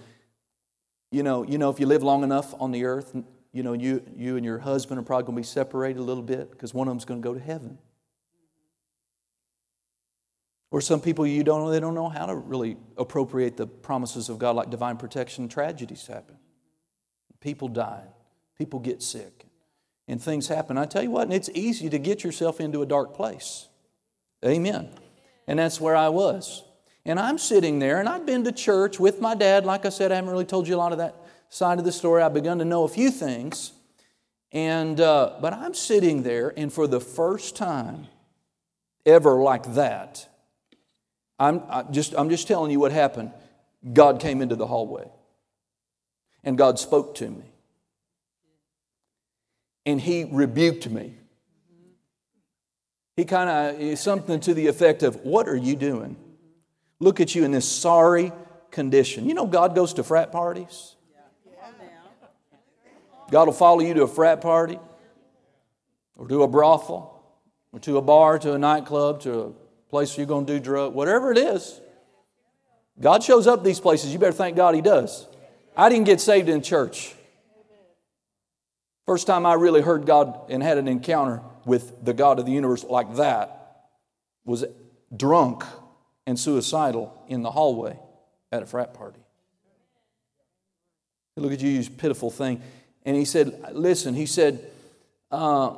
you 1.10 1.22
know, 1.22 1.44
you 1.44 1.58
know, 1.58 1.70
if 1.70 1.80
you 1.80 1.86
live 1.86 2.02
long 2.02 2.22
enough 2.22 2.54
on 2.60 2.70
the 2.70 2.84
earth, 2.84 3.16
you 3.52 3.62
know, 3.62 3.72
you, 3.72 4.02
you 4.16 4.36
and 4.36 4.44
your 4.44 4.58
husband 4.58 4.98
are 4.98 5.02
probably 5.02 5.24
going 5.24 5.36
to 5.36 5.40
be 5.40 5.46
separated 5.46 5.98
a 5.98 6.02
little 6.02 6.22
bit 6.22 6.50
because 6.50 6.74
one 6.74 6.88
of 6.88 6.92
them's 6.92 7.04
going 7.04 7.20
to 7.22 7.28
go 7.28 7.34
to 7.34 7.40
heaven. 7.40 7.78
Or 10.70 10.80
some 10.80 11.00
people 11.00 11.24
you 11.24 11.44
don't 11.44 11.62
know, 11.62 11.70
they 11.70 11.78
don't 11.78 11.94
know 11.94 12.08
how 12.08 12.26
to 12.26 12.34
really 12.34 12.76
appropriate 12.96 13.56
the 13.56 13.66
promises 13.66 14.28
of 14.28 14.40
God, 14.40 14.56
like 14.56 14.70
divine 14.70 14.96
protection, 14.96 15.48
tragedies 15.48 16.06
happen. 16.08 16.36
People 17.44 17.68
die, 17.68 18.04
people 18.56 18.80
get 18.80 19.02
sick, 19.02 19.44
and 20.08 20.20
things 20.20 20.48
happen. 20.48 20.78
I 20.78 20.86
tell 20.86 21.02
you 21.02 21.10
what, 21.10 21.24
and 21.24 21.32
it's 21.34 21.50
easy 21.52 21.90
to 21.90 21.98
get 21.98 22.24
yourself 22.24 22.58
into 22.58 22.80
a 22.80 22.86
dark 22.86 23.12
place. 23.12 23.68
Amen. 24.42 24.88
And 25.46 25.58
that's 25.58 25.78
where 25.78 25.94
I 25.94 26.08
was. 26.08 26.64
And 27.04 27.20
I'm 27.20 27.36
sitting 27.36 27.80
there, 27.80 28.00
and 28.00 28.08
I've 28.08 28.24
been 28.24 28.44
to 28.44 28.52
church 28.52 28.98
with 28.98 29.20
my 29.20 29.34
dad. 29.34 29.66
Like 29.66 29.84
I 29.84 29.90
said, 29.90 30.10
I 30.10 30.14
haven't 30.14 30.30
really 30.30 30.46
told 30.46 30.66
you 30.66 30.74
a 30.74 30.78
lot 30.78 30.92
of 30.92 30.98
that 30.98 31.16
side 31.50 31.78
of 31.78 31.84
the 31.84 31.92
story. 31.92 32.22
I've 32.22 32.32
begun 32.32 32.60
to 32.60 32.64
know 32.64 32.84
a 32.84 32.88
few 32.88 33.10
things. 33.10 33.74
And, 34.50 34.98
uh, 34.98 35.34
but 35.42 35.52
I'm 35.52 35.74
sitting 35.74 36.22
there, 36.22 36.54
and 36.56 36.72
for 36.72 36.86
the 36.86 37.00
first 37.00 37.56
time 37.56 38.06
ever 39.04 39.34
like 39.34 39.74
that, 39.74 40.26
I'm, 41.38 41.62
I 41.68 41.82
just, 41.82 42.14
I'm 42.16 42.30
just 42.30 42.48
telling 42.48 42.70
you 42.70 42.80
what 42.80 42.90
happened. 42.90 43.32
God 43.92 44.18
came 44.18 44.40
into 44.40 44.56
the 44.56 44.66
hallway 44.66 45.10
and 46.44 46.58
God 46.58 46.78
spoke 46.78 47.14
to 47.16 47.28
me. 47.28 47.44
And 49.86 50.00
He 50.00 50.24
rebuked 50.24 50.88
me. 50.88 51.14
He 53.16 53.24
kind 53.24 53.50
of, 53.50 53.80
eh, 53.80 53.94
something 53.94 54.40
to 54.40 54.54
the 54.54 54.66
effect 54.66 55.02
of, 55.02 55.24
What 55.24 55.48
are 55.48 55.56
you 55.56 55.76
doing? 55.76 56.16
Look 57.00 57.20
at 57.20 57.34
you 57.34 57.44
in 57.44 57.52
this 57.52 57.68
sorry 57.68 58.32
condition. 58.70 59.28
You 59.28 59.34
know, 59.34 59.46
God 59.46 59.74
goes 59.74 59.94
to 59.94 60.02
frat 60.02 60.32
parties. 60.32 60.96
God 63.30 63.46
will 63.46 63.54
follow 63.54 63.80
you 63.80 63.94
to 63.94 64.02
a 64.02 64.08
frat 64.08 64.40
party 64.40 64.78
or 66.16 66.28
to 66.28 66.42
a 66.42 66.48
brothel 66.48 67.22
or 67.72 67.80
to 67.80 67.96
a 67.96 68.02
bar, 68.02 68.38
to 68.38 68.52
a 68.52 68.58
nightclub, 68.58 69.20
to 69.22 69.40
a 69.40 69.52
place 69.88 70.12
where 70.12 70.22
you're 70.22 70.28
going 70.28 70.46
to 70.46 70.52
do 70.52 70.60
drugs, 70.60 70.94
whatever 70.94 71.32
it 71.32 71.38
is. 71.38 71.80
God 73.00 73.24
shows 73.24 73.46
up 73.46 73.64
these 73.64 73.80
places. 73.80 74.12
You 74.12 74.18
better 74.18 74.32
thank 74.32 74.56
God 74.56 74.74
He 74.74 74.80
does. 74.80 75.26
I 75.76 75.88
didn't 75.88 76.06
get 76.06 76.20
saved 76.20 76.48
in 76.48 76.62
church. 76.62 77.14
First 79.06 79.26
time 79.26 79.44
I 79.44 79.54
really 79.54 79.82
heard 79.82 80.06
God 80.06 80.50
and 80.50 80.62
had 80.62 80.78
an 80.78 80.88
encounter 80.88 81.42
with 81.66 82.04
the 82.04 82.14
God 82.14 82.38
of 82.38 82.46
the 82.46 82.52
universe 82.52 82.84
like 82.84 83.16
that 83.16 83.88
was 84.44 84.64
drunk 85.14 85.64
and 86.26 86.38
suicidal 86.38 87.14
in 87.28 87.42
the 87.42 87.50
hallway 87.50 87.98
at 88.50 88.62
a 88.62 88.66
frat 88.66 88.94
party. 88.94 89.20
Look 91.36 91.52
at 91.52 91.60
you, 91.60 91.70
you 91.70 91.90
pitiful 91.90 92.30
thing. 92.30 92.62
And 93.04 93.16
he 93.16 93.24
said, 93.24 93.72
Listen, 93.72 94.14
he 94.14 94.26
said, 94.26 94.70
uh, 95.30 95.74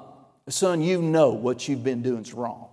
Son, 0.48 0.80
you 0.80 1.02
know 1.02 1.30
what 1.30 1.66
you've 1.66 1.82
been 1.82 2.02
doing 2.02 2.22
is 2.22 2.34
wrong. 2.34 2.68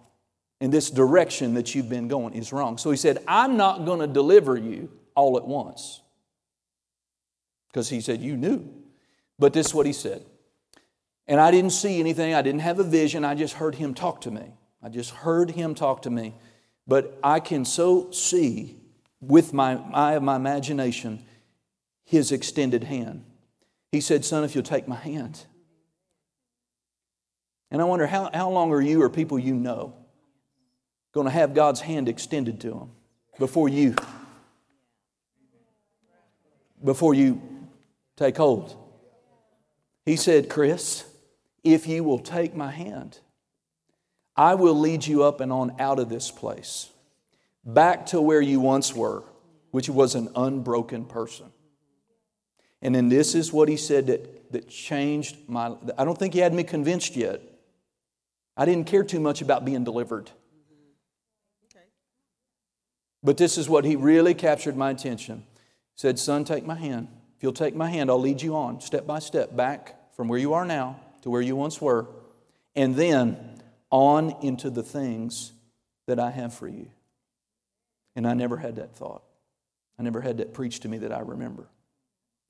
And 0.61 0.71
this 0.71 0.89
direction 0.89 1.55
that 1.55 1.74
you've 1.74 1.89
been 1.89 2.07
going 2.07 2.36
is 2.36 2.53
wrong. 2.53 2.78
So 2.78 2.91
he 2.91 2.97
said, 2.97 3.24
I'm 3.28 3.57
not 3.57 3.86
going 3.86 3.99
to 3.99 4.07
deliver 4.07 4.55
you 4.57 4.91
all 5.15 5.38
at 5.38 5.47
once. 5.47 6.01
Because 7.74 7.89
he 7.89 7.99
said, 7.99 8.21
You 8.21 8.38
knew. 8.38 8.69
But 9.39 9.51
this 9.51 9.67
is 9.67 9.74
what 9.74 9.88
he 9.88 9.93
said. 9.93 10.24
And 11.28 11.41
I 11.41 11.51
didn't 11.51 11.71
see 11.71 11.99
anything, 11.99 12.34
I 12.34 12.41
didn't 12.41 12.61
have 12.61 12.80
a 12.80 12.84
vision, 12.84 13.26
I 13.26 13.34
just 13.34 13.55
heard 13.55 13.76
him 13.76 13.93
talk 13.93 14.21
to 14.21 14.32
me. 14.32 14.53
I 14.82 14.89
just 14.89 15.09
heard 15.11 15.51
him 15.51 15.74
talk 15.74 16.03
to 16.03 16.09
me. 16.09 16.36
But 16.86 17.17
I 17.24 17.39
can 17.39 17.65
so 17.65 18.11
see 18.11 18.78
with 19.21 19.53
my 19.53 19.80
eye 19.93 20.13
of 20.13 20.24
my 20.24 20.36
imagination 20.36 21.26
his 22.03 22.32
extended 22.32 22.84
hand. 22.84 23.24
He 23.91 24.01
said, 24.01 24.26
Son, 24.26 24.43
if 24.43 24.53
you'll 24.53 24.63
take 24.63 24.88
my 24.88 24.97
hand. 24.97 25.45
And 27.71 27.82
I 27.82 27.86
wonder 27.86 28.05
how, 28.05 28.30
how 28.34 28.49
long 28.49 28.71
are 28.71 28.82
you 28.82 29.01
or 29.01 29.09
people 29.09 29.39
you 29.39 29.55
know 29.55 29.95
going 31.13 31.26
to 31.26 31.32
have 31.32 31.53
God's 31.53 31.80
hand 31.82 32.09
extended 32.09 32.59
to 32.61 32.69
them 32.69 32.91
before 33.39 33.69
you 33.69 33.95
before 36.84 37.13
you 37.13 37.41
take 38.24 38.38
hold. 38.38 38.76
He 40.05 40.15
said, 40.15 40.49
Chris, 40.49 41.05
if 41.63 41.88
you 41.88 42.03
will 42.03 42.19
take 42.19 42.55
my 42.55 42.71
hand, 42.71 43.19
I 44.36 44.55
will 44.55 44.76
lead 44.76 45.05
you 45.05 45.24
up 45.24 45.41
and 45.41 45.51
on 45.51 45.76
out 45.80 45.99
of 45.99 46.09
this 46.09 46.32
place, 46.32 46.89
back 47.65 48.05
to 48.07 48.21
where 48.21 48.41
you 48.41 48.59
once 48.59 48.95
were, 48.95 49.24
which 49.71 49.89
was 49.89 50.15
an 50.15 50.30
unbroken 50.36 51.05
person. 51.05 51.47
And 52.82 52.95
then 52.95 53.09
this 53.09 53.36
is 53.36 53.53
what 53.53 53.69
he 53.69 53.78
said 53.78 54.07
that, 54.07 54.51
that 54.51 54.69
changed 54.69 55.38
my 55.47 55.76
I 55.97 56.03
don't 56.03 56.17
think 56.17 56.34
he 56.34 56.39
had 56.39 56.53
me 56.53 56.63
convinced 56.63 57.15
yet. 57.15 57.41
I 58.55 58.65
didn't 58.65 58.88
care 58.88 59.03
too 59.03 59.19
much 59.19 59.41
about 59.41 59.65
being 59.65 59.84
delivered. 59.84 60.30
But 63.26 63.38
this 63.38 63.57
is 63.57 63.69
what 63.69 63.86
he 63.86 63.95
really 63.95 64.34
captured 64.34 64.76
my 64.76 64.91
attention. 64.91 65.45
He 65.95 66.01
said, 66.01 66.19
Son, 66.19 66.43
take 66.43 66.65
my 66.65 66.76
hand. 66.76 67.07
You'll 67.44 67.52
take 67.52 67.76
my 67.76 67.89
hand, 67.89 68.10
I'll 68.10 68.22
lead 68.22 68.41
you 68.41 68.56
on 68.56 68.80
step 68.80 69.06
by 69.06 69.20
step 69.20 69.54
back 69.54 70.16
from 70.16 70.30
where 70.30 70.39
you 70.39 70.54
are 70.54 70.64
now 70.64 71.02
to 71.24 71.30
where 71.30 71.41
you 71.41 71.58
once 71.58 71.82
were, 71.82 72.08
and 72.74 72.96
then 72.96 73.62
on 73.91 74.38
into 74.41 74.70
the 74.70 74.82
things 74.82 75.52
that 76.08 76.20
I 76.20 76.32
have 76.32 76.54
for 76.54 76.70
you. 76.70 76.88
And 78.16 78.26
I 78.26 78.34
never 78.34 78.56
had 78.56 78.78
that 78.78 78.96
thought. 78.96 79.24
I 80.00 80.04
never 80.04 80.22
had 80.22 80.38
that 80.38 80.54
preached 80.54 80.84
to 80.84 80.88
me 80.88 81.00
that 81.00 81.12
I 81.12 81.20
remember. 81.20 81.68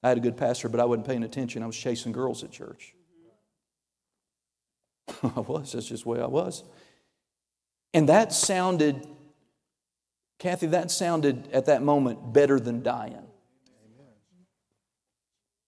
I 0.04 0.10
had 0.10 0.20
a 0.20 0.22
good 0.22 0.38
pastor, 0.38 0.70
but 0.70 0.80
I 0.80 0.86
wasn't 0.86 1.08
paying 1.08 1.24
attention. 1.24 1.64
I 1.64 1.66
was 1.66 1.78
chasing 1.78 2.12
girls 2.12 2.44
at 2.44 2.52
church. 2.52 2.94
I 5.24 5.40
was. 5.40 5.72
That's 5.72 5.88
just 5.88 6.04
the 6.04 6.10
way 6.10 6.22
I 6.22 6.28
was. 6.28 6.64
And 7.96 8.10
that 8.10 8.32
sounded, 8.32 9.08
Kathy, 10.38 10.68
that 10.68 10.92
sounded 10.92 11.50
at 11.52 11.66
that 11.66 11.82
moment 11.82 12.32
better 12.32 12.60
than 12.60 12.84
dying. 12.84 13.23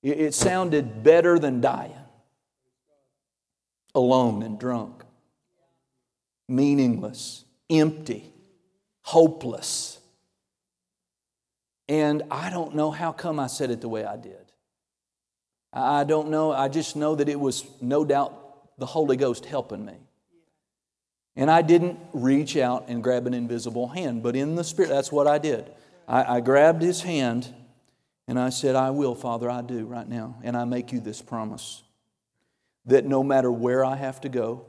It 0.05 0.35
sounded 0.35 1.01
better 1.01 1.39
than 1.39 1.61
dying. 1.61 1.95
Alone 3.95 4.43
and 4.43 4.59
drunk, 4.59 5.03
meaningless, 6.47 7.43
empty, 7.71 8.31
hopeless. 9.01 9.99
And 11.89 12.21
I 12.29 12.51
don't 12.51 12.75
know 12.75 12.91
how 12.91 13.13
come 13.13 13.39
I 13.39 13.47
said 13.47 13.71
it 13.71 13.81
the 13.81 13.89
way 13.89 14.05
I 14.05 14.15
did. 14.15 14.51
I 15.73 16.03
don't 16.03 16.29
know. 16.29 16.51
I 16.51 16.67
just 16.67 16.95
know 16.95 17.15
that 17.15 17.27
it 17.27 17.39
was 17.39 17.65
no 17.81 18.05
doubt 18.05 18.77
the 18.77 18.85
Holy 18.85 19.17
Ghost 19.17 19.45
helping 19.45 19.83
me. 19.83 19.95
And 21.35 21.49
I 21.49 21.63
didn't 21.63 21.97
reach 22.13 22.57
out 22.57 22.85
and 22.89 23.01
grab 23.01 23.25
an 23.25 23.33
invisible 23.33 23.87
hand, 23.87 24.21
but 24.21 24.35
in 24.35 24.53
the 24.53 24.63
Spirit, 24.63 24.89
that's 24.89 25.11
what 25.11 25.25
I 25.25 25.39
did. 25.39 25.71
I, 26.07 26.35
I 26.35 26.39
grabbed 26.41 26.83
his 26.83 27.01
hand 27.01 27.51
and 28.27 28.39
I 28.39 28.49
said, 28.49 28.75
I 28.75 28.89
will, 28.89 29.13
Father, 29.13 29.49
I 29.49 29.61
do 29.61 29.85
right 29.85 30.07
now. 30.07 30.37
And 30.43 30.57
I 30.57 30.65
make 30.65 30.91
you 30.91 30.99
this 30.99 31.21
promise 31.21 31.83
that 32.85 33.05
no 33.05 33.23
matter 33.23 33.51
where 33.51 33.85
I 33.85 33.95
have 33.95 34.21
to 34.21 34.29
go, 34.29 34.65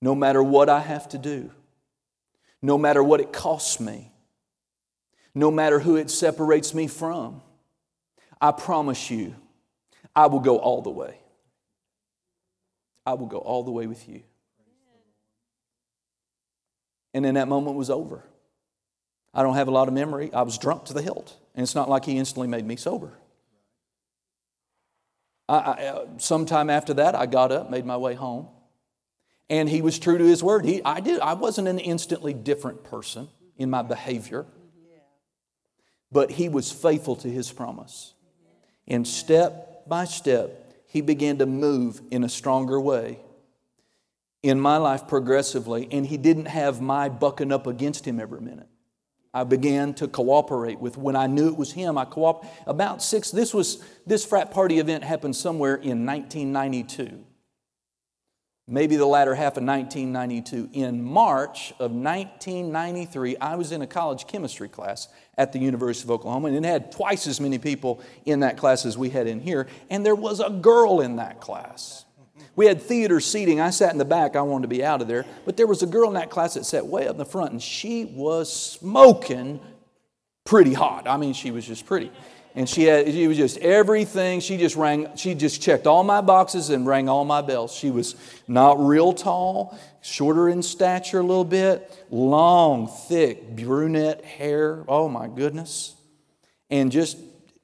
no 0.00 0.14
matter 0.14 0.42
what 0.42 0.68
I 0.68 0.80
have 0.80 1.08
to 1.10 1.18
do, 1.18 1.50
no 2.62 2.78
matter 2.78 3.02
what 3.02 3.20
it 3.20 3.32
costs 3.32 3.80
me, 3.80 4.12
no 5.34 5.50
matter 5.50 5.78
who 5.78 5.96
it 5.96 6.10
separates 6.10 6.74
me 6.74 6.86
from, 6.86 7.42
I 8.40 8.52
promise 8.52 9.10
you, 9.10 9.34
I 10.16 10.26
will 10.26 10.40
go 10.40 10.58
all 10.58 10.82
the 10.82 10.90
way. 10.90 11.18
I 13.04 13.14
will 13.14 13.26
go 13.26 13.38
all 13.38 13.62
the 13.62 13.70
way 13.70 13.86
with 13.86 14.08
you. 14.08 14.22
And 17.12 17.24
then 17.24 17.34
that 17.34 17.48
moment 17.48 17.76
was 17.76 17.90
over. 17.90 18.24
I 19.34 19.42
don't 19.42 19.54
have 19.54 19.68
a 19.68 19.72
lot 19.72 19.88
of 19.88 19.94
memory. 19.94 20.32
I 20.32 20.42
was 20.42 20.58
drunk 20.58 20.86
to 20.86 20.94
the 20.94 21.02
hilt. 21.02 21.36
And 21.54 21.62
it's 21.62 21.74
not 21.74 21.88
like 21.88 22.04
he 22.04 22.16
instantly 22.16 22.48
made 22.48 22.64
me 22.64 22.76
sober. 22.76 23.12
I, 25.48 25.58
I, 25.58 25.86
uh, 25.86 26.06
sometime 26.18 26.70
after 26.70 26.94
that, 26.94 27.14
I 27.14 27.26
got 27.26 27.50
up, 27.52 27.70
made 27.70 27.84
my 27.84 27.96
way 27.96 28.14
home. 28.14 28.48
And 29.48 29.68
he 29.68 29.82
was 29.82 29.98
true 29.98 30.16
to 30.16 30.24
his 30.24 30.42
word. 30.42 30.64
He, 30.64 30.82
I, 30.84 31.00
did, 31.00 31.20
I 31.20 31.34
wasn't 31.34 31.66
an 31.66 31.80
instantly 31.80 32.32
different 32.32 32.84
person 32.84 33.28
in 33.56 33.68
my 33.68 33.82
behavior 33.82 34.46
but 36.12 36.30
he 36.32 36.48
was 36.48 36.72
faithful 36.72 37.16
to 37.16 37.28
his 37.28 37.52
promise. 37.52 38.14
And 38.86 39.06
step 39.06 39.88
by 39.88 40.04
step, 40.04 40.74
he 40.86 41.00
began 41.00 41.38
to 41.38 41.46
move 41.46 42.00
in 42.10 42.24
a 42.24 42.28
stronger 42.28 42.80
way 42.80 43.20
in 44.42 44.58
my 44.58 44.78
life 44.78 45.06
progressively, 45.06 45.86
and 45.92 46.06
he 46.06 46.16
didn't 46.16 46.46
have 46.46 46.80
my 46.80 47.08
bucking 47.08 47.52
up 47.52 47.66
against 47.66 48.06
him 48.06 48.18
every 48.18 48.40
minute. 48.40 48.68
I 49.32 49.44
began 49.44 49.94
to 49.94 50.08
cooperate 50.08 50.80
with 50.80 50.96
when 50.96 51.14
I 51.16 51.26
knew 51.26 51.48
it 51.48 51.56
was 51.56 51.72
him. 51.72 51.96
I 51.96 52.04
co 52.04 52.42
about 52.66 53.02
six. 53.02 53.30
This 53.30 53.54
was 53.54 53.82
this 54.06 54.24
frat 54.24 54.50
party 54.50 54.78
event 54.78 55.04
happened 55.04 55.36
somewhere 55.36 55.76
in 55.76 56.04
1992 56.04 57.24
maybe 58.70 58.96
the 58.96 59.06
latter 59.06 59.34
half 59.34 59.56
of 59.56 59.64
1992. 59.64 60.70
In 60.72 61.02
March 61.02 61.72
of 61.72 61.90
1993, 61.90 63.36
I 63.38 63.56
was 63.56 63.72
in 63.72 63.82
a 63.82 63.86
college 63.86 64.26
chemistry 64.26 64.68
class 64.68 65.08
at 65.36 65.52
the 65.52 65.58
University 65.58 66.06
of 66.06 66.12
Oklahoma, 66.12 66.48
and 66.48 66.56
it 66.56 66.68
had 66.68 66.92
twice 66.92 67.26
as 67.26 67.40
many 67.40 67.58
people 67.58 68.00
in 68.24 68.40
that 68.40 68.56
class 68.56 68.86
as 68.86 68.96
we 68.96 69.10
had 69.10 69.26
in 69.26 69.40
here, 69.40 69.66
and 69.90 70.06
there 70.06 70.14
was 70.14 70.40
a 70.40 70.50
girl 70.50 71.00
in 71.00 71.16
that 71.16 71.40
class. 71.40 72.04
We 72.60 72.66
had 72.66 72.82
theater 72.82 73.20
seating. 73.20 73.58
I 73.58 73.70
sat 73.70 73.92
in 73.92 73.96
the 73.96 74.04
back. 74.04 74.36
I 74.36 74.42
wanted 74.42 74.64
to 74.64 74.68
be 74.68 74.84
out 74.84 75.00
of 75.00 75.08
there. 75.08 75.24
But 75.46 75.56
there 75.56 75.66
was 75.66 75.82
a 75.82 75.86
girl 75.86 76.08
in 76.08 76.14
that 76.16 76.28
class 76.28 76.52
that 76.52 76.66
sat 76.66 76.86
way 76.86 77.06
up 77.06 77.12
in 77.12 77.16
the 77.16 77.24
front, 77.24 77.52
and 77.52 77.62
she 77.62 78.04
was 78.04 78.52
smoking 78.52 79.60
pretty 80.44 80.74
hot. 80.74 81.08
I 81.08 81.16
mean, 81.16 81.32
she 81.32 81.52
was 81.52 81.66
just 81.66 81.86
pretty. 81.86 82.12
And 82.54 82.68
she 82.68 82.82
had, 82.82 83.06
she 83.06 83.26
was 83.26 83.38
just 83.38 83.56
everything. 83.56 84.40
She 84.40 84.58
just 84.58 84.76
rang, 84.76 85.08
she 85.16 85.34
just 85.34 85.62
checked 85.62 85.86
all 85.86 86.04
my 86.04 86.20
boxes 86.20 86.68
and 86.68 86.86
rang 86.86 87.08
all 87.08 87.24
my 87.24 87.40
bells. 87.40 87.72
She 87.72 87.90
was 87.90 88.14
not 88.46 88.78
real 88.78 89.14
tall, 89.14 89.78
shorter 90.02 90.50
in 90.50 90.62
stature 90.62 91.20
a 91.20 91.22
little 91.22 91.46
bit, 91.46 91.90
long, 92.10 92.88
thick, 92.88 93.56
brunette 93.56 94.22
hair. 94.22 94.84
Oh 94.86 95.08
my 95.08 95.28
goodness. 95.28 95.94
And 96.68 96.92
just, 96.92 97.16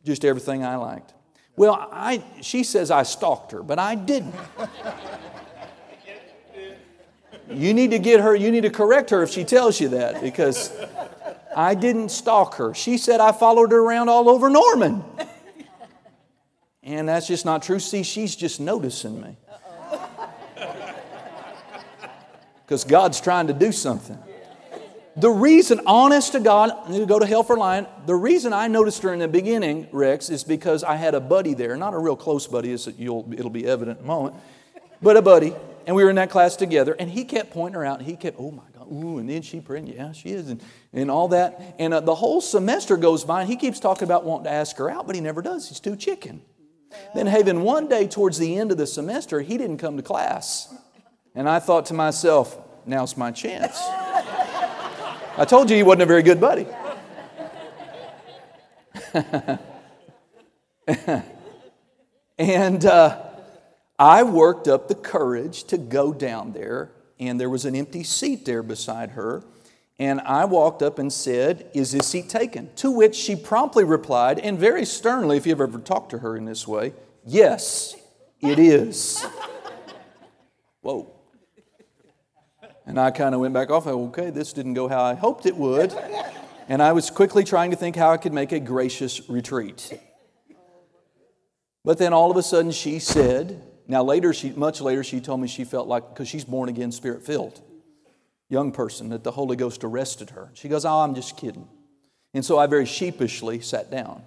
just 0.05 0.25
everything 0.25 0.65
I 0.65 0.77
liked. 0.77 1.13
Well, 1.57 1.89
I, 1.91 2.23
she 2.43 2.63
says 2.65 2.91
I 2.91 3.03
stalked 3.03 3.53
her, 3.53 3.63
but 3.63 3.79
I 3.79 3.95
didn't. 3.95 4.35
You 7.51 7.73
need 7.73 7.93
to 7.93 7.99
get 7.99 8.21
her, 8.21 8.35
you 8.35 8.51
need 8.51 8.63
to 8.63 8.71
correct 8.71 9.11
her 9.11 9.23
if 9.23 9.31
she 9.31 9.45
tells 9.45 9.81
you 9.81 9.89
that 9.91 10.21
because 10.21 10.71
I 11.57 11.75
didn't 11.75 12.11
stalk 12.11 12.57
her. 12.57 12.75
She 12.75 12.99
said 12.99 13.21
I 13.21 13.33
followed 13.33 13.73
her 13.73 13.79
around 13.79 14.09
all 14.09 14.29
over 14.29 14.51
Norman. 14.51 15.05
And 16.83 17.09
that's 17.09 17.27
just 17.27 17.45
not 17.45 17.63
true. 17.63 17.81
See, 17.81 18.03
she's 18.03 18.37
just 18.37 18.61
noticing 18.61 19.21
me. 19.21 19.37
Because 22.65 22.85
God's 22.85 23.21
trying 23.21 23.47
to 23.47 23.53
do 23.53 23.73
something. 23.73 24.19
The 25.17 25.31
reason, 25.31 25.81
honest 25.87 26.33
to 26.33 26.41
God, 26.41 26.93
to 26.93 27.07
go 27.07 27.19
to 27.19 27.27
hell 27.27 27.43
for 27.43 27.57
lying, 27.57 27.87
the 28.05 28.15
reason 28.15 28.53
I 28.53 28.69
noticed 28.69 29.03
her 29.03 29.13
in 29.13 29.19
the 29.19 29.29
beginning, 29.29 29.89
Rex, 29.91 30.29
is 30.29 30.45
because 30.45 30.85
I 30.85 30.97
had 30.97 31.15
a 31.15 31.21
buddy 31.21 31.55
there. 31.55 31.77
Not 31.77 31.95
a 31.95 31.99
real 31.99 32.17
close 32.17 32.47
buddy, 32.47 32.73
as 32.73 32.87
you'll, 32.99 33.27
it'll 33.33 33.49
be 33.49 33.67
evident 33.67 33.99
in 34.01 34.05
a 34.05 34.09
moment, 34.09 34.37
but 35.01 35.17
a 35.17 35.23
buddy. 35.23 35.55
And 35.87 35.97
we 35.97 36.05
were 36.05 36.11
in 36.11 36.17
that 36.17 36.31
class 36.31 36.57
together, 36.57 36.95
and 36.99 37.09
he 37.09 37.25
kept 37.25 37.51
pointing 37.51 37.81
her 37.81 37.87
out. 37.87 37.99
And 37.99 38.07
he 38.07 38.17
kept, 38.17 38.37
oh 38.39 38.51
my 38.51 38.65
God 38.75 38.77
ooh, 38.93 39.19
and 39.19 39.29
then 39.29 39.43
she 39.43 39.61
praying, 39.61 39.89
yeah, 39.89 40.13
she 40.13 40.31
is, 40.31 40.49
and, 40.49 40.63
and 40.93 41.11
all 41.11 41.29
that. 41.29 41.77
And 41.79 41.95
uh, 41.95 42.01
the 42.01 42.15
whole 42.15 42.41
semester 42.41 42.97
goes 42.97 43.25
by, 43.25 43.43
and 43.43 43.51
he 43.51 43.57
keeps 43.57 43.81
talking 43.81 44.05
about 44.05 44.25
wanting 44.25 44.45
to 44.45 44.51
ask 44.51 44.77
her 44.77 44.91
out, 44.91 45.07
but 45.07 45.15
he 45.15 45.21
never 45.21 45.43
does. 45.43 45.69
He's 45.69 45.81
too 45.81 45.97
chicken. 45.97 46.43
Then, 47.15 47.27
Haven, 47.27 47.63
one 47.63 47.89
day 47.89 48.07
towards 48.07 48.39
the 48.39 48.59
end 48.59 48.71
of 48.71 48.79
the 48.79 48.87
semester, 48.87 49.41
he 49.41 49.59
didn't 49.59 49.79
come 49.79 49.97
to 49.97 50.03
class. 50.03 50.73
And 51.35 51.49
I 51.49 51.59
thought 51.59 51.87
to 51.87 51.95
myself, 51.95 52.57
now's 52.87 53.17
my 53.17 53.31
chance. 53.31 53.79
I 55.39 55.45
told 55.45 55.69
you 55.69 55.77
he 55.77 55.83
wasn't 55.83 56.03
a 56.03 56.07
very 56.07 56.23
good 56.23 56.41
buddy. 56.41 56.67
and 62.39 62.87
uh, 62.87 63.23
I 63.99 64.23
worked 64.23 64.67
up 64.67 64.89
the 64.89 64.95
courage 64.95 65.65
to 65.65 65.77
go 65.77 66.15
down 66.15 66.53
there, 66.53 66.93
and 67.21 67.39
there 67.39 67.51
was 67.51 67.67
an 67.67 67.75
empty 67.77 68.03
seat 68.03 68.47
there 68.47 68.63
beside 68.63 69.11
her. 69.11 69.43
And 69.99 70.21
I 70.23 70.45
walked 70.47 70.83
up 70.83 70.99
and 70.99 71.13
said, 71.13 71.71
Is 71.75 71.93
this 71.93 72.07
seat 72.09 72.29
taken? 72.29 72.71
To 72.77 72.91
which 72.91 73.15
she 73.15 73.37
promptly 73.37 73.85
replied, 73.85 74.39
and 74.39 74.59
very 74.59 74.85
sternly, 74.85 75.37
if 75.37 75.47
you've 75.47 75.61
ever 75.61 75.79
talked 75.79 76.11
to 76.11 76.19
her 76.19 76.37
in 76.37 76.47
this 76.47 76.67
way, 76.67 76.93
Yes, 77.27 77.97
it 78.41 78.59
is. 78.59 79.27
Whoa. 80.81 81.16
And 82.87 83.01
I 83.01 83.11
kind 83.11 83.35
of 83.35 83.41
went 83.41 83.53
back 83.53 83.71
off. 83.71 83.87
Okay, 83.87 84.31
this 84.31 84.53
didn't 84.53 84.75
go 84.75 84.89
how 84.89 85.03
I 85.03 85.15
hoped 85.15 85.45
it 85.45 85.57
would. 85.57 85.93
And 86.69 86.81
I 86.83 86.93
was 86.93 87.11
quickly 87.11 87.45
trying 87.45 87.73
to 87.73 87.77
think 87.77 87.97
how 87.97 88.11
I 88.11 88.17
could 88.17 88.33
make 88.33 88.53
a 88.53 88.61
gracious 88.61 89.29
retreat. 89.29 90.01
But 91.85 91.99
then 91.99 92.13
all 92.13 92.31
of 92.31 92.37
a 92.37 92.43
sudden 92.43 92.73
she 92.73 92.99
said, 92.99 93.63
now 93.89 94.03
later, 94.03 94.33
she, 94.33 94.51
much 94.51 94.81
later, 94.81 95.05
she 95.05 95.21
told 95.21 95.41
me 95.41 95.47
she 95.47 95.65
felt 95.65 95.87
like, 95.87 96.09
because 96.09 96.27
she's 96.29 96.45
born 96.45 96.69
again, 96.69 96.91
spirit 96.91 97.25
filled, 97.25 97.61
young 98.49 98.73
person, 98.73 99.11
that 99.11 99.23
the 99.23 99.31
Holy 99.31 99.55
Ghost 99.55 99.85
arrested 99.85 100.31
her. 100.31 100.51
She 100.55 100.69
goes, 100.69 100.85
oh, 100.85 101.01
I'm 101.01 101.15
just 101.15 101.37
kidding. 101.37 101.69
And 102.35 102.45
so 102.45 102.59
I 102.59 102.67
very 102.67 102.87
sheepishly 102.87 103.61
sat 103.61 103.91
down 103.91 104.23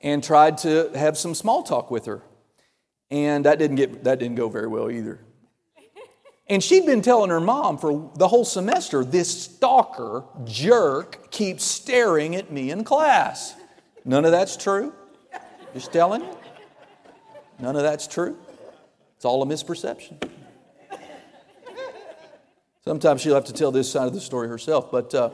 and 0.00 0.24
tried 0.24 0.58
to 0.58 0.90
have 0.94 1.18
some 1.18 1.34
small 1.34 1.62
talk 1.62 1.90
with 1.90 2.06
her. 2.06 2.22
And 3.10 3.44
that 3.44 3.58
didn't, 3.58 3.76
get, 3.76 4.04
that 4.04 4.18
didn't 4.18 4.36
go 4.36 4.48
very 4.48 4.66
well 4.66 4.90
either. 4.90 5.20
And 6.46 6.62
she'd 6.62 6.84
been 6.84 7.00
telling 7.00 7.30
her 7.30 7.40
mom 7.40 7.78
for 7.78 8.10
the 8.16 8.28
whole 8.28 8.44
semester, 8.44 9.02
this 9.02 9.44
stalker 9.44 10.24
jerk 10.44 11.30
keeps 11.30 11.64
staring 11.64 12.36
at 12.36 12.52
me 12.52 12.70
in 12.70 12.84
class. 12.84 13.54
None 14.04 14.24
of 14.26 14.30
that's 14.30 14.56
true. 14.56 14.92
Just 15.72 15.92
telling 15.92 16.22
you. 16.22 16.36
None 17.58 17.76
of 17.76 17.82
that's 17.82 18.06
true. 18.06 18.36
It's 19.16 19.24
all 19.24 19.42
a 19.42 19.46
misperception. 19.46 20.30
Sometimes 22.84 23.22
she'll 23.22 23.34
have 23.34 23.46
to 23.46 23.52
tell 23.54 23.72
this 23.72 23.90
side 23.90 24.06
of 24.06 24.12
the 24.12 24.20
story 24.20 24.46
herself, 24.46 24.90
but 24.90 25.14
uh, 25.14 25.30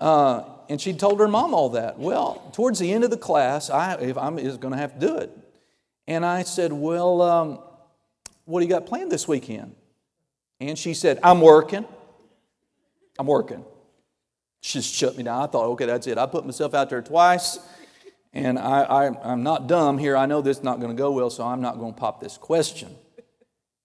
uh, 0.00 0.42
and 0.68 0.80
she 0.80 0.92
told 0.92 1.20
her 1.20 1.28
mom 1.28 1.54
all 1.54 1.70
that. 1.70 1.96
Well, 2.00 2.50
towards 2.52 2.80
the 2.80 2.92
end 2.92 3.04
of 3.04 3.10
the 3.10 3.16
class, 3.16 3.70
I 3.70 3.94
if 3.94 4.18
I'm 4.18 4.40
is 4.40 4.56
going 4.56 4.72
to 4.72 4.78
have 4.78 4.98
to 4.98 5.06
do 5.06 5.16
it, 5.18 5.30
and 6.08 6.26
I 6.26 6.42
said, 6.42 6.72
"Well, 6.72 7.22
um, 7.22 7.60
what 8.44 8.58
do 8.58 8.66
you 8.66 8.70
got 8.70 8.86
planned 8.86 9.12
this 9.12 9.28
weekend?" 9.28 9.76
And 10.68 10.78
she 10.78 10.94
said, 10.94 11.18
I'm 11.24 11.40
working. 11.40 11.84
I'm 13.18 13.26
working. 13.26 13.64
She 14.60 14.78
just 14.78 14.94
shut 14.94 15.16
me 15.16 15.24
down. 15.24 15.42
I 15.42 15.46
thought, 15.48 15.66
okay, 15.70 15.86
that's 15.86 16.06
it. 16.06 16.18
I 16.18 16.26
put 16.26 16.46
myself 16.46 16.72
out 16.72 16.88
there 16.88 17.02
twice, 17.02 17.58
and 18.32 18.60
I, 18.60 18.82
I, 18.82 19.32
am 19.32 19.42
not 19.42 19.66
dumb 19.66 19.98
here. 19.98 20.16
I 20.16 20.26
know 20.26 20.40
this 20.40 20.58
is 20.58 20.62
not 20.62 20.78
going 20.78 20.94
to 20.94 20.98
go 20.98 21.10
well, 21.10 21.30
so 21.30 21.44
I'm 21.44 21.60
not 21.60 21.78
going 21.78 21.94
to 21.94 21.98
pop 21.98 22.20
this 22.20 22.38
question. 22.38 22.94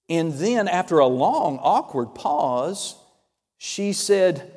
And 0.08 0.34
then, 0.34 0.68
after 0.68 1.00
a 1.00 1.08
long, 1.08 1.58
awkward 1.64 2.14
pause, 2.14 2.96
she 3.58 3.92
said, 3.92 4.54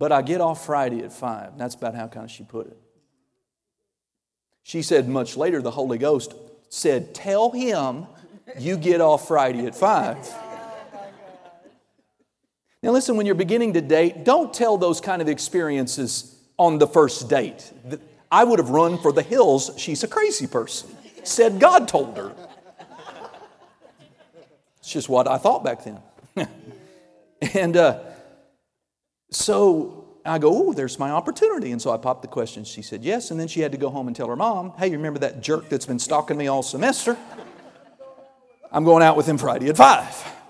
But 0.00 0.10
I 0.10 0.22
get 0.22 0.40
off 0.40 0.66
Friday 0.66 1.04
at 1.04 1.12
5. 1.12 1.56
That's 1.56 1.76
about 1.76 1.94
how 1.94 2.08
kind 2.08 2.24
of 2.24 2.32
she 2.32 2.42
put 2.42 2.66
it. 2.66 2.76
She 4.64 4.82
said, 4.82 5.08
much 5.08 5.36
later, 5.36 5.62
the 5.62 5.70
Holy 5.70 5.98
Ghost 5.98 6.34
said, 6.68 7.14
Tell 7.14 7.52
him 7.52 8.08
you 8.58 8.76
get 8.76 9.00
off 9.00 9.28
Friday 9.28 9.66
at 9.66 9.76
5. 9.76 10.51
Now, 12.82 12.90
listen, 12.90 13.16
when 13.16 13.26
you're 13.26 13.36
beginning 13.36 13.74
to 13.74 13.80
date, 13.80 14.24
don't 14.24 14.52
tell 14.52 14.76
those 14.76 15.00
kind 15.00 15.22
of 15.22 15.28
experiences 15.28 16.36
on 16.58 16.78
the 16.78 16.86
first 16.86 17.28
date. 17.28 17.72
I 18.30 18.42
would 18.42 18.58
have 18.58 18.70
run 18.70 18.98
for 18.98 19.12
the 19.12 19.22
hills. 19.22 19.70
She's 19.76 20.02
a 20.02 20.08
crazy 20.08 20.48
person. 20.48 20.90
Said 21.22 21.60
God 21.60 21.86
told 21.86 22.16
her. 22.16 22.32
It's 24.78 24.90
just 24.90 25.08
what 25.08 25.28
I 25.28 25.38
thought 25.38 25.62
back 25.62 25.84
then. 25.84 26.00
and 27.54 27.76
uh, 27.76 28.00
so 29.30 30.18
I 30.24 30.38
go, 30.38 30.68
oh, 30.68 30.72
there's 30.72 30.98
my 30.98 31.10
opportunity. 31.12 31.70
And 31.70 31.80
so 31.80 31.92
I 31.92 31.98
popped 31.98 32.22
the 32.22 32.28
question. 32.28 32.64
She 32.64 32.82
said 32.82 33.04
yes. 33.04 33.30
And 33.30 33.38
then 33.38 33.46
she 33.46 33.60
had 33.60 33.70
to 33.72 33.78
go 33.78 33.90
home 33.90 34.08
and 34.08 34.16
tell 34.16 34.26
her 34.26 34.34
mom, 34.34 34.72
hey, 34.76 34.88
you 34.88 34.96
remember 34.96 35.20
that 35.20 35.40
jerk 35.40 35.68
that's 35.68 35.86
been 35.86 36.00
stalking 36.00 36.36
me 36.36 36.48
all 36.48 36.64
semester? 36.64 37.16
I'm 38.72 38.82
going 38.82 39.04
out 39.04 39.16
with 39.16 39.26
him 39.26 39.38
Friday 39.38 39.68
at 39.68 39.76
5. 39.76 40.41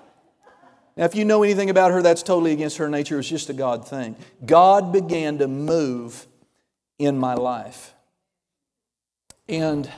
Now, 0.97 1.05
if 1.05 1.15
you 1.15 1.25
know 1.25 1.43
anything 1.43 1.71
about 1.71 1.91
her, 1.93 2.03
that's 2.03 2.23
totally 2.23 2.53
against 2.53 2.77
her 2.77 2.89
nature. 2.89 3.19
It's 3.19 3.29
just 3.29 3.49
a 3.49 3.55
God 3.55 3.89
thing. 3.89 4.17
God 4.45 4.93
began 4.93 5.39
to 5.39 5.49
move 5.49 6.27
in 6.99 7.19
my 7.19 7.35
life. 7.35 7.95
And 9.49 9.91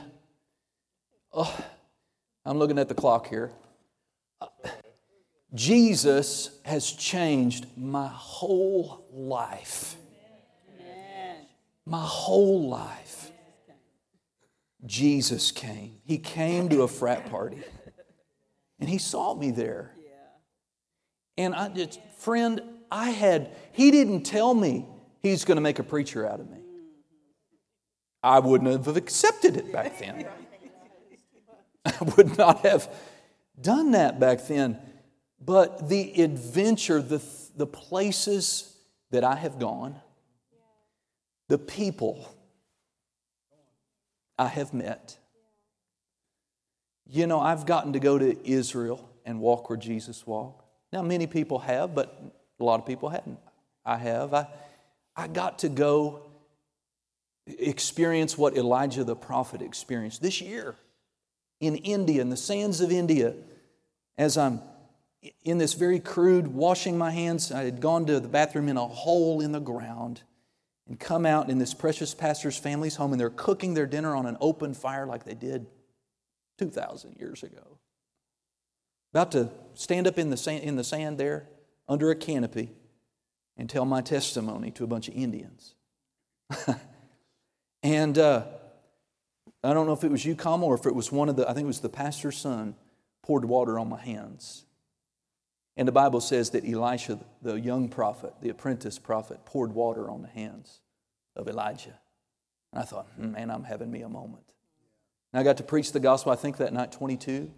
oh, 1.33 1.65
I'm 2.45 2.57
looking 2.57 2.79
at 2.79 2.87
the 2.87 2.95
clock 2.95 3.27
here. 3.27 3.51
Jesus 5.53 6.59
has 6.63 6.91
changed 6.91 7.65
my 7.77 8.07
whole 8.07 9.05
life. 9.11 9.95
My 11.85 12.03
whole 12.03 12.67
life. 12.67 13.31
Jesus 14.85 15.51
came. 15.51 15.97
He 16.03 16.17
came 16.17 16.69
to 16.69 16.81
a 16.83 16.87
frat 16.87 17.29
party. 17.29 17.61
And 18.79 18.89
he 18.89 18.97
saw 18.97 19.33
me 19.33 19.51
there. 19.51 19.94
And 21.37 21.53
I 21.53 21.69
just, 21.69 21.99
friend, 22.17 22.61
I 22.91 23.09
had, 23.09 23.55
he 23.71 23.91
didn't 23.91 24.23
tell 24.23 24.53
me 24.53 24.85
he's 25.21 25.43
going 25.43 25.57
to 25.57 25.61
make 25.61 25.79
a 25.79 25.83
preacher 25.83 26.27
out 26.27 26.39
of 26.39 26.49
me. 26.49 26.59
I 28.23 28.39
wouldn't 28.39 28.85
have 28.85 28.97
accepted 28.97 29.57
it 29.57 29.71
back 29.71 29.99
then. 29.99 30.27
I 31.85 31.93
would 32.17 32.37
not 32.37 32.65
have 32.65 32.89
done 33.59 33.91
that 33.91 34.19
back 34.19 34.47
then. 34.47 34.79
But 35.39 35.89
the 35.89 36.21
adventure, 36.21 37.01
the, 37.01 37.21
the 37.55 37.67
places 37.67 38.75
that 39.11 39.23
I 39.23 39.35
have 39.35 39.59
gone, 39.59 39.99
the 41.47 41.59
people 41.59 42.33
I 44.37 44.47
have 44.47 44.73
met. 44.73 45.17
You 47.05 47.27
know, 47.27 47.39
I've 47.39 47.65
gotten 47.65 47.93
to 47.93 47.99
go 47.99 48.17
to 48.17 48.35
Israel 48.47 49.07
and 49.25 49.39
walk 49.39 49.69
where 49.69 49.77
Jesus 49.77 50.25
walked. 50.25 50.64
Now, 50.95 51.01
many 51.01 51.27
people 51.27 51.59
have, 51.59 51.93
but 51.93 52.17
a 52.57 52.63
lot 52.63 52.79
of 52.79 52.85
people 52.85 53.09
hadn't. 53.09 53.37
I 53.85 53.97
have. 53.97 54.33
I, 54.33 54.47
I 55.13 55.27
got 55.27 55.59
to 55.59 55.67
go 55.67 56.21
experience 57.45 58.37
what 58.37 58.55
Elijah 58.55 59.03
the 59.03 59.13
prophet 59.13 59.61
experienced 59.61 60.21
this 60.21 60.39
year 60.39 60.73
in 61.59 61.75
India, 61.75 62.21
in 62.21 62.29
the 62.29 62.37
sands 62.37 62.79
of 62.79 62.93
India, 62.93 63.33
as 64.17 64.37
I'm 64.37 64.61
in 65.43 65.57
this 65.57 65.73
very 65.73 65.99
crude 65.99 66.47
washing 66.47 66.97
my 66.97 67.11
hands. 67.11 67.51
I 67.51 67.65
had 67.65 67.81
gone 67.81 68.05
to 68.05 68.21
the 68.21 68.29
bathroom 68.29 68.69
in 68.69 68.77
a 68.77 68.87
hole 68.87 69.41
in 69.41 69.51
the 69.51 69.59
ground 69.59 70.21
and 70.87 70.97
come 70.97 71.25
out 71.25 71.49
in 71.49 71.57
this 71.57 71.73
precious 71.73 72.13
pastor's 72.13 72.57
family's 72.57 72.95
home, 72.95 73.11
and 73.11 73.19
they're 73.19 73.29
cooking 73.29 73.73
their 73.73 73.85
dinner 73.85 74.15
on 74.15 74.25
an 74.27 74.37
open 74.39 74.73
fire 74.73 75.05
like 75.05 75.25
they 75.25 75.33
did 75.33 75.67
2,000 76.57 77.17
years 77.19 77.43
ago. 77.43 77.79
About 79.15 79.31
to 79.31 79.49
stand 79.75 80.07
up 80.07 80.19
in 80.19 80.29
the 80.29 80.35
sand, 80.35 80.65
in 80.65 80.75
the 80.75 80.83
sand 80.83 81.17
there 81.17 81.47
under 81.87 82.11
a 82.11 82.15
canopy 82.17 82.73
and 83.55 83.69
tell 83.69 83.85
my 83.85 84.01
testimony 84.01 84.71
to 84.71 84.83
a 84.83 84.87
bunch 84.87 85.07
of 85.07 85.13
Indians. 85.13 85.73
and 87.81 88.17
uh, 88.17 88.43
I 89.63 89.73
don't 89.73 89.87
know 89.87 89.93
if 89.93 90.03
it 90.03 90.11
was 90.11 90.25
you, 90.25 90.35
Kamal, 90.35 90.67
or 90.67 90.75
if 90.75 90.85
it 90.85 90.93
was 90.93 91.13
one 91.13 91.29
of 91.29 91.37
the, 91.37 91.49
I 91.49 91.53
think 91.53 91.63
it 91.63 91.67
was 91.67 91.79
the 91.79 91.87
pastor's 91.87 92.35
son, 92.37 92.75
poured 93.23 93.45
water 93.45 93.79
on 93.79 93.87
my 93.87 94.01
hands. 94.01 94.65
And 95.77 95.87
the 95.87 95.93
Bible 95.93 96.19
says 96.19 96.49
that 96.49 96.67
Elisha, 96.67 97.17
the 97.41 97.55
young 97.55 97.87
prophet, 97.87 98.33
the 98.41 98.49
apprentice 98.49 98.99
prophet, 98.99 99.45
poured 99.45 99.71
water 99.71 100.09
on 100.09 100.23
the 100.23 100.27
hands 100.27 100.81
of 101.37 101.47
Elijah. 101.47 101.97
And 102.73 102.81
I 102.81 102.85
thought, 102.85 103.07
hmm, 103.15 103.31
man, 103.31 103.49
I'm 103.49 103.63
having 103.63 103.89
me 103.89 104.01
a 104.01 104.09
moment. 104.09 104.51
And 105.31 105.39
I 105.39 105.43
got 105.43 105.55
to 105.55 105.63
preach 105.63 105.93
the 105.93 106.01
gospel, 106.01 106.33
I 106.33 106.35
think 106.35 106.57
that 106.57 106.73
night, 106.73 106.91
22. 106.91 107.49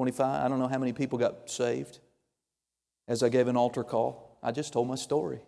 25. 0.00 0.46
I 0.46 0.48
don't 0.48 0.58
know 0.58 0.66
how 0.66 0.78
many 0.78 0.94
people 0.94 1.18
got 1.18 1.50
saved 1.50 1.98
as 3.06 3.22
I 3.22 3.28
gave 3.28 3.48
an 3.48 3.56
altar 3.58 3.84
call. 3.84 4.38
I 4.42 4.50
just 4.50 4.72
told 4.72 4.88
my 4.88 4.94
story. 4.94 5.40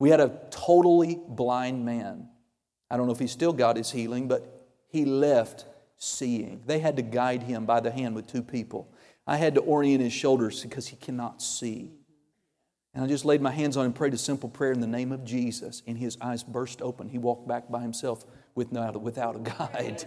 We 0.00 0.10
had 0.10 0.18
a 0.18 0.40
totally 0.50 1.20
blind 1.28 1.84
man. 1.84 2.30
I 2.90 2.96
don't 2.96 3.06
know 3.06 3.12
if 3.12 3.20
he 3.20 3.28
still 3.28 3.52
got 3.52 3.76
his 3.76 3.92
healing, 3.92 4.26
but 4.26 4.66
he 4.88 5.04
left 5.04 5.66
seeing. 5.98 6.62
They 6.66 6.80
had 6.80 6.96
to 6.96 7.02
guide 7.02 7.44
him 7.44 7.64
by 7.64 7.78
the 7.78 7.92
hand 7.92 8.16
with 8.16 8.26
two 8.26 8.42
people. 8.42 8.92
I 9.24 9.36
had 9.36 9.54
to 9.54 9.60
orient 9.60 10.02
his 10.02 10.12
shoulders 10.12 10.60
because 10.64 10.88
he 10.88 10.96
cannot 10.96 11.42
see. 11.42 11.92
And 12.92 13.04
I 13.04 13.06
just 13.06 13.24
laid 13.24 13.40
my 13.40 13.52
hands 13.52 13.76
on 13.76 13.86
him, 13.86 13.92
prayed 13.92 14.14
a 14.14 14.18
simple 14.18 14.48
prayer 14.48 14.72
in 14.72 14.80
the 14.80 14.88
name 14.88 15.12
of 15.12 15.24
Jesus, 15.24 15.84
and 15.86 15.96
his 15.96 16.18
eyes 16.20 16.42
burst 16.42 16.82
open. 16.82 17.08
He 17.08 17.18
walked 17.18 17.46
back 17.46 17.70
by 17.70 17.82
himself 17.82 18.24
without, 18.56 19.00
without 19.00 19.36
a 19.36 19.38
guide. 19.78 20.04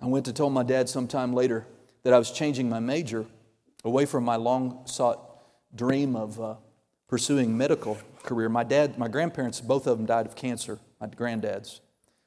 I 0.00 0.06
went 0.06 0.26
to 0.26 0.32
tell 0.32 0.50
my 0.50 0.62
dad 0.62 0.88
sometime 0.88 1.32
later 1.32 1.66
that 2.02 2.12
I 2.12 2.18
was 2.18 2.30
changing 2.30 2.68
my 2.68 2.80
major 2.80 3.26
away 3.84 4.06
from 4.06 4.24
my 4.24 4.36
long 4.36 4.86
sought 4.86 5.20
dream 5.74 6.16
of 6.16 6.40
uh, 6.40 6.54
pursuing 7.08 7.56
medical 7.56 7.98
career. 8.22 8.48
My 8.48 8.64
dad, 8.64 8.98
my 8.98 9.08
grandparents, 9.08 9.60
both 9.60 9.86
of 9.86 9.98
them 9.98 10.06
died 10.06 10.26
of 10.26 10.36
cancer, 10.36 10.78
my 11.00 11.06
granddads. 11.06 11.80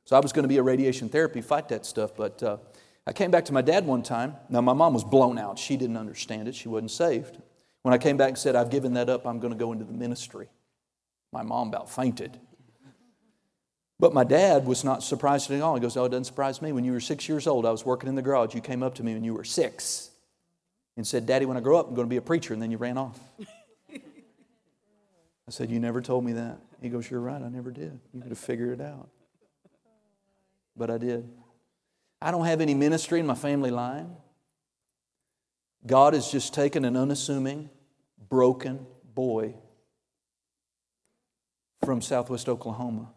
So 0.06 0.16
I 0.16 0.20
was 0.20 0.32
going 0.32 0.44
to 0.44 0.50
be 0.50 0.58
a 0.58 0.64
radiation 0.64 1.10
therapy, 1.10 1.42
fight 1.42 1.70
that 1.70 1.86
stuff. 1.86 2.16
But 2.16 2.42
uh, 2.42 2.58
I 3.06 3.14
came 3.14 3.32
back 3.32 3.46
to 3.46 3.54
my 3.54 3.62
dad 3.62 3.86
one 3.86 4.04
time. 4.04 4.36
Now, 4.50 4.62
my 4.62 4.74
mom 4.74 4.94
was 4.94 5.04
blown 5.04 5.38
out. 5.38 5.60
She 5.60 5.78
didn't 5.78 5.98
understand 5.98 6.48
it, 6.48 6.56
she 6.56 6.70
wasn't 6.70 6.92
saved. 6.92 7.38
When 7.82 7.94
I 7.94 7.98
came 7.98 8.18
back 8.18 8.30
and 8.30 8.38
said, 8.38 8.56
I've 8.56 8.70
given 8.70 8.94
that 8.94 9.10
up, 9.10 9.26
I'm 9.26 9.40
going 9.40 9.54
to 9.54 9.60
go 9.60 9.72
into 9.72 9.86
the 9.86 9.94
ministry, 9.94 10.50
my 11.32 11.42
mom 11.42 11.70
about 11.70 11.90
fainted. 11.90 12.40
But 14.00 14.14
my 14.14 14.24
dad 14.24 14.66
was 14.66 14.84
not 14.84 15.02
surprised 15.02 15.50
at 15.50 15.62
all. 15.62 15.76
He 15.76 15.82
goes, 15.82 15.98
Oh, 15.98 16.06
it 16.06 16.10
doesn't 16.10 16.26
surprise 16.26 16.62
me. 16.62 16.72
When 16.72 16.84
you 16.84 16.92
were 16.92 17.00
six 17.00 17.28
years 17.28 17.48
old, 17.48 17.66
I 17.66 17.72
was 17.72 17.86
working 17.86 18.10
in 18.10 18.16
the 18.16 18.22
garage. 18.22 18.54
You 18.54 18.62
came 18.62 18.84
up 18.84 18.96
to 18.96 19.04
me 19.04 19.14
when 19.14 19.24
you 19.24 19.34
were 19.34 19.44
six 19.44 20.12
and 20.96 21.06
said, 21.06 21.26
Daddy, 21.26 21.46
when 21.46 21.58
I 21.58 21.62
grow 21.62 21.80
up, 21.80 21.88
I'm 21.88 21.96
going 21.96 22.06
to 22.08 22.10
be 22.10 22.18
a 22.18 22.22
preacher. 22.22 22.54
And 22.54 22.62
then 22.62 22.70
you 22.70 22.78
ran 22.78 22.98
off. 22.98 23.20
I 23.90 25.50
said, 25.50 25.72
You 25.72 25.80
never 25.80 26.02
told 26.02 26.26
me 26.26 26.34
that. 26.34 26.60
He 26.82 26.90
goes, 26.90 27.10
You're 27.10 27.22
right. 27.22 27.42
I 27.42 27.50
never 27.50 27.72
did. 27.72 28.00
You 28.14 28.22
could 28.22 28.30
have 28.30 28.38
figured 28.38 28.80
it 28.80 28.84
out. 28.84 29.10
But 30.76 30.92
I 30.92 31.00
did. 31.00 31.28
I 32.22 32.30
don't 32.30 32.46
have 32.46 32.62
any 32.62 32.76
ministry 32.76 33.20
in 33.20 33.26
my 33.26 33.36
family 33.36 33.72
line. 33.72 34.16
God 35.86 36.14
has 36.14 36.30
just 36.30 36.54
taken 36.54 36.86
an 36.86 36.96
unassuming, 36.96 37.70
broken 38.30 38.86
boy 39.16 39.56
from 41.84 42.02
southwest 42.02 42.50
Oklahoma 42.50 43.10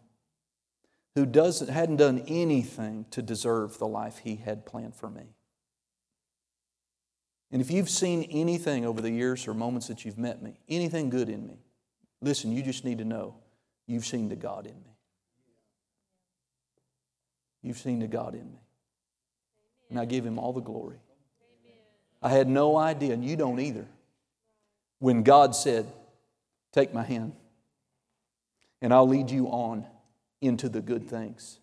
who 1.15 1.25
doesn't, 1.25 1.69
hadn't 1.69 1.97
done 1.97 2.23
anything 2.27 3.05
to 3.11 3.21
deserve 3.21 3.77
the 3.77 3.87
life 3.87 4.19
he 4.19 4.37
had 4.37 4.65
planned 4.65 4.95
for 4.95 5.09
me. 5.09 5.35
And 7.51 7.61
if 7.61 7.69
you've 7.69 7.89
seen 7.89 8.23
anything 8.31 8.85
over 8.85 9.01
the 9.01 9.11
years 9.11 9.47
or 9.47 9.53
moments 9.53 9.87
that 9.87 10.05
you've 10.05 10.17
met 10.17 10.41
me, 10.41 10.59
anything 10.69 11.09
good 11.09 11.27
in 11.27 11.45
me, 11.45 11.59
listen, 12.21 12.51
you 12.51 12.63
just 12.63 12.85
need 12.85 12.99
to 12.99 13.05
know 13.05 13.35
you've 13.87 14.05
seen 14.05 14.29
the 14.29 14.37
God 14.37 14.65
in 14.65 14.75
me. 14.75 14.95
You've 17.61 17.77
seen 17.77 17.99
the 17.99 18.07
God 18.07 18.33
in 18.33 18.49
me. 18.51 18.59
And 19.89 19.99
I 19.99 20.05
give 20.05 20.25
him 20.25 20.39
all 20.39 20.53
the 20.53 20.61
glory. 20.61 20.99
I 22.21 22.29
had 22.29 22.47
no 22.47 22.77
idea, 22.77 23.13
and 23.13 23.25
you 23.25 23.35
don't 23.35 23.59
either, 23.59 23.87
when 24.99 25.23
God 25.23 25.55
said, 25.55 25.91
Take 26.71 26.93
my 26.93 27.03
hand, 27.03 27.33
and 28.81 28.93
I'll 28.93 29.07
lead 29.07 29.29
you 29.29 29.47
on 29.47 29.85
into 30.41 30.67
the 30.67 30.81
good 30.81 31.07
things 31.07 31.59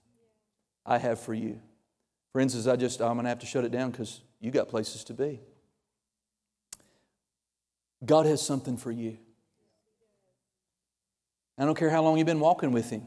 I 0.86 0.98
have 0.98 1.20
for 1.20 1.34
you. 1.34 1.60
Friends, 2.32 2.54
as 2.54 2.68
I 2.68 2.76
just, 2.76 3.00
I'm 3.00 3.14
going 3.14 3.24
to 3.24 3.28
have 3.28 3.40
to 3.40 3.46
shut 3.46 3.64
it 3.64 3.72
down 3.72 3.90
because 3.90 4.20
you 4.40 4.50
got 4.50 4.68
places 4.68 5.04
to 5.04 5.14
be. 5.14 5.40
God 8.04 8.26
has 8.26 8.40
something 8.40 8.76
for 8.76 8.92
you. 8.92 9.18
I 11.58 11.64
don't 11.64 11.76
care 11.76 11.90
how 11.90 12.02
long 12.02 12.16
you've 12.16 12.26
been 12.26 12.40
walking 12.40 12.70
with 12.70 12.90
Him, 12.90 13.02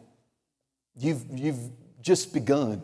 you've, 0.98 1.24
you've 1.32 1.70
just 2.02 2.34
begun 2.34 2.82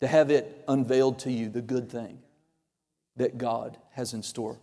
to 0.00 0.06
have 0.06 0.30
it 0.30 0.64
unveiled 0.68 1.18
to 1.20 1.32
you, 1.32 1.48
the 1.48 1.60
good 1.60 1.90
thing 1.90 2.20
that 3.16 3.36
God 3.36 3.76
has 3.90 4.14
in 4.14 4.22
store. 4.22 4.60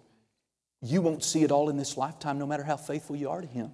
You 0.81 1.01
won't 1.01 1.23
see 1.23 1.43
it 1.43 1.51
all 1.51 1.69
in 1.69 1.77
this 1.77 1.97
lifetime, 1.97 2.39
no 2.39 2.45
matter 2.45 2.63
how 2.63 2.77
faithful 2.77 3.15
you 3.15 3.29
are 3.29 3.41
to 3.41 3.47
Him. 3.47 3.71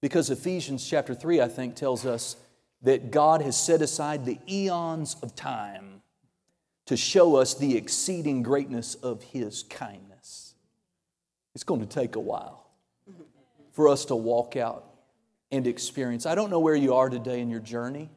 Because 0.00 0.30
Ephesians 0.30 0.88
chapter 0.88 1.14
3, 1.14 1.40
I 1.40 1.48
think, 1.48 1.74
tells 1.74 2.06
us 2.06 2.36
that 2.82 3.10
God 3.10 3.42
has 3.42 3.56
set 3.56 3.82
aside 3.82 4.24
the 4.24 4.38
eons 4.48 5.16
of 5.22 5.34
time 5.34 6.02
to 6.86 6.96
show 6.96 7.36
us 7.36 7.54
the 7.54 7.76
exceeding 7.76 8.42
greatness 8.42 8.94
of 8.94 9.22
His 9.22 9.64
kindness. 9.64 10.54
It's 11.54 11.64
going 11.64 11.80
to 11.80 11.86
take 11.86 12.16
a 12.16 12.20
while 12.20 12.66
for 13.72 13.88
us 13.88 14.04
to 14.06 14.16
walk 14.16 14.56
out 14.56 14.84
and 15.50 15.66
experience. 15.66 16.26
I 16.26 16.34
don't 16.34 16.50
know 16.50 16.60
where 16.60 16.76
you 16.76 16.94
are 16.94 17.08
today 17.08 17.40
in 17.40 17.50
your 17.50 17.60
journey, 17.60 18.10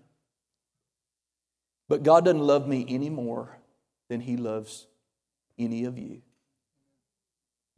but 1.89 2.03
God 2.03 2.25
doesn't 2.25 2.41
love 2.41 2.67
me 2.67 2.85
any 2.87 3.09
more 3.09 3.57
than 4.07 4.21
He 4.21 4.37
loves 4.37 4.85
any 5.57 5.85
of 5.85 5.97
you. 5.97 6.21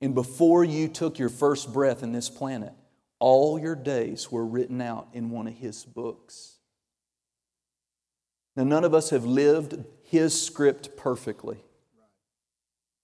And 0.02 0.14
before 0.14 0.66
you 0.66 0.90
took 0.90 1.18
your 1.18 1.30
first 1.30 1.72
breath 1.72 2.04
in 2.04 2.12
this 2.12 2.30
planet, 2.30 2.74
all 3.24 3.58
your 3.58 3.74
days 3.74 4.30
were 4.30 4.46
written 4.46 4.82
out 4.82 5.08
in 5.14 5.30
one 5.30 5.48
of 5.48 5.54
his 5.54 5.86
books. 5.86 6.58
Now, 8.58 8.66
none 8.66 8.84
of 8.84 8.94
us 8.94 9.12
have 9.12 9.24
lived 9.24 9.82
his 10.04 10.46
script 10.46 10.98
perfectly. 10.98 11.64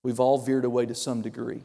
We've 0.04 0.20
all 0.20 0.38
veered 0.38 0.66
away 0.66 0.86
to 0.88 0.94
some 0.94 1.22
degree, 1.22 1.62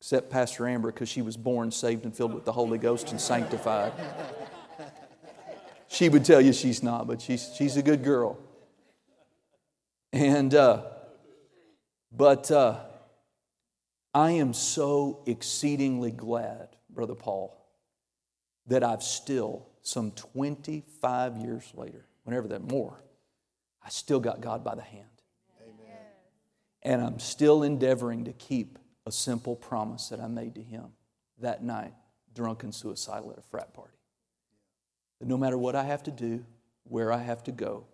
except 0.00 0.30
Pastor 0.30 0.66
Amber, 0.66 0.90
because 0.90 1.10
she 1.10 1.20
was 1.20 1.36
born 1.36 1.70
saved 1.70 2.06
and 2.06 2.16
filled 2.16 2.32
with 2.32 2.46
the 2.46 2.52
Holy 2.52 2.78
Ghost 2.78 3.10
and 3.10 3.20
sanctified. 3.20 3.92
She 5.88 6.08
would 6.08 6.24
tell 6.24 6.40
you 6.40 6.54
she's 6.54 6.82
not, 6.82 7.06
but 7.06 7.20
she's, 7.20 7.50
she's 7.54 7.76
a 7.76 7.82
good 7.82 8.02
girl. 8.02 8.38
And, 10.10 10.54
uh, 10.54 10.84
but 12.10 12.50
uh, 12.50 12.80
I 14.14 14.30
am 14.30 14.54
so 14.54 15.22
exceedingly 15.26 16.12
glad 16.12 16.68
Brother 16.94 17.14
Paul, 17.14 17.56
that 18.66 18.84
I've 18.84 19.02
still, 19.02 19.68
some 19.82 20.12
25 20.12 21.36
years 21.36 21.72
later, 21.74 22.06
whenever 22.24 22.48
that 22.48 22.70
more, 22.70 23.02
I 23.84 23.88
still 23.88 24.20
got 24.20 24.40
God 24.40 24.62
by 24.62 24.74
the 24.74 24.82
hand. 24.82 25.06
Amen. 25.62 25.98
And 26.82 27.02
I'm 27.02 27.18
still 27.18 27.62
endeavoring 27.62 28.24
to 28.24 28.32
keep 28.32 28.78
a 29.06 29.12
simple 29.12 29.56
promise 29.56 30.08
that 30.10 30.20
I 30.20 30.28
made 30.28 30.54
to 30.54 30.62
him 30.62 30.92
that 31.40 31.62
night, 31.62 31.92
drunk 32.34 32.62
and 32.62 32.74
suicidal 32.74 33.32
at 33.32 33.38
a 33.38 33.42
frat 33.42 33.74
party. 33.74 33.96
That 35.18 35.28
no 35.28 35.36
matter 35.36 35.58
what 35.58 35.74
I 35.74 35.84
have 35.84 36.04
to 36.04 36.10
do, 36.10 36.44
where 36.84 37.12
I 37.12 37.18
have 37.18 37.42
to 37.44 37.52
go, 37.52 37.86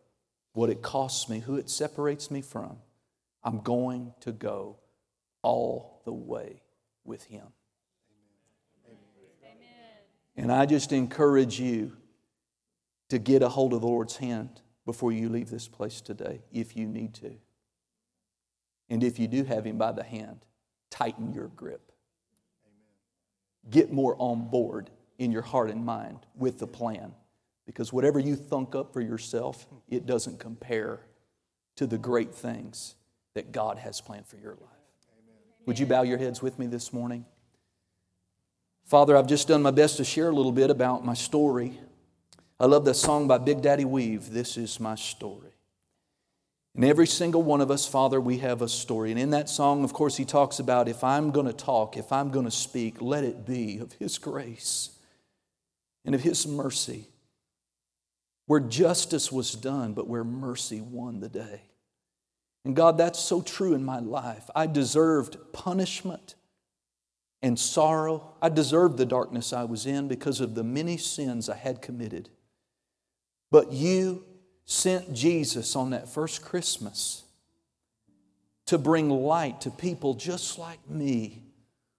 what 0.53 0.71
it 0.71 0.83
costs 0.83 1.29
me, 1.29 1.41
who 1.41 1.57
it 1.57 1.71
separates 1.71 2.31
me 2.31 2.43
from, 2.43 2.79
I'm 3.43 3.61
going 3.61 4.13
to 4.21 4.33
go 4.33 4.77
all 5.43 6.03
the 6.05 6.13
way 6.13 6.63
with 7.05 7.25
him. 7.25 7.47
And 10.39 10.53
I 10.53 10.67
just 10.67 10.93
encourage 10.93 11.59
you 11.59 11.97
to 13.09 13.19
get 13.19 13.43
a 13.43 13.49
hold 13.49 13.75
of 13.75 13.81
the 13.81 13.89
Lord's 13.89 14.17
hand 14.17 14.63
before 14.87 15.11
you 15.11 15.29
leave 15.29 15.51
this 15.51 15.67
place 15.67 16.01
today, 16.01 16.43
if 16.53 16.77
you 16.77 16.87
need 16.87 17.13
to. 17.15 17.35
And 18.89 19.03
if 19.03 19.19
you 19.19 19.27
do 19.27 19.43
have 19.43 19.67
Him 19.67 19.79
by 19.79 19.91
the 19.91 20.05
hand, 20.05 20.47
tighten 20.91 21.35
your 21.35 21.49
grip. 21.49 21.91
Get 23.69 23.93
more 23.93 24.15
on 24.19 24.49
board 24.49 24.91
in 25.19 25.33
your 25.33 25.43
heart 25.43 25.71
and 25.71 25.85
mind 25.85 26.21
with 26.37 26.61
the 26.61 26.69
plan. 26.69 27.15
Because 27.67 27.93
whatever 27.93 28.21
you 28.21 28.37
thunk 28.37 28.77
up 28.77 28.93
for 28.93 29.01
yourself, 29.01 29.67
it 29.89 30.07
doesn't 30.07 30.39
compare 30.39 31.01
to 31.77 31.87
the 31.87 31.99
great 31.99 32.33
things 32.33 32.95
that 33.35 33.51
God 33.51 33.79
has 33.79 34.01
planned 34.01 34.27
for 34.27 34.37
your 34.37 34.53
life. 34.53 34.71
Would 35.67 35.81
you 35.81 35.85
bow 35.85 36.03
your 36.03 36.17
heads 36.17 36.41
with 36.41 36.61
me 36.61 36.69
this 36.69 36.93
morning? 36.93 37.25
Father, 38.89 39.19
I've 39.19 39.27
just 39.27 39.49
done 39.49 39.61
my 39.61 39.71
best 39.71 39.99
to 39.99 40.05
share 40.05 40.31
a 40.31 40.35
little 40.35 40.51
bit 40.51 40.71
about 40.71 41.05
my 41.05 41.13
story. 41.13 41.79
I 42.59 42.65
love 42.65 42.87
that 42.87 42.95
song 42.95 43.29
by 43.29 43.37
Big 43.37 43.61
Daddy 43.61 43.85
Weave, 43.85 44.31
This 44.31 44.57
is 44.57 44.81
My 44.81 44.95
Story. 44.95 45.53
And 46.75 46.87
every 46.87 47.07
single 47.07 47.43
one 47.43 47.61
of 47.61 47.71
us, 47.71 47.87
Father, 47.87 48.19
we 48.19 48.39
have 48.39 48.63
a 48.63 48.69
story. 48.69 49.11
And 49.11 49.21
in 49.21 49.29
that 49.31 49.51
song, 49.51 49.85
of 49.85 49.93
course, 49.93 50.17
he 50.17 50.25
talks 50.25 50.59
about 50.59 50.89
if 50.89 51.05
I'm 51.05 51.33
going 51.33 51.45
to 51.45 51.53
talk, 51.53 51.99
if 51.99 52.11
I'm 52.11 52.31
going 52.31 52.47
to 52.47 52.51
speak, 52.51 53.03
let 53.03 53.25
it 53.25 53.45
be 53.45 53.77
of 53.77 53.93
his 53.93 54.17
grace 54.17 54.89
and 56.07 56.15
of 56.15 56.23
his 56.23 56.47
mercy. 56.47 57.09
Where 58.47 58.59
justice 58.59 59.31
was 59.31 59.53
done, 59.53 59.93
but 59.93 60.09
where 60.09 60.25
mercy 60.25 60.81
won 60.81 61.21
the 61.21 61.29
day. 61.29 61.61
And 62.65 62.75
God, 62.75 62.97
that's 62.97 63.21
so 63.21 63.43
true 63.43 63.75
in 63.75 63.85
my 63.85 63.99
life. 63.99 64.49
I 64.57 64.67
deserved 64.67 65.37
punishment 65.53 66.37
and 67.43 67.59
sorrow. 67.59 68.35
I 68.43 68.49
deserved 68.49 68.97
the 68.99 69.07
darkness 69.07 69.53
I 69.53 69.65
was 69.65 69.87
in 69.87 70.09
because 70.09 70.41
of 70.41 70.55
the 70.55 70.65
many 70.65 70.97
sins 70.97 71.49
I 71.49 71.57
had 71.57 71.83
committed. 71.83 72.29
But 73.51 73.73
you 73.73 74.25
sent 74.65 75.15
Jesus 75.15 75.75
on 75.77 75.91
that 75.91 76.09
first 76.09 76.45
Christmas 76.45 77.25
to 78.67 78.77
bring 78.77 79.09
light 79.09 79.63
to 79.63 79.71
people 79.71 80.15
just 80.15 80.59
like 80.59 80.91
me 80.91 81.43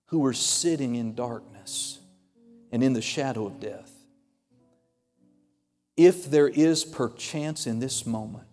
who 0.08 0.20
were 0.20 0.34
sitting 0.34 0.96
in 0.96 1.16
darkness 1.16 2.00
and 2.72 2.84
in 2.84 2.94
the 2.94 3.02
shadow 3.02 3.48
of 3.48 3.60
death. 3.60 3.92
If 5.98 6.30
there 6.30 6.48
is 6.48 6.86
perchance 6.86 7.66
in 7.66 7.80
this 7.80 8.06
moment 8.06 8.46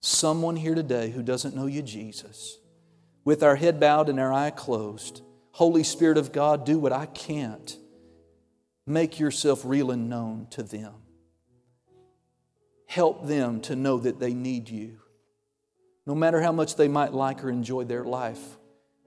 someone 0.00 0.56
here 0.56 0.74
today 0.74 1.10
who 1.10 1.22
doesn't 1.22 1.54
know 1.54 1.66
you, 1.66 1.82
Jesus, 1.82 2.58
with 3.24 3.42
our 3.42 3.56
head 3.56 3.78
bowed 3.78 4.08
and 4.08 4.18
our 4.18 4.32
eye 4.32 4.50
closed, 4.50 5.22
Holy 5.52 5.82
Spirit 5.82 6.18
of 6.18 6.32
God, 6.32 6.64
do 6.64 6.78
what 6.78 6.92
I 6.92 7.06
can't. 7.06 7.76
Make 8.86 9.18
yourself 9.18 9.62
real 9.64 9.90
and 9.90 10.08
known 10.08 10.46
to 10.50 10.62
them. 10.62 10.94
Help 12.86 13.26
them 13.26 13.60
to 13.62 13.76
know 13.76 13.98
that 13.98 14.18
they 14.18 14.34
need 14.34 14.68
you. 14.68 14.98
No 16.06 16.14
matter 16.14 16.40
how 16.40 16.50
much 16.52 16.76
they 16.76 16.88
might 16.88 17.12
like 17.12 17.44
or 17.44 17.50
enjoy 17.50 17.84
their 17.84 18.04
life, 18.04 18.40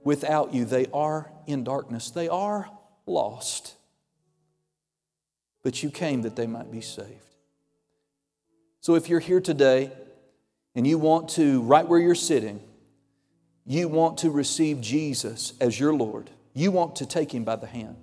without 0.04 0.54
you, 0.54 0.64
they 0.64 0.86
are 0.94 1.32
in 1.48 1.64
darkness. 1.64 2.12
They 2.12 2.30
are 2.30 2.70
lost. 3.06 3.76
But 5.64 5.82
you 5.84 5.89
came 5.89 6.22
that 6.22 6.36
they 6.36 6.48
might 6.48 6.72
be 6.72 6.82
saved. 6.82 7.10
So 8.80 8.96
if 8.96 9.10
you're 9.10 9.20
here 9.20 9.41
today 9.41 9.91
and 10.76 10.86
you 10.86 10.98
want 10.98 11.30
to, 11.32 11.62
right 11.62 11.88
where 11.88 12.00
you're 12.00 12.16
sitting, 12.16 12.62
you 13.66 13.88
want 13.88 14.20
to 14.20 14.30
receive 14.30 14.82
Jesus 14.82 15.53
as 15.59 15.80
your 15.80 15.93
Lord, 15.93 16.30
you 16.53 16.72
want 16.72 16.97
to 16.97 17.05
take 17.05 17.34
him 17.34 17.43
by 17.43 17.55
the 17.55 17.68
hand. 17.68 17.95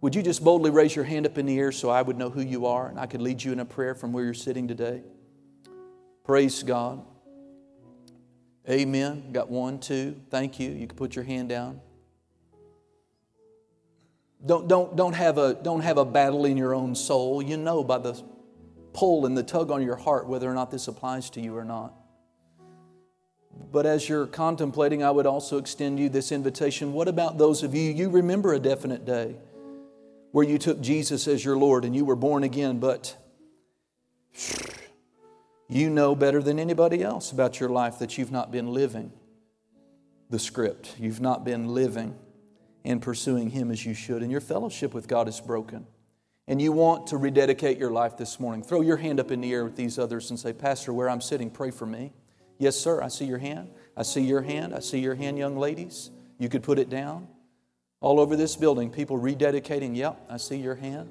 Would 0.00 0.14
you 0.14 0.22
just 0.22 0.44
boldly 0.44 0.70
raise 0.70 0.94
your 0.94 1.04
hand 1.04 1.26
up 1.26 1.38
in 1.38 1.46
the 1.46 1.58
air 1.58 1.72
so 1.72 1.88
I 1.88 2.02
would 2.02 2.16
know 2.16 2.30
who 2.30 2.42
you 2.42 2.66
are 2.66 2.88
and 2.88 2.98
I 2.98 3.06
could 3.06 3.22
lead 3.22 3.42
you 3.42 3.52
in 3.52 3.60
a 3.60 3.64
prayer 3.64 3.94
from 3.94 4.12
where 4.12 4.24
you're 4.24 4.34
sitting 4.34 4.68
today? 4.68 5.02
Praise 6.24 6.62
God. 6.62 7.04
Amen. 8.68 9.32
Got 9.32 9.48
one, 9.48 9.78
two. 9.78 10.20
Thank 10.28 10.60
you. 10.60 10.70
You 10.70 10.86
can 10.86 10.96
put 10.96 11.16
your 11.16 11.24
hand 11.24 11.48
down. 11.48 11.80
Don't, 14.44 14.68
don't, 14.68 14.94
don't, 14.94 15.14
have 15.14 15.38
a, 15.38 15.54
don't 15.54 15.80
have 15.80 15.98
a 15.98 16.04
battle 16.04 16.44
in 16.44 16.56
your 16.56 16.74
own 16.74 16.94
soul. 16.94 17.42
You 17.42 17.56
know 17.56 17.82
by 17.82 17.98
the 17.98 18.22
pull 18.92 19.26
and 19.26 19.36
the 19.36 19.42
tug 19.42 19.70
on 19.70 19.82
your 19.82 19.96
heart 19.96 20.26
whether 20.26 20.50
or 20.50 20.54
not 20.54 20.70
this 20.70 20.88
applies 20.88 21.30
to 21.30 21.40
you 21.40 21.56
or 21.56 21.64
not. 21.64 21.94
But 23.72 23.86
as 23.86 24.08
you're 24.08 24.26
contemplating, 24.26 25.02
I 25.02 25.10
would 25.10 25.26
also 25.26 25.58
extend 25.58 25.98
you 25.98 26.08
this 26.08 26.32
invitation. 26.32 26.92
What 26.92 27.08
about 27.08 27.38
those 27.38 27.62
of 27.62 27.74
you, 27.74 27.90
you 27.90 28.08
remember 28.08 28.54
a 28.54 28.58
definite 28.58 29.04
day 29.04 29.36
where 30.32 30.44
you 30.44 30.58
took 30.58 30.80
Jesus 30.80 31.28
as 31.28 31.44
your 31.44 31.56
Lord 31.56 31.84
and 31.84 31.94
you 31.94 32.04
were 32.04 32.16
born 32.16 32.42
again, 32.42 32.78
but 32.78 33.16
you 35.68 35.90
know 35.90 36.14
better 36.14 36.42
than 36.42 36.58
anybody 36.58 37.02
else 37.02 37.32
about 37.32 37.58
your 37.58 37.68
life 37.68 37.98
that 37.98 38.18
you've 38.18 38.32
not 38.32 38.50
been 38.50 38.72
living 38.72 39.12
the 40.28 40.38
script. 40.38 40.94
You've 40.98 41.20
not 41.20 41.44
been 41.44 41.68
living 41.68 42.16
and 42.84 43.00
pursuing 43.00 43.50
Him 43.50 43.70
as 43.70 43.84
you 43.84 43.94
should, 43.94 44.22
and 44.22 44.30
your 44.30 44.40
fellowship 44.40 44.92
with 44.92 45.08
God 45.08 45.28
is 45.28 45.40
broken 45.40 45.86
and 46.48 46.62
you 46.62 46.72
want 46.72 47.08
to 47.08 47.16
rededicate 47.16 47.78
your 47.78 47.90
life 47.90 48.16
this 48.16 48.38
morning, 48.38 48.62
throw 48.62 48.80
your 48.80 48.96
hand 48.96 49.18
up 49.18 49.30
in 49.30 49.40
the 49.40 49.52
air 49.52 49.64
with 49.64 49.76
these 49.76 49.98
others 49.98 50.30
and 50.30 50.38
say, 50.38 50.52
Pastor, 50.52 50.92
where 50.92 51.10
I'm 51.10 51.20
sitting, 51.20 51.50
pray 51.50 51.70
for 51.70 51.86
me. 51.86 52.12
Yes, 52.58 52.76
sir, 52.76 53.02
I 53.02 53.08
see 53.08 53.24
your 53.24 53.38
hand. 53.38 53.70
I 53.96 54.02
see 54.02 54.22
your 54.22 54.42
hand. 54.42 54.74
I 54.74 54.80
see 54.80 54.98
your 54.98 55.14
hand, 55.14 55.38
young 55.38 55.56
ladies. 55.56 56.10
You 56.38 56.48
could 56.48 56.62
put 56.62 56.78
it 56.78 56.88
down. 56.88 57.28
All 58.00 58.20
over 58.20 58.36
this 58.36 58.56
building, 58.56 58.90
people 58.90 59.18
rededicating. 59.18 59.96
Yep, 59.96 60.26
I 60.28 60.36
see 60.36 60.56
your 60.56 60.74
hand. 60.74 61.08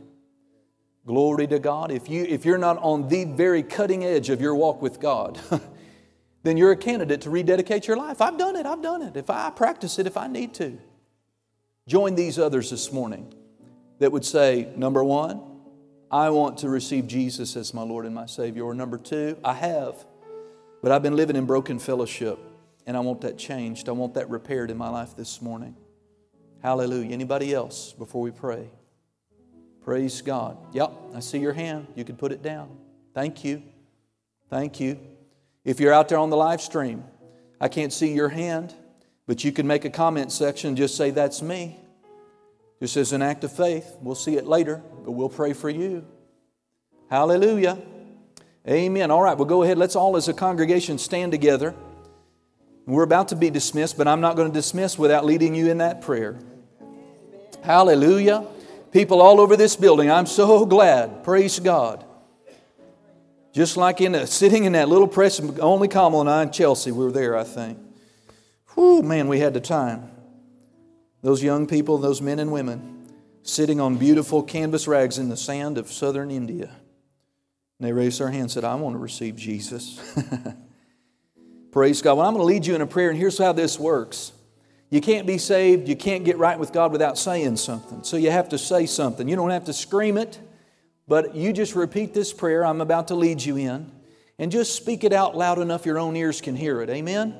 Glory 1.05 1.45
to 1.47 1.59
God. 1.59 1.91
If, 1.91 2.09
you, 2.09 2.23
if 2.23 2.45
you're 2.45 2.57
not 2.57 2.77
on 2.79 3.09
the 3.09 3.25
very 3.25 3.63
cutting 3.63 4.03
edge 4.03 4.29
of 4.29 4.41
your 4.41 4.55
walk 4.55 4.81
with 4.81 4.99
God, 4.99 5.39
then 6.43 6.57
you're 6.57 6.71
a 6.71 6.77
candidate 6.77 7.21
to 7.21 7.29
rededicate 7.29 7.87
your 7.87 7.97
life. 7.97 8.21
I've 8.21 8.37
done 8.37 8.55
it. 8.55 8.65
I've 8.65 8.81
done 8.81 9.01
it. 9.01 9.15
If 9.15 9.29
I 9.29 9.49
practice 9.51 9.99
it, 9.99 10.07
if 10.07 10.17
I 10.17 10.27
need 10.27 10.53
to. 10.55 10.77
Join 11.87 12.15
these 12.15 12.39
others 12.39 12.71
this 12.71 12.91
morning 12.91 13.31
that 13.99 14.11
would 14.11 14.25
say, 14.25 14.71
number 14.75 15.03
one, 15.03 15.41
I 16.09 16.29
want 16.29 16.59
to 16.59 16.69
receive 16.69 17.07
Jesus 17.07 17.55
as 17.55 17.73
my 17.73 17.83
Lord 17.83 18.05
and 18.05 18.15
my 18.15 18.25
Savior. 18.25 18.63
Or 18.63 18.73
number 18.73 18.97
two, 18.97 19.37
I 19.43 19.53
have, 19.53 20.05
but 20.85 20.91
I've 20.91 21.01
been 21.01 21.15
living 21.15 21.35
in 21.35 21.47
broken 21.47 21.79
fellowship 21.79 22.37
and 22.85 22.95
I 22.95 22.99
want 22.99 23.21
that 23.21 23.39
changed. 23.39 23.89
I 23.89 23.93
want 23.93 24.13
that 24.13 24.29
repaired 24.29 24.69
in 24.69 24.77
my 24.77 24.87
life 24.87 25.15
this 25.15 25.41
morning. 25.41 25.75
Hallelujah. 26.61 27.09
Anybody 27.09 27.55
else 27.55 27.91
before 27.93 28.21
we 28.21 28.29
pray? 28.29 28.69
Praise 29.83 30.21
God. 30.21 30.59
Yep, 30.73 30.91
I 31.15 31.21
see 31.21 31.39
your 31.39 31.53
hand. 31.53 31.87
You 31.95 32.05
can 32.05 32.15
put 32.15 32.31
it 32.31 32.43
down. 32.43 32.69
Thank 33.15 33.43
you. 33.43 33.63
Thank 34.51 34.79
you. 34.79 34.99
If 35.63 35.79
you're 35.79 35.91
out 35.91 36.07
there 36.07 36.19
on 36.19 36.29
the 36.29 36.37
live 36.37 36.61
stream, 36.61 37.03
I 37.59 37.67
can't 37.67 37.91
see 37.91 38.13
your 38.13 38.29
hand, 38.29 38.75
but 39.25 39.43
you 39.43 39.51
can 39.51 39.65
make 39.65 39.85
a 39.85 39.89
comment 39.89 40.31
section, 40.31 40.75
just 40.75 40.95
say, 40.95 41.09
That's 41.09 41.41
me. 41.41 41.79
Just 42.79 42.95
as 42.95 43.11
an 43.11 43.23
act 43.23 43.43
of 43.43 43.51
faith. 43.51 43.97
We'll 44.01 44.13
see 44.13 44.35
it 44.35 44.45
later, 44.45 44.83
but 45.03 45.13
we'll 45.13 45.29
pray 45.29 45.53
for 45.53 45.71
you. 45.71 46.05
Hallelujah. 47.09 47.79
Amen. 48.67 49.11
All 49.11 49.21
right, 49.21 49.37
well, 49.37 49.45
go 49.45 49.61
ahead. 49.63 49.77
Let's 49.77 49.95
all, 49.95 50.17
as 50.17 50.27
a 50.27 50.33
congregation, 50.33 50.97
stand 50.97 51.31
together. 51.31 51.75
We're 52.87 53.03
about 53.03 53.29
to 53.29 53.35
be 53.35 53.49
dismissed, 53.49 53.97
but 53.97 54.07
I'm 54.07 54.21
not 54.21 54.35
going 54.35 54.47
to 54.47 54.53
dismiss 54.53 54.97
without 54.97 55.25
leading 55.25 55.53
you 55.55 55.69
in 55.69 55.79
that 55.79 56.01
prayer. 56.01 56.37
Hallelujah. 57.63 58.45
People 58.91 59.21
all 59.21 59.39
over 59.39 59.55
this 59.57 59.75
building, 59.75 60.09
I'm 60.09 60.25
so 60.25 60.65
glad. 60.65 61.23
Praise 61.23 61.59
God. 61.59 62.05
Just 63.53 63.77
like 63.77 64.01
in 64.01 64.15
a, 64.15 64.27
sitting 64.27 64.65
in 64.65 64.73
that 64.73 64.89
little 64.89 65.07
press, 65.07 65.39
only 65.59 65.87
Kamal 65.87 66.21
and 66.21 66.29
I 66.29 66.43
and 66.43 66.53
Chelsea, 66.53 66.91
we 66.91 67.05
were 67.05 67.11
there, 67.11 67.37
I 67.37 67.43
think. 67.43 67.79
Whew, 68.73 69.01
man, 69.01 69.27
we 69.27 69.39
had 69.39 69.53
the 69.53 69.61
time. 69.61 70.09
Those 71.21 71.41
young 71.41 71.65
people, 71.65 71.97
those 71.97 72.21
men 72.21 72.39
and 72.39 72.51
women, 72.51 73.11
sitting 73.43 73.79
on 73.79 73.97
beautiful 73.97 74.43
canvas 74.43 74.87
rags 74.87 75.17
in 75.17 75.29
the 75.29 75.37
sand 75.37 75.77
of 75.77 75.91
southern 75.91 76.31
India. 76.31 76.69
And 77.79 77.87
they 77.87 77.91
raised 77.91 78.19
their 78.19 78.29
hand 78.29 78.41
and 78.43 78.51
said, 78.51 78.63
I 78.63 78.75
want 78.75 78.95
to 78.95 78.99
receive 78.99 79.35
Jesus. 79.35 79.99
Praise 81.71 82.01
God. 82.01 82.17
Well, 82.17 82.25
I'm 82.25 82.33
going 82.33 82.41
to 82.41 82.45
lead 82.45 82.65
you 82.65 82.73
in 82.73 82.81
a 82.81 82.87
prayer, 82.87 83.09
and 83.09 83.19
here's 83.19 83.37
how 83.37 83.51
this 83.51 83.77
works. 83.77 84.31
You 84.89 85.01
can't 85.01 85.27
be 85.27 85.37
saved, 85.37 85.89
you 85.89 85.95
can't 85.95 86.23
get 86.23 86.37
right 86.37 86.57
with 86.57 86.71
God 86.71 86.91
without 86.91 87.17
saying 87.17 87.57
something. 87.57 88.03
So 88.03 88.15
you 88.15 88.31
have 88.31 88.49
to 88.49 88.57
say 88.57 88.85
something. 88.85 89.27
You 89.27 89.35
don't 89.35 89.49
have 89.49 89.65
to 89.65 89.73
scream 89.73 90.17
it, 90.17 90.39
but 91.07 91.35
you 91.35 91.51
just 91.51 91.75
repeat 91.75 92.13
this 92.13 92.31
prayer 92.31 92.65
I'm 92.65 92.79
about 92.79 93.09
to 93.09 93.15
lead 93.15 93.43
you 93.43 93.57
in, 93.57 93.91
and 94.39 94.51
just 94.51 94.75
speak 94.75 95.03
it 95.03 95.11
out 95.11 95.35
loud 95.35 95.59
enough 95.59 95.85
your 95.85 95.99
own 95.99 96.15
ears 96.15 96.39
can 96.39 96.55
hear 96.55 96.81
it. 96.81 96.89
Amen? 96.89 97.35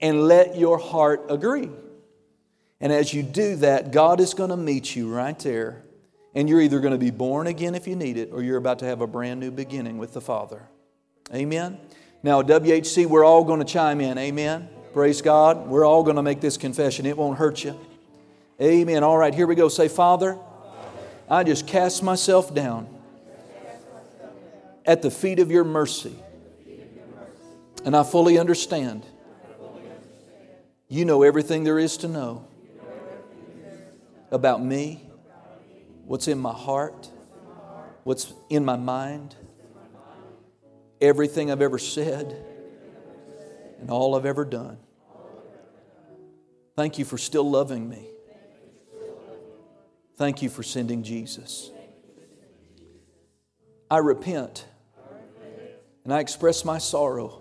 And 0.00 0.22
let 0.22 0.56
your 0.56 0.78
heart 0.78 1.26
agree. 1.28 1.68
And 2.80 2.92
as 2.92 3.12
you 3.12 3.22
do 3.22 3.56
that, 3.56 3.92
God 3.92 4.18
is 4.20 4.34
going 4.34 4.50
to 4.50 4.56
meet 4.56 4.96
you 4.96 5.14
right 5.14 5.38
there. 5.38 5.84
And 6.34 6.48
you're 6.48 6.60
either 6.60 6.80
going 6.80 6.92
to 6.92 6.98
be 6.98 7.10
born 7.10 7.46
again 7.46 7.74
if 7.74 7.88
you 7.88 7.96
need 7.96 8.16
it, 8.16 8.30
or 8.32 8.42
you're 8.42 8.56
about 8.56 8.78
to 8.80 8.84
have 8.84 9.00
a 9.00 9.06
brand 9.06 9.40
new 9.40 9.50
beginning 9.50 9.98
with 9.98 10.12
the 10.12 10.20
Father. 10.20 10.68
Amen? 11.34 11.78
Now, 12.22 12.42
WHC, 12.42 13.06
we're 13.06 13.24
all 13.24 13.44
going 13.44 13.60
to 13.60 13.64
chime 13.64 14.00
in. 14.00 14.16
Amen? 14.18 14.68
Praise 14.92 15.22
God. 15.22 15.68
We're 15.68 15.84
all 15.84 16.02
going 16.02 16.16
to 16.16 16.22
make 16.22 16.40
this 16.40 16.56
confession. 16.56 17.06
It 17.06 17.16
won't 17.16 17.38
hurt 17.38 17.64
you. 17.64 17.78
Amen. 18.60 19.02
All 19.02 19.16
right, 19.16 19.34
here 19.34 19.46
we 19.46 19.54
go. 19.54 19.68
Say, 19.68 19.88
Father, 19.88 20.38
I 21.28 21.44
just 21.44 21.66
cast 21.66 22.02
myself 22.02 22.54
down 22.54 22.88
at 24.84 25.02
the 25.02 25.10
feet 25.10 25.38
of 25.38 25.50
your 25.50 25.64
mercy. 25.64 26.14
And 27.84 27.96
I 27.96 28.02
fully 28.02 28.38
understand. 28.38 29.06
You 30.88 31.04
know 31.04 31.22
everything 31.22 31.64
there 31.64 31.78
is 31.78 31.96
to 31.98 32.08
know 32.08 32.44
about 34.30 34.62
me, 34.62 35.09
what's 36.10 36.26
in 36.26 36.40
my 36.40 36.52
heart, 36.52 37.08
what's 38.02 38.34
in 38.48 38.64
my 38.64 38.74
mind, 38.74 39.36
everything 41.00 41.52
I've 41.52 41.62
ever 41.62 41.78
said, 41.78 42.36
and 43.78 43.92
all 43.92 44.16
I've 44.16 44.26
ever 44.26 44.44
done. 44.44 44.78
Thank 46.74 46.98
you 46.98 47.04
for 47.04 47.16
still 47.16 47.48
loving 47.48 47.88
me. 47.88 48.08
Thank 50.16 50.42
you 50.42 50.48
for 50.48 50.64
sending 50.64 51.04
Jesus. 51.04 51.70
I 53.88 53.98
repent 53.98 54.66
and 56.02 56.12
I 56.12 56.18
express 56.18 56.64
my 56.64 56.78
sorrow 56.78 57.40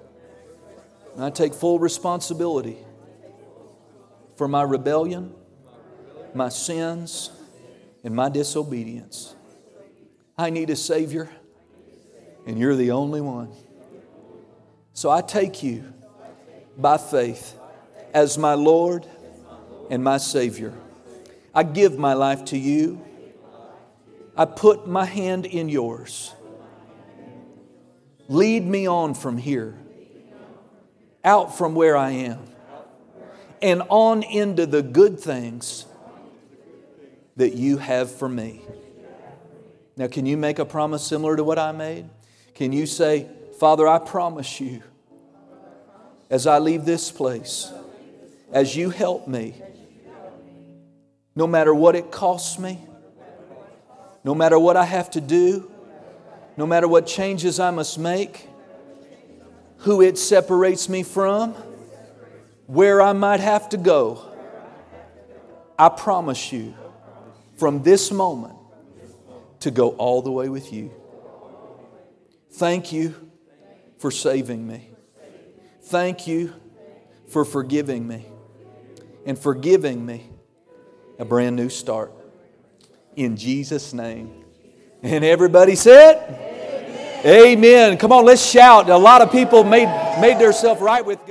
and 1.16 1.24
I 1.24 1.32
take 1.32 1.56
full 1.56 1.80
responsibility 1.80 2.78
for 4.38 4.48
my 4.48 4.62
rebellion 4.62 5.34
my 6.36 6.50
sins 6.50 7.32
and 8.04 8.16
my 8.16 8.30
disobedience. 8.30 9.36
I 10.38 10.50
need 10.50 10.70
a 10.70 10.76
Savior, 10.76 11.30
and 12.46 12.58
you're 12.58 12.76
the 12.76 12.92
only 12.92 13.22
one. 13.22 13.52
So 14.94 15.10
I 15.10 15.22
take 15.22 15.64
you 15.64 15.84
by 16.78 16.98
faith 16.98 17.56
as 18.14 18.38
my 18.38 18.54
Lord 18.54 19.06
and 19.90 20.04
my 20.04 20.18
Savior. 20.18 20.74
I 21.54 21.64
give 21.64 21.98
my 21.98 22.14
life 22.14 22.46
to 22.46 22.58
you. 22.58 23.02
I 24.38 24.46
put 24.46 24.88
my 24.88 25.06
hand 25.06 25.46
in 25.46 25.68
yours. 25.68 26.34
Lead 28.30 28.66
me 28.66 28.88
on 28.88 29.16
from 29.16 29.38
here, 29.38 29.78
out 31.26 31.58
from 31.58 31.76
where 31.76 31.98
I 31.98 32.12
am, 32.12 32.40
and 33.62 33.82
on 33.90 34.24
into 34.24 34.66
the 34.66 34.82
good 34.84 35.20
things 35.20 35.86
that 37.40 37.54
you 37.54 37.78
have 37.78 38.12
for 38.12 38.28
me. 38.28 38.62
Now, 39.96 40.08
can 40.08 40.26
you 40.26 40.36
make 40.36 40.60
a 40.60 40.66
promise 40.66 41.02
similar 41.02 41.38
to 41.38 41.44
what 41.44 41.58
I 41.58 41.72
made? 41.72 42.10
Can 42.54 42.74
you 42.74 42.86
say, 42.86 43.30
Father, 43.58 43.88
I 43.88 43.98
promise 43.98 44.60
you 44.60 44.84
as 46.30 46.46
I 46.46 46.60
leave 46.60 46.84
this 46.84 47.14
place, 47.14 47.72
as 48.52 48.76
you 48.76 48.90
help 48.90 49.26
me, 49.26 49.56
no 51.34 51.48
matter 51.48 51.74
what 51.74 51.96
it 51.96 52.12
costs 52.12 52.60
me, 52.60 52.78
no 54.26 54.36
matter 54.36 54.60
what 54.60 54.76
I 54.76 54.84
have 54.84 55.10
to 55.12 55.22
do, 55.22 55.72
no 56.58 56.66
matter 56.66 56.90
what 56.90 57.08
changes 57.08 57.58
I 57.58 57.72
must 57.72 57.98
make, 57.98 58.50
who 59.78 60.02
it 60.02 60.18
separates 60.18 60.90
me 60.90 61.04
from, 61.04 61.54
where 62.68 63.02
I 63.02 63.14
might 63.14 63.40
have 63.40 63.70
to 63.70 63.78
go, 63.78 64.26
I 65.78 65.88
promise 65.88 66.52
you 66.52 66.74
from 67.60 67.84
this 67.84 68.10
moment 68.10 68.56
to 69.60 69.70
go 69.70 69.90
all 69.90 70.22
the 70.22 70.32
way 70.32 70.48
with 70.48 70.72
you. 70.72 70.92
Thank 72.54 72.94
you 72.94 73.14
for 74.00 74.10
saving 74.10 74.66
me. 74.66 74.90
Thank 75.84 76.26
you 76.26 76.54
for 77.28 77.44
forgiving 77.44 78.08
me 78.08 78.26
and 79.26 79.38
for 79.38 79.54
giving 79.54 80.06
me 80.06 80.30
a 81.20 81.26
brand 81.26 81.58
new 81.58 81.70
start. 81.70 82.14
In 83.16 83.36
Jesus' 83.36 83.94
name. 83.94 84.46
And 85.04 85.26
everybody 85.26 85.76
said, 85.76 87.20
Amen. 87.26 87.58
Amen. 87.58 87.98
Come 87.98 88.14
on, 88.14 88.24
let's 88.24 88.46
shout. 88.46 88.90
A 88.90 88.98
lot 88.98 89.22
of 89.22 89.32
people 89.32 89.66
made, 89.66 89.88
made 90.22 90.40
themselves 90.40 90.82
right 90.82 91.06
with 91.06 91.20
God. 91.20 91.28